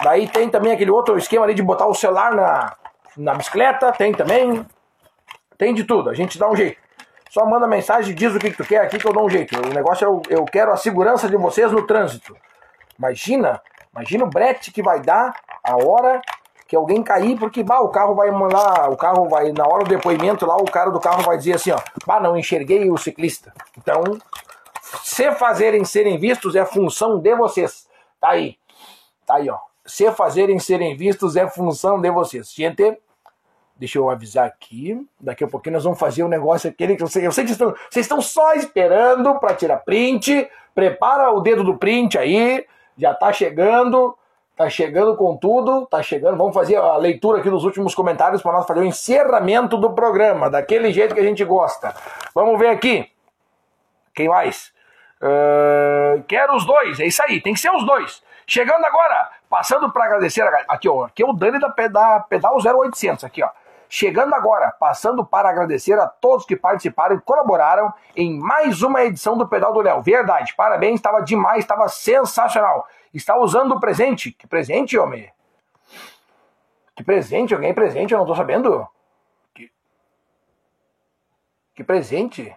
[0.04, 2.76] Daí tem também aquele outro esquema ali de botar o celular na,
[3.18, 4.66] na bicicleta, tem também.
[5.58, 6.78] Tem de tudo, a gente dá um jeito.
[7.30, 9.58] Só manda mensagem, diz o que, que tu quer aqui que eu dou um jeito.
[9.58, 12.36] O negócio é eu, eu quero a segurança de vocês no trânsito.
[12.98, 13.62] Imagina,
[13.94, 16.22] imagina o brete que vai dar a hora
[16.68, 19.90] que alguém cair, porque bah, o carro vai mandar, o carro vai, na hora do
[19.90, 23.54] depoimento lá, o cara do carro vai dizer assim, ó, bah, não enxerguei o ciclista.
[23.78, 24.04] Então,
[25.04, 27.88] se fazerem serem vistos é função de vocês.
[28.20, 28.58] Tá aí.
[29.26, 29.58] Tá aí, ó.
[29.86, 32.52] Se fazerem serem vistos é função de vocês.
[32.54, 32.98] Gente,
[33.78, 35.00] deixa eu avisar aqui.
[35.20, 37.50] Daqui a pouquinho nós vamos fazer um negócio aquele que eu sei, eu sei que
[37.50, 40.50] vocês estão, vocês estão só esperando para tirar print.
[40.74, 42.66] Prepara o dedo do print aí.
[42.98, 44.18] Já tá chegando.
[44.56, 46.38] Tá chegando com tudo, tá chegando.
[46.38, 50.50] Vamos fazer a leitura aqui dos últimos comentários para nós fazer o encerramento do programa,
[50.50, 51.94] daquele jeito que a gente gosta.
[52.34, 53.12] Vamos ver aqui.
[54.14, 54.74] Quem mais?
[55.22, 58.24] Uh, quero os dois, é isso aí, tem que ser os dois.
[58.48, 63.24] Chegando agora, passando para agradecer, aqui ó, aqui é o Dani da, da Pedal 0800,
[63.24, 63.50] aqui ó.
[63.88, 69.38] Chegando agora, passando para agradecer a todos que participaram e colaboraram em mais uma edição
[69.38, 70.02] do Pedal do Léo.
[70.02, 72.86] Verdade, parabéns, estava demais, estava sensacional.
[73.14, 74.34] Está usando o presente.
[74.34, 75.32] Que presente, homem?
[76.94, 77.54] Que presente?
[77.54, 78.86] Eu ganhei presente, eu não estou sabendo.
[79.54, 79.72] Que...
[81.76, 82.54] que presente?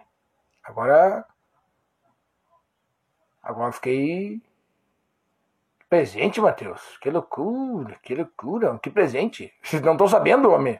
[0.65, 1.23] Agora.
[3.41, 4.41] Agora fiquei.
[5.89, 6.99] Presente, Matheus.
[7.01, 8.77] Que loucura, que loucura.
[8.81, 9.51] Que presente.
[9.63, 10.79] Vocês não estão sabendo, homem.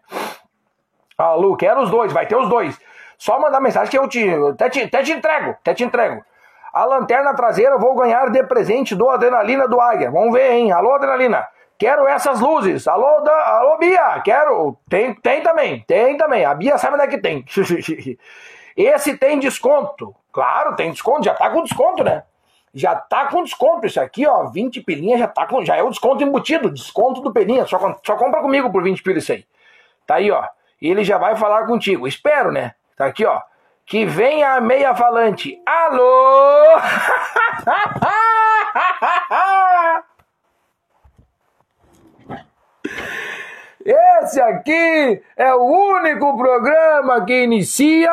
[1.38, 2.80] Lu, quero os dois, vai ter os dois.
[3.18, 4.24] Só mandar mensagem que eu te.
[4.52, 6.24] Até te, até te entrego, até te entrego.
[6.72, 10.12] A lanterna traseira vou ganhar de presente do Adrenalina do Águia.
[10.12, 10.72] Vamos ver, hein?
[10.72, 11.46] Alô, Adrenalina.
[11.78, 12.88] Quero essas luzes.
[12.88, 14.22] Alô, da, alô Bia.
[14.24, 14.78] Quero.
[14.88, 15.84] Tem, tem também.
[15.88, 16.46] Tem também.
[16.46, 17.44] A Bia sabe onde é que tem.
[18.78, 20.16] Esse tem desconto.
[20.32, 21.24] Claro, tem desconto.
[21.24, 22.24] Já tá com desconto, né?
[22.74, 23.86] Já tá com desconto.
[23.86, 25.64] Isso aqui, ó, 20 pilinhas já tá com.
[25.64, 26.70] Já é o desconto embutido.
[26.70, 27.66] Desconto do pelinha.
[27.66, 29.46] Só, só compra comigo por 20 pilas isso aí.
[30.06, 30.44] Tá aí, ó.
[30.82, 32.08] E ele já vai falar contigo.
[32.08, 32.74] Espero, né?
[32.96, 33.42] Tá aqui, ó.
[33.86, 35.60] Que venha a meia falante.
[35.66, 36.80] Alô!
[43.86, 48.12] Esse aqui é o único programa que inicia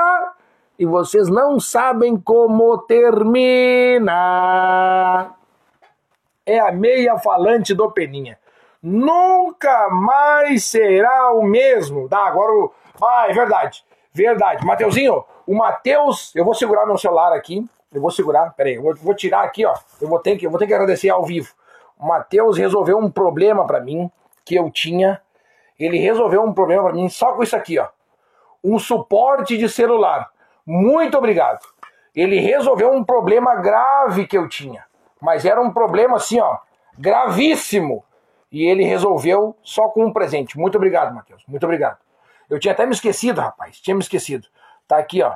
[0.78, 4.12] e vocês não sabem como termina.
[6.44, 8.38] É a meia falante do Peninha.
[8.82, 12.08] Nunca mais será o mesmo.
[12.08, 12.72] Tá, agora o.
[13.02, 13.84] Ah, é verdade.
[14.12, 14.64] Verdade.
[14.64, 16.34] Mateuzinho, o Mateus.
[16.34, 17.64] Eu vou segurar meu celular aqui.
[17.92, 18.54] Eu vou segurar.
[18.54, 19.74] Peraí, eu vou, vou tirar aqui, ó.
[20.00, 21.52] Eu vou ter que, eu vou ter que agradecer ao vivo.
[21.98, 24.10] O Mateus resolveu um problema para mim
[24.44, 25.20] que eu tinha.
[25.78, 27.88] Ele resolveu um problema para mim só com isso aqui, ó.
[28.62, 30.30] Um suporte de celular.
[30.66, 31.64] Muito obrigado.
[32.14, 34.84] Ele resolveu um problema grave que eu tinha.
[35.20, 36.58] Mas era um problema assim, ó,
[36.98, 38.04] gravíssimo.
[38.50, 40.58] E ele resolveu só com um presente.
[40.58, 41.44] Muito obrigado, Matheus.
[41.46, 41.98] Muito obrigado.
[42.48, 43.80] Eu tinha até me esquecido, rapaz.
[43.80, 44.46] Tinha me esquecido.
[44.88, 45.34] Tá aqui, ó.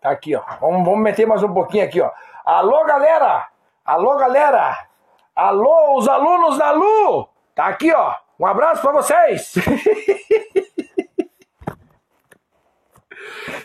[0.00, 0.42] Tá aqui, ó.
[0.60, 2.10] Vamos, vamos meter mais um pouquinho aqui, ó.
[2.44, 3.48] Alô, galera!
[3.84, 4.86] Alô, galera!
[5.34, 7.28] Alô, os alunos da Lu!
[7.54, 8.14] Tá aqui, ó.
[8.38, 9.54] Um abraço para vocês!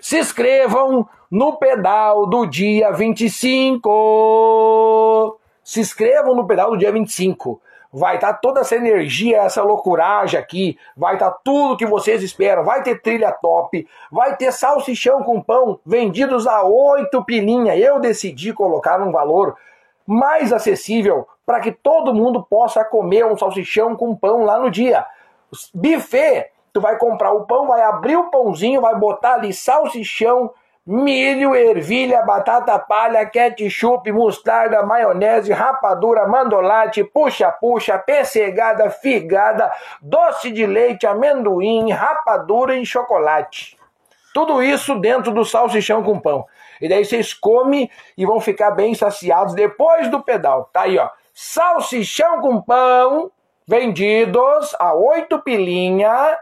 [0.01, 3.89] Se inscrevam no pedal do dia 25.
[5.63, 7.61] Se inscrevam no pedal do dia 25
[7.91, 12.21] vai estar tá toda essa energia, essa loucuragem aqui, vai estar tá tudo que vocês
[12.21, 17.75] esperam, vai ter trilha top, vai ter salsichão com pão vendidos a oito pilinha.
[17.77, 19.55] Eu decidi colocar um valor
[20.05, 25.05] mais acessível para que todo mundo possa comer um salsichão com pão lá no dia.
[25.73, 30.53] Buffet, tu vai comprar o pão, vai abrir o pãozinho, vai botar ali salsichão,
[30.85, 41.07] milho, ervilha, batata palha, ketchup, mostarda, maionese, rapadura, mandolate, puxa-puxa, pessegada, figada, doce de leite,
[41.07, 43.75] amendoim, rapadura e chocolate.
[44.35, 46.45] Tudo isso dentro do salsichão com pão.
[46.79, 50.69] E daí vocês comem e vão ficar bem saciados depois do pedal.
[50.71, 51.09] Tá aí, ó.
[51.33, 53.31] Salsichão com pão,
[53.67, 56.37] vendidos a oito pilinha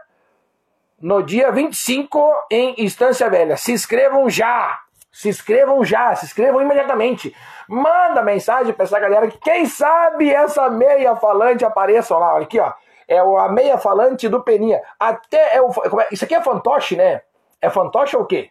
[1.00, 3.56] no dia 25 em Estância Velha.
[3.56, 4.80] Se inscrevam já!
[5.12, 7.34] Se inscrevam já, se inscrevam imediatamente.
[7.66, 12.34] Manda mensagem para essa galera que quem sabe essa meia falante apareça lá.
[12.34, 12.72] Olha aqui, ó.
[13.08, 14.82] É a meia falante do Peninha.
[15.00, 17.22] Até é o, é, isso aqui é fantoche, né?
[17.62, 18.50] É fantoche ou o quê?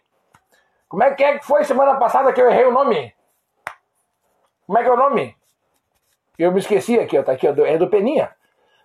[0.88, 3.14] Como é que é que foi semana passada que eu errei o nome?
[4.66, 5.36] Como é que é o nome?
[6.36, 7.22] Eu me esqueci aqui, ó.
[7.22, 7.54] Tá aqui, ó.
[7.64, 8.35] É do Peninha.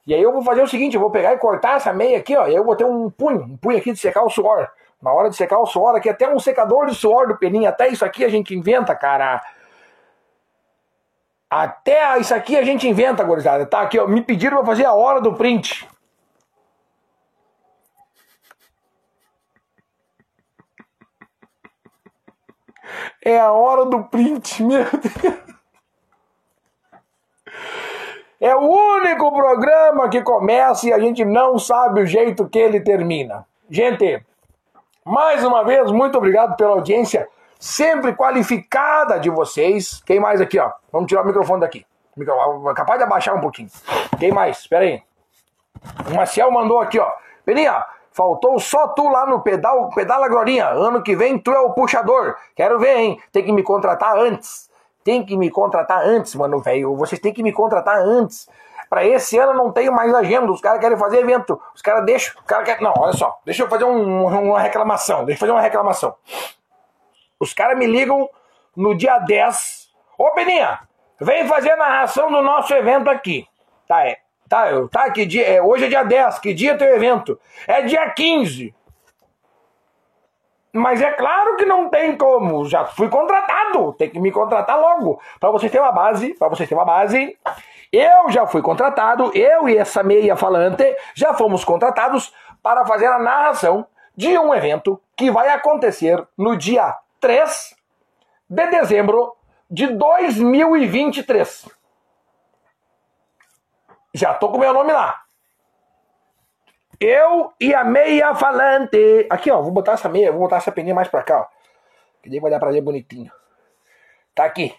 [0.06, 2.36] E aí eu vou fazer o seguinte, eu vou pegar e cortar essa meia aqui,
[2.36, 4.70] ó, e aí eu vou ter um punho, um punho aqui de secar o suor.
[5.02, 7.88] Na hora de secar o suor aqui, até um secador de suor do peninho, até
[7.88, 9.42] isso aqui a gente inventa, cara.
[11.50, 13.66] Até isso aqui a gente inventa, gurizada.
[13.66, 15.88] Tá aqui, ó, me pediram pra fazer a hora do print.
[23.24, 25.52] É a hora do print, meu Deus.
[28.42, 32.82] É o único programa que começa e a gente não sabe o jeito que ele
[32.82, 33.46] termina.
[33.70, 34.26] Gente,
[35.06, 40.02] mais uma vez, muito obrigado pela audiência sempre qualificada de vocês.
[40.08, 40.72] Quem mais aqui, ó?
[40.92, 41.86] Vamos tirar o microfone daqui.
[42.76, 43.70] Capaz de abaixar um pouquinho.
[44.20, 44.58] Quem mais?
[44.58, 45.04] Espera aí.
[46.10, 47.12] O Marcial mandou aqui, ó.
[47.46, 50.70] Peninha, faltou só tu lá no pedal, pedala Glorinha.
[50.70, 52.36] Ano que vem tu é o puxador.
[52.56, 53.22] Quero ver, hein?
[53.32, 54.71] Tem que me contratar antes
[55.04, 56.96] tem que me contratar antes, mano, velho.
[56.96, 58.48] Vocês têm que me contratar antes.
[58.90, 60.52] Para esse ano não tenho mais agenda.
[60.52, 61.60] Os caras querem fazer evento.
[61.74, 62.36] Os caras deixam.
[62.40, 62.82] Os cara quer...
[62.82, 63.40] Não, olha só.
[63.46, 65.24] Deixa eu fazer um, uma reclamação.
[65.26, 66.16] Deixa eu fazer uma reclamação.
[67.40, 68.30] Os caras me ligam
[68.76, 69.90] no dia 10.
[70.18, 70.80] Ô, Peninha,
[71.20, 73.48] vem fazer a narração do nosso evento aqui.
[73.88, 74.18] Tá, é.
[74.48, 77.40] Tá, eu, tá, que dia, é, hoje é dia 10, que dia é teu evento?
[77.66, 78.76] É dia 15.
[80.74, 85.20] Mas é claro que não tem como, já fui contratado, tem que me contratar logo.
[85.40, 87.38] Para vocês terem uma base, para vocês terem uma base,
[87.92, 92.34] eu já fui contratado, eu e essa meia falante já fomos contratados
[92.64, 93.86] para fazer a narração
[94.16, 97.76] de um evento que vai acontecer no dia 3
[98.50, 99.36] de dezembro
[99.70, 101.70] de 2023.
[104.14, 105.22] Já tô com meu nome lá.
[107.02, 109.26] Eu e a meia falante.
[109.28, 111.46] Aqui, ó, vou botar essa meia, vou botar essa peninha mais pra cá, ó.
[112.22, 113.32] Que daí vai dar pra ver bonitinho.
[114.36, 114.76] Tá aqui.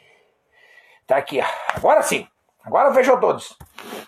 [1.05, 1.77] Tá aqui, ó.
[1.77, 2.29] Agora sim.
[2.65, 3.59] Agora fechou todos.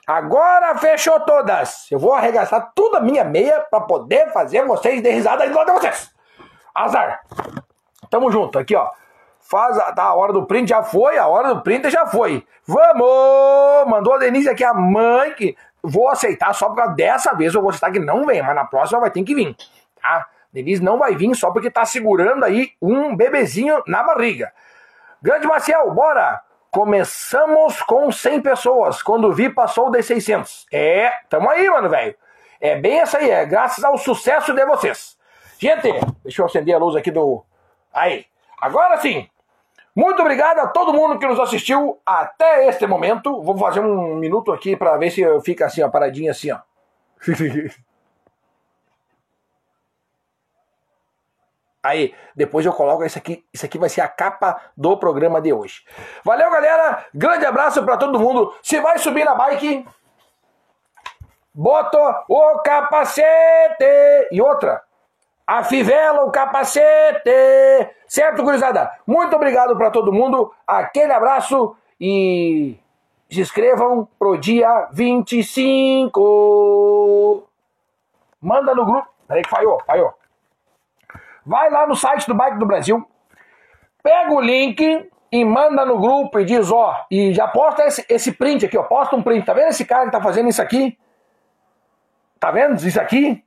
[0.06, 1.90] Agora fechou todas.
[1.90, 5.72] Eu vou arregaçar tudo a minha meia pra poder fazer vocês de risada igual de
[5.72, 6.14] vocês.
[6.72, 7.20] Azar.
[8.08, 8.60] Tamo junto.
[8.60, 8.88] Aqui, ó.
[9.40, 12.46] Faz a, tá, a hora do print já foi, a hora do print já foi.
[12.64, 13.90] Vamos!
[13.90, 17.70] Mandou a Denise aqui, a mãe, que vou aceitar só porque dessa vez eu vou
[17.70, 19.54] aceitar que não vem, mas na próxima vai ter que vir,
[20.00, 20.26] tá?
[20.52, 24.52] Denise não vai vir só porque tá segurando aí um bebezinho na barriga.
[25.20, 26.40] Grande Maciel, bora!
[26.70, 30.66] Começamos com 100 pessoas, quando vi passou de 600.
[30.72, 32.16] É, tamo aí, mano, velho.
[32.60, 35.16] É bem essa aí, é graças ao sucesso de vocês.
[35.58, 35.92] Gente,
[36.22, 37.44] deixa eu acender a luz aqui do...
[37.92, 38.26] Aí,
[38.60, 39.28] agora sim,
[39.94, 43.40] muito obrigado a todo mundo que nos assistiu até este momento.
[43.42, 46.58] Vou fazer um minuto aqui para ver se fica assim, ó, paradinha assim, ó.
[51.84, 53.44] Aí, depois eu coloco isso aqui.
[53.52, 55.84] Isso aqui vai ser a capa do programa de hoje.
[56.24, 57.04] Valeu, galera.
[57.14, 58.54] Grande abraço para todo mundo.
[58.62, 59.86] Se vai subir na bike,
[61.52, 63.84] bota o capacete.
[64.32, 64.82] E outra,
[65.46, 67.30] a fivela, o capacete.
[68.06, 68.90] Certo, gurizada?
[69.06, 70.52] Muito obrigado para todo mundo.
[70.66, 72.78] Aquele abraço e
[73.30, 77.44] se inscrevam pro dia 25.
[78.40, 79.08] Manda no grupo.
[79.26, 80.12] Peraí que falhou, falhou.
[81.44, 83.06] Vai lá no site do Bike do Brasil,
[84.02, 88.32] pega o link e manda no grupo e diz, ó, e já posta esse, esse
[88.32, 89.44] print aqui, ó, posta um print.
[89.44, 90.98] Tá vendo esse cara que tá fazendo isso aqui?
[92.40, 93.43] Tá vendo isso aqui?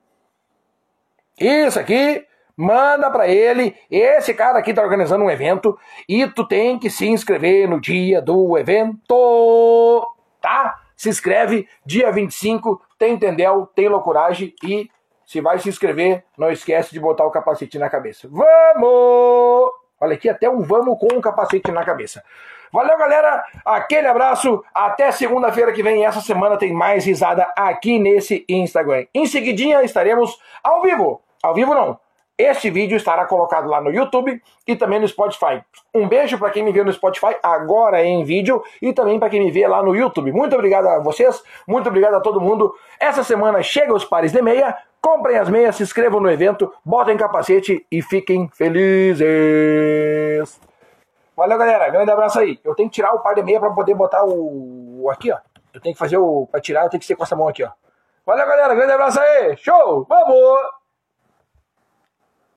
[1.40, 3.76] Isso aqui, manda para ele.
[3.92, 5.78] Esse cara aqui tá organizando um evento
[6.10, 10.08] e tu tem que se inscrever no dia do evento,
[10.42, 10.80] tá?
[10.96, 14.90] Se inscreve dia 25, tem Tendel, tem Loucuragem e
[15.24, 18.28] se vai se inscrever, não esquece de botar o capacete na cabeça.
[18.32, 19.72] Vamos!
[20.00, 22.24] Olha aqui, até um vamos com o capacete na cabeça.
[22.72, 23.44] Valeu, galera.
[23.66, 24.64] Aquele abraço.
[24.74, 26.06] Até segunda-feira que vem.
[26.06, 29.06] Essa semana tem mais risada aqui nesse Instagram.
[29.14, 32.00] Em seguidinha estaremos ao vivo ao vivo não.
[32.38, 35.64] Este vídeo estará colocado lá no YouTube e também no Spotify.
[35.92, 39.44] Um beijo para quem me vê no Spotify agora em vídeo e também para quem
[39.44, 40.32] me vê lá no YouTube.
[40.32, 42.76] Muito obrigado a vocês, muito obrigado a todo mundo.
[43.00, 44.78] Essa semana chega os pares de meia.
[45.02, 49.26] Comprem as meias, se inscrevam no evento, botem capacete e fiquem felizes.
[51.36, 51.90] Valeu, galera.
[51.90, 52.60] Grande abraço aí.
[52.64, 55.38] Eu tenho que tirar o par de meia para poder botar o aqui, ó.
[55.74, 57.64] Eu tenho que fazer o para tirar, eu tenho que ser com essa mão aqui,
[57.64, 57.70] ó.
[58.26, 58.76] Valeu, galera.
[58.76, 59.56] Grande abraço aí.
[59.58, 60.06] Show.
[60.08, 60.77] Vamos.